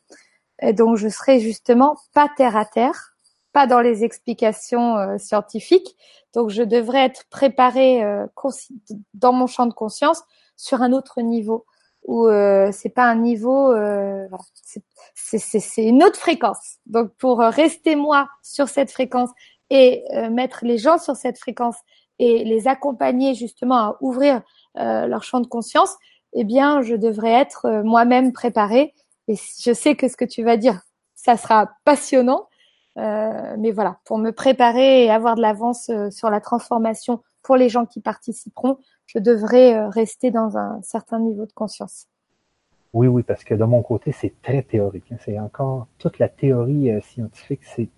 [0.70, 3.12] donc je serai justement pas terre à terre
[3.52, 5.96] pas dans les explications euh, scientifiques.
[6.34, 8.26] Donc, je devrais être préparée euh,
[9.14, 10.22] dans mon champ de conscience
[10.56, 11.66] sur un autre niveau
[12.04, 14.26] où euh, c'est pas un niveau, euh,
[15.14, 16.78] c'est une autre fréquence.
[16.86, 19.30] Donc, pour rester moi sur cette fréquence
[19.70, 21.76] et mettre les gens sur cette fréquence
[22.18, 24.42] et les accompagner justement à ouvrir
[24.74, 25.96] leur champ de conscience,
[26.34, 28.94] eh bien, je devrais être moi-même préparée.
[29.28, 30.80] Et je sais que ce que tu vas dire,
[31.14, 32.48] ça sera passionnant
[32.98, 37.56] euh, mais voilà, pour me préparer et avoir de l'avance euh, sur la transformation pour
[37.56, 42.06] les gens qui participeront, je devrais euh, rester dans un certain niveau de conscience.
[42.92, 45.10] Oui, oui, parce que de mon côté, c'est très théorique.
[45.10, 45.16] Hein.
[45.24, 47.88] C'est encore toute la théorie scientifique, c'est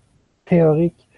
[0.44, 1.08] théorique.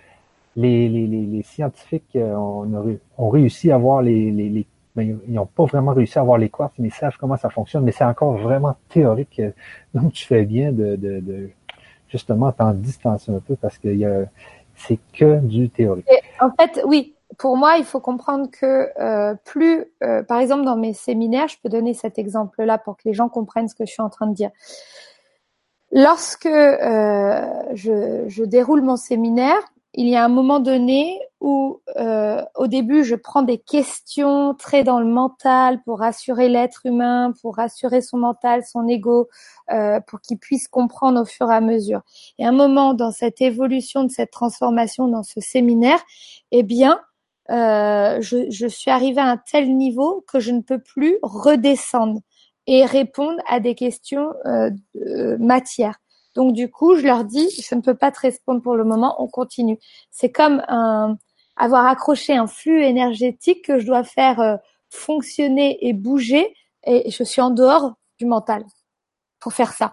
[0.58, 4.66] Les, les, les, scientifiques ont, ont, réussi à voir les, les,
[4.96, 7.50] ben, ils n'ont pas vraiment réussi à voir les quartz, mais ils savent comment ça
[7.50, 9.40] fonctionne, mais c'est encore vraiment théorique.
[9.94, 11.50] Donc, tu fais bien de, de, de
[12.08, 13.88] justement t'en distancer un peu parce que
[14.74, 16.06] c'est que du théorique.
[16.40, 17.12] en fait, oui.
[17.38, 21.56] Pour moi, il faut comprendre que euh, plus, euh, par exemple, dans mes séminaires, je
[21.62, 24.28] peux donner cet exemple-là pour que les gens comprennent ce que je suis en train
[24.28, 24.50] de dire.
[25.92, 27.42] Lorsque euh,
[27.74, 29.60] je, je déroule mon séminaire,
[29.96, 34.84] il y a un moment donné où, euh, au début, je prends des questions très
[34.84, 39.28] dans le mental pour rassurer l'être humain, pour rassurer son mental, son ego,
[39.72, 42.02] euh, pour qu'il puisse comprendre au fur et à mesure.
[42.38, 46.02] Et un moment dans cette évolution, de cette transformation, dans ce séminaire,
[46.52, 47.00] eh bien,
[47.50, 52.20] euh, je, suis arrivée à un tel niveau que je ne peux plus redescendre
[52.66, 55.96] et répondre à des questions euh, de matière.
[56.36, 59.20] Donc du coup, je leur dis, je ne peux pas te répondre pour le moment,
[59.20, 59.78] on continue.
[60.10, 60.62] C'est comme
[61.56, 64.56] avoir accroché un flux énergétique que je dois faire euh,
[64.90, 66.54] fonctionner et bouger,
[66.84, 68.64] et je suis en dehors du mental
[69.40, 69.92] pour faire ça.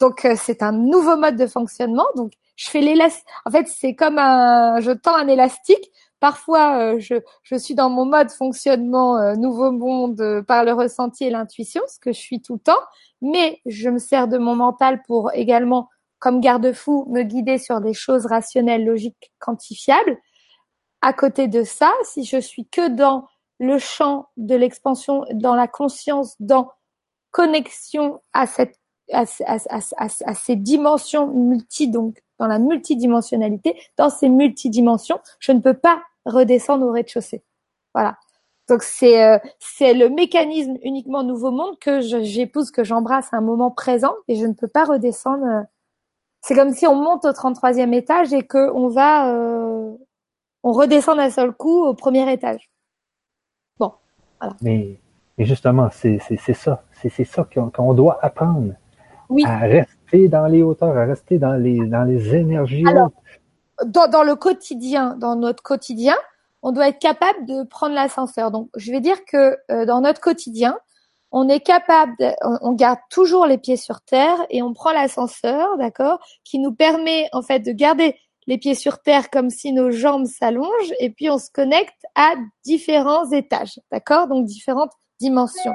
[0.00, 2.06] Donc euh, c'est un nouveau mode de fonctionnement.
[2.14, 3.26] Donc je fais l'élastique.
[3.44, 5.90] En fait, c'est comme un, je tends un élastique.
[6.20, 11.30] Parfois, euh, je, je suis dans mon mode fonctionnement nouveau monde par le ressenti et
[11.30, 12.80] l'intuition, ce que je suis tout le temps
[13.20, 15.88] mais je me sers de mon mental pour également,
[16.18, 20.18] comme garde-fou, me guider sur des choses rationnelles, logiques, quantifiables.
[21.00, 23.26] À côté de ça, si je suis que dans
[23.58, 26.70] le champ de l'expansion, dans la conscience, dans
[27.30, 28.78] connexion à cette
[29.10, 36.02] à, ces dimensions multi, donc dans la multidimensionnalité, dans ces multidimensions, je ne peux pas
[36.28, 37.42] redescendre au rez-de-chaussée.
[37.94, 38.16] Voilà.
[38.68, 43.40] Donc c'est euh, c'est le mécanisme uniquement Nouveau Monde que j'épouse, que j'embrasse à un
[43.40, 45.44] moment présent et je ne peux pas redescendre.
[45.44, 45.62] Euh.
[46.42, 49.92] C'est comme si on monte au 33e étage et que on va euh,
[50.62, 52.70] on redescend d'un seul coup au premier étage.
[53.78, 53.92] Bon,
[54.38, 54.54] voilà.
[54.60, 54.98] Mais,
[55.38, 58.74] justement, c'est c'est ça, c'est c'est ça qu'on doit apprendre.
[59.30, 59.44] Oui.
[59.46, 63.12] À rester dans les hauteurs, à rester dans les dans les énergies Alors,
[63.84, 66.16] Dans, dans le quotidien, dans notre quotidien,
[66.62, 68.50] on doit être capable de prendre l'ascenseur.
[68.50, 70.78] Donc, je vais dire que euh, dans notre quotidien,
[71.30, 76.20] on est capable, on, garde toujours les pieds sur terre et on prend l'ascenseur, d'accord,
[76.42, 80.24] qui nous permet en fait de garder les pieds sur terre comme si nos jambes
[80.24, 82.32] s'allongent et puis on se connecte à
[82.64, 85.74] différents étages, d'accord, donc différentes dimensions.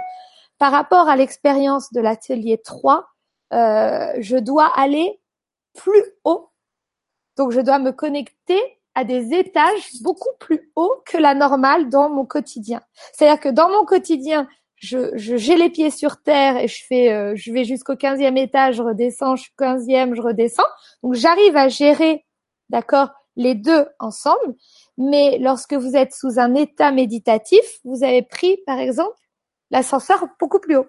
[0.58, 3.06] Par rapport à l'expérience de l'atelier 3,
[3.54, 5.22] euh, je dois aller
[5.74, 6.50] plus haut,
[7.38, 8.62] donc je dois me connecter
[8.96, 12.82] à des étages beaucoup plus hauts que la normale dans mon quotidien.
[13.14, 17.34] C'est-à-dire que dans mon quotidien, je, j'ai les pieds sur terre et je fais, euh,
[17.36, 20.64] je vais jusqu'au 15e étage, je redescends, je suis 15e, je redescends.
[21.02, 22.26] Donc j'arrive à gérer,
[22.70, 24.56] d'accord, les deux ensemble.
[24.98, 29.16] Mais lorsque vous êtes sous un état méditatif, vous avez pris, par exemple,
[29.72, 30.88] l'ascenseur beaucoup plus haut.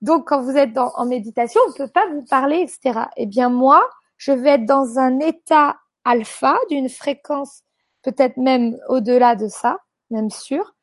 [0.00, 3.06] Donc, quand vous êtes en méditation, on ne peut pas vous parler, etc.
[3.16, 3.88] Eh bien, moi,
[4.24, 7.64] je vais être dans un état alpha d'une fréquence
[8.02, 9.78] peut-être même au-delà de ça,
[10.10, 10.76] même sûr.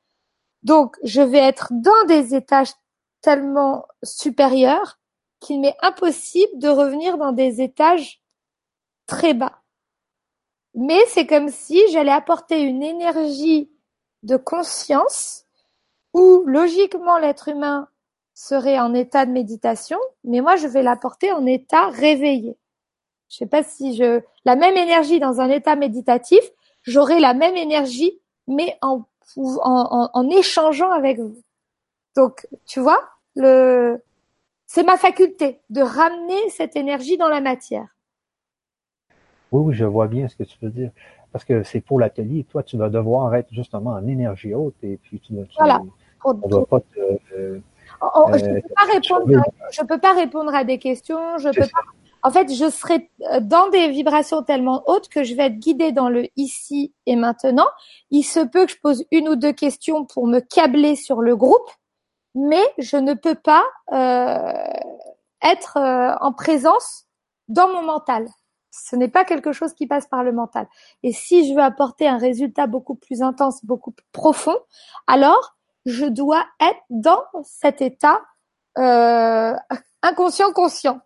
[0.63, 2.73] Donc, je vais être dans des étages
[3.21, 4.99] tellement supérieurs
[5.39, 8.21] qu'il m'est impossible de revenir dans des étages
[9.05, 9.61] très bas.
[10.75, 13.71] Mais c'est comme si j'allais apporter une énergie
[14.23, 15.45] de conscience
[16.13, 17.87] où logiquement l'être humain
[18.33, 22.57] serait en état de méditation, mais moi je vais l'apporter en état réveillé.
[23.29, 26.39] Je sais pas si je la même énergie dans un état méditatif,
[26.83, 29.03] j'aurai la même énergie, mais en,
[29.37, 31.41] en, en, échangeant avec vous.
[32.15, 32.99] Donc, tu vois,
[33.35, 34.01] le
[34.65, 37.87] c'est ma faculté de ramener cette énergie dans la matière.
[39.51, 40.91] Oui, oui, je vois bien ce que tu veux dire.
[41.31, 42.45] Parce que c'est pour l'atelier.
[42.49, 45.81] Toi, tu vas devoir être justement en énergie haute et puis tu, voilà.
[46.23, 46.99] on ne va pas te,
[47.35, 47.59] euh,
[48.01, 51.37] je ne peux, pas répondre, je peux pas répondre à des questions.
[51.37, 51.81] Je peux pas,
[52.23, 55.91] en fait, je serai euh, dans des vibrations tellement hautes que je vais être guidée
[55.91, 57.67] dans le ici et maintenant.
[58.11, 61.35] Il se peut que je pose une ou deux questions pour me câbler sur le
[61.35, 61.69] groupe,
[62.35, 64.53] mais je ne peux pas euh,
[65.41, 67.05] être euh, en présence
[67.47, 68.27] dans mon mental.
[68.71, 70.67] Ce n'est pas quelque chose qui passe par le mental.
[71.03, 74.55] Et si je veux apporter un résultat beaucoup plus intense, beaucoup plus profond,
[75.07, 75.55] alors
[75.85, 78.21] je dois être dans cet état
[78.77, 79.53] euh,
[80.03, 81.01] inconscient-conscient.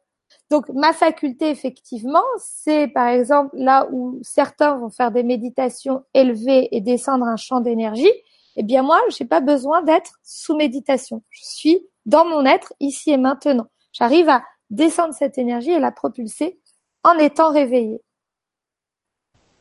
[0.49, 6.69] Donc ma faculté effectivement, c'est par exemple là où certains vont faire des méditations élevées
[6.75, 8.11] et descendre un champ d'énergie,
[8.55, 11.23] eh bien moi, j'ai pas besoin d'être sous méditation.
[11.29, 13.67] Je suis dans mon être ici et maintenant.
[13.93, 16.59] J'arrive à descendre cette énergie et la propulser
[17.03, 18.01] en étant réveillé.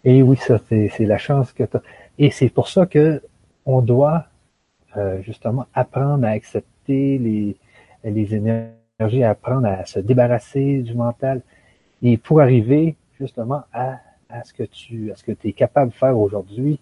[0.05, 1.77] Et oui, ça c'est la chance que tu.
[2.19, 3.23] Et c'est pour ça que
[3.65, 4.27] on doit
[4.97, 7.57] euh, justement apprendre à accepter les
[8.05, 11.43] les énergies à apprendre à se débarrasser du mental
[12.03, 13.99] et pour arriver justement à,
[14.29, 16.79] à ce que tu à ce que tu es capable de faire aujourd'hui.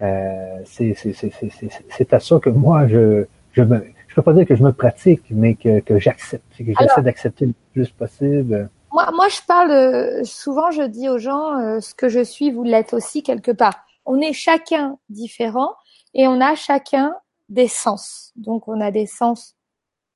[0.00, 4.62] Euh, c'est à ça que moi je je me je peux pas dire que je
[4.62, 8.70] me pratique, mais que, que j'accepte, que j'essaie d'accepter le plus possible.
[8.90, 12.50] Moi, moi, je parle euh, souvent, je dis aux gens, euh, ce que je suis,
[12.50, 13.84] vous l'êtes aussi quelque part.
[14.06, 15.74] On est chacun différent
[16.14, 17.14] et on a chacun
[17.50, 18.32] des sens.
[18.36, 19.54] Donc, on a des sens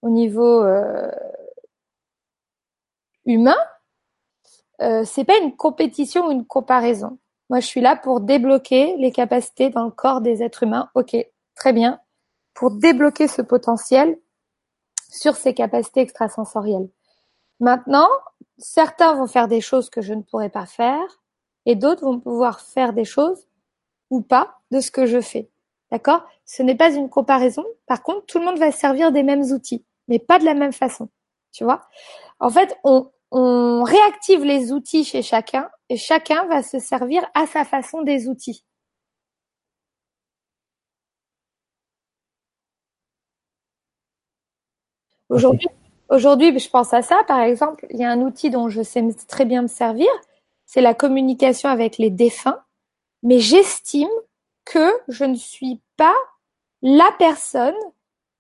[0.03, 1.11] au niveau euh,
[3.25, 3.57] humain,
[4.81, 7.19] euh, c'est pas une compétition ou une comparaison.
[7.51, 10.91] Moi, je suis là pour débloquer les capacités dans le corps des êtres humains.
[10.95, 11.17] Ok,
[11.55, 12.01] très bien.
[12.55, 14.19] Pour débloquer ce potentiel
[15.11, 16.89] sur ces capacités extrasensorielles.
[17.61, 18.09] Maintenant,
[18.59, 21.23] certains vont faire des choses que je ne pourrais pas faire
[21.67, 23.47] et d'autres vont pouvoir faire des choses
[24.11, 25.49] ou pas de ce que je fais.
[25.91, 26.25] D'accord?
[26.45, 27.65] Ce n'est pas une comparaison.
[27.87, 30.55] Par contre, tout le monde va se servir des mêmes outils, mais pas de la
[30.55, 31.09] même façon.
[31.53, 31.83] Tu vois
[32.41, 33.11] En fait, on,
[33.85, 38.65] réactive les outils chez chacun et chacun va se servir à sa façon des outils.
[45.31, 45.69] Aujourd'hui,
[46.11, 47.25] aujourd'hui, je pense à ça.
[47.25, 50.11] Par exemple, il y a un outil dont je sais très bien me servir,
[50.67, 52.63] c'est la communication avec les défunts.
[53.23, 54.11] Mais j'estime
[54.65, 56.15] que je ne suis pas
[56.83, 57.75] la personne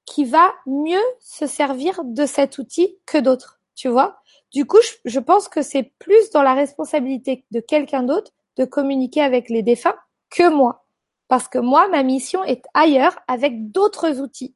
[0.04, 3.60] qui va mieux se servir de cet outil que d'autres.
[3.74, 4.22] Tu vois
[4.52, 9.22] du coup, je, pense que c'est plus dans la responsabilité de quelqu'un d'autre de communiquer
[9.22, 9.96] avec les défunts
[10.28, 10.84] que moi.
[11.28, 14.54] Parce que moi, ma mission est ailleurs avec d'autres outils.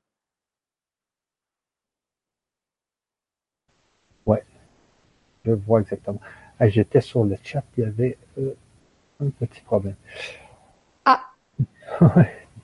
[4.26, 4.44] Ouais,
[5.46, 6.20] je vois exactement.
[6.58, 8.54] Ah, j'étais sur le chat, il y avait euh,
[9.20, 9.96] un petit problème.
[11.06, 11.24] Ah.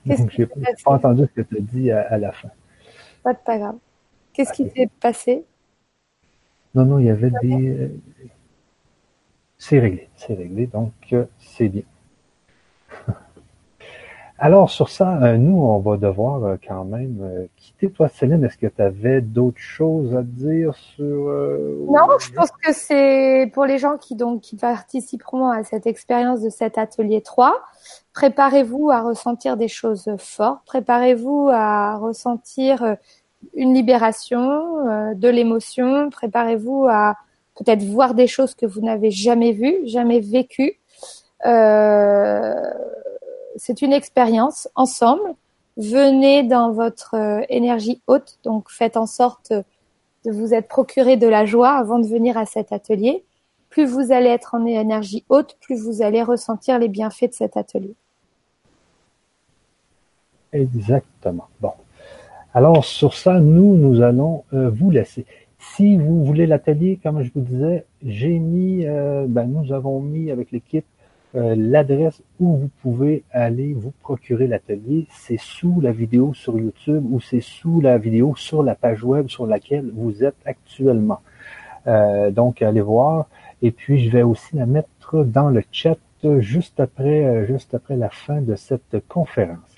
[0.05, 2.49] Donc, j'ai pas entendu ce que tu as dit à, la fin.
[3.23, 3.77] Pas de grave.
[4.33, 5.45] Qu'est-ce qui s'est passé?
[6.75, 7.69] Non, non, il y avait des...
[7.69, 7.89] Euh,
[9.57, 11.83] c'est réglé, c'est réglé, donc euh, c'est bien.
[14.45, 17.89] Alors sur ça, euh, nous, on va devoir quand même quitter.
[17.89, 21.05] Toi, Céline, est-ce que tu avais d'autres choses à dire sur...
[21.05, 26.41] non, je pense que c'est pour les gens qui, donc, qui participeront à cette expérience
[26.41, 27.57] de cet atelier 3.
[28.13, 32.97] Préparez-vous à ressentir des choses fortes, préparez-vous à ressentir
[33.53, 36.09] une libération euh, de l'émotion.
[36.09, 37.15] Préparez-vous à
[37.55, 40.79] peut-être voir des choses que vous n'avez jamais vues, jamais vécues.
[41.45, 42.53] Euh,
[43.55, 45.35] c'est une expérience ensemble.
[45.77, 49.53] Venez dans votre euh, énergie haute, donc faites en sorte
[50.25, 53.23] de vous être procuré de la joie avant de venir à cet atelier.
[53.69, 57.57] Plus vous allez être en énergie haute, plus vous allez ressentir les bienfaits de cet
[57.57, 57.95] atelier.
[60.53, 61.47] Exactement.
[61.59, 61.71] Bon.
[62.53, 65.25] Alors sur ça, nous, nous allons euh, vous laisser.
[65.75, 70.29] Si vous voulez l'atelier, comme je vous disais, j'ai mis, euh, ben, nous avons mis
[70.29, 70.85] avec l'équipe
[71.33, 75.07] l'adresse où vous pouvez aller vous procurer l'atelier.
[75.09, 79.27] C'est sous la vidéo sur YouTube ou c'est sous la vidéo sur la page web
[79.29, 81.21] sur laquelle vous êtes actuellement.
[81.85, 83.27] donc, allez voir.
[83.63, 85.97] Et puis, je vais aussi la mettre dans le chat
[86.39, 89.73] juste après, juste après la fin de cette conférence.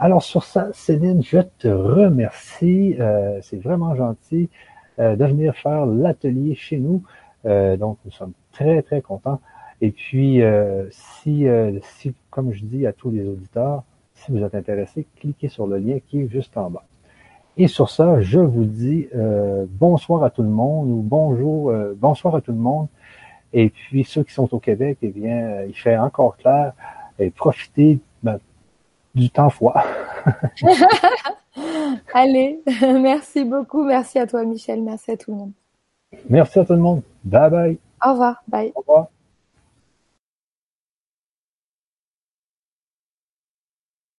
[0.00, 2.94] Alors sur ça, Céline, je te remercie.
[3.00, 4.48] Euh, c'est vraiment gentil
[5.00, 7.02] euh, de venir faire l'atelier chez nous.
[7.46, 9.40] Euh, donc nous sommes très très contents.
[9.80, 10.40] Et puis
[10.90, 11.46] si,
[11.82, 13.84] si, comme je dis à tous les auditeurs,
[14.14, 16.84] si vous êtes intéressés, cliquez sur le lien qui est juste en bas.
[17.56, 19.08] Et sur ça, je vous dis
[19.70, 22.88] bonsoir à tout le monde ou bonjour, bonsoir à tout le monde.
[23.52, 26.72] Et puis ceux qui sont au Québec, eh bien, il fait encore clair.
[27.18, 28.38] Et profitez ben,
[29.14, 29.82] du temps froid.
[32.14, 33.84] Allez, merci beaucoup.
[33.84, 34.82] Merci à toi, Michel.
[34.82, 35.52] Merci à tout le monde.
[36.28, 37.02] Merci à tout le monde.
[37.24, 37.78] Bye bye.
[38.04, 38.42] Au revoir.
[38.46, 38.72] Bye.
[38.74, 39.08] Au revoir.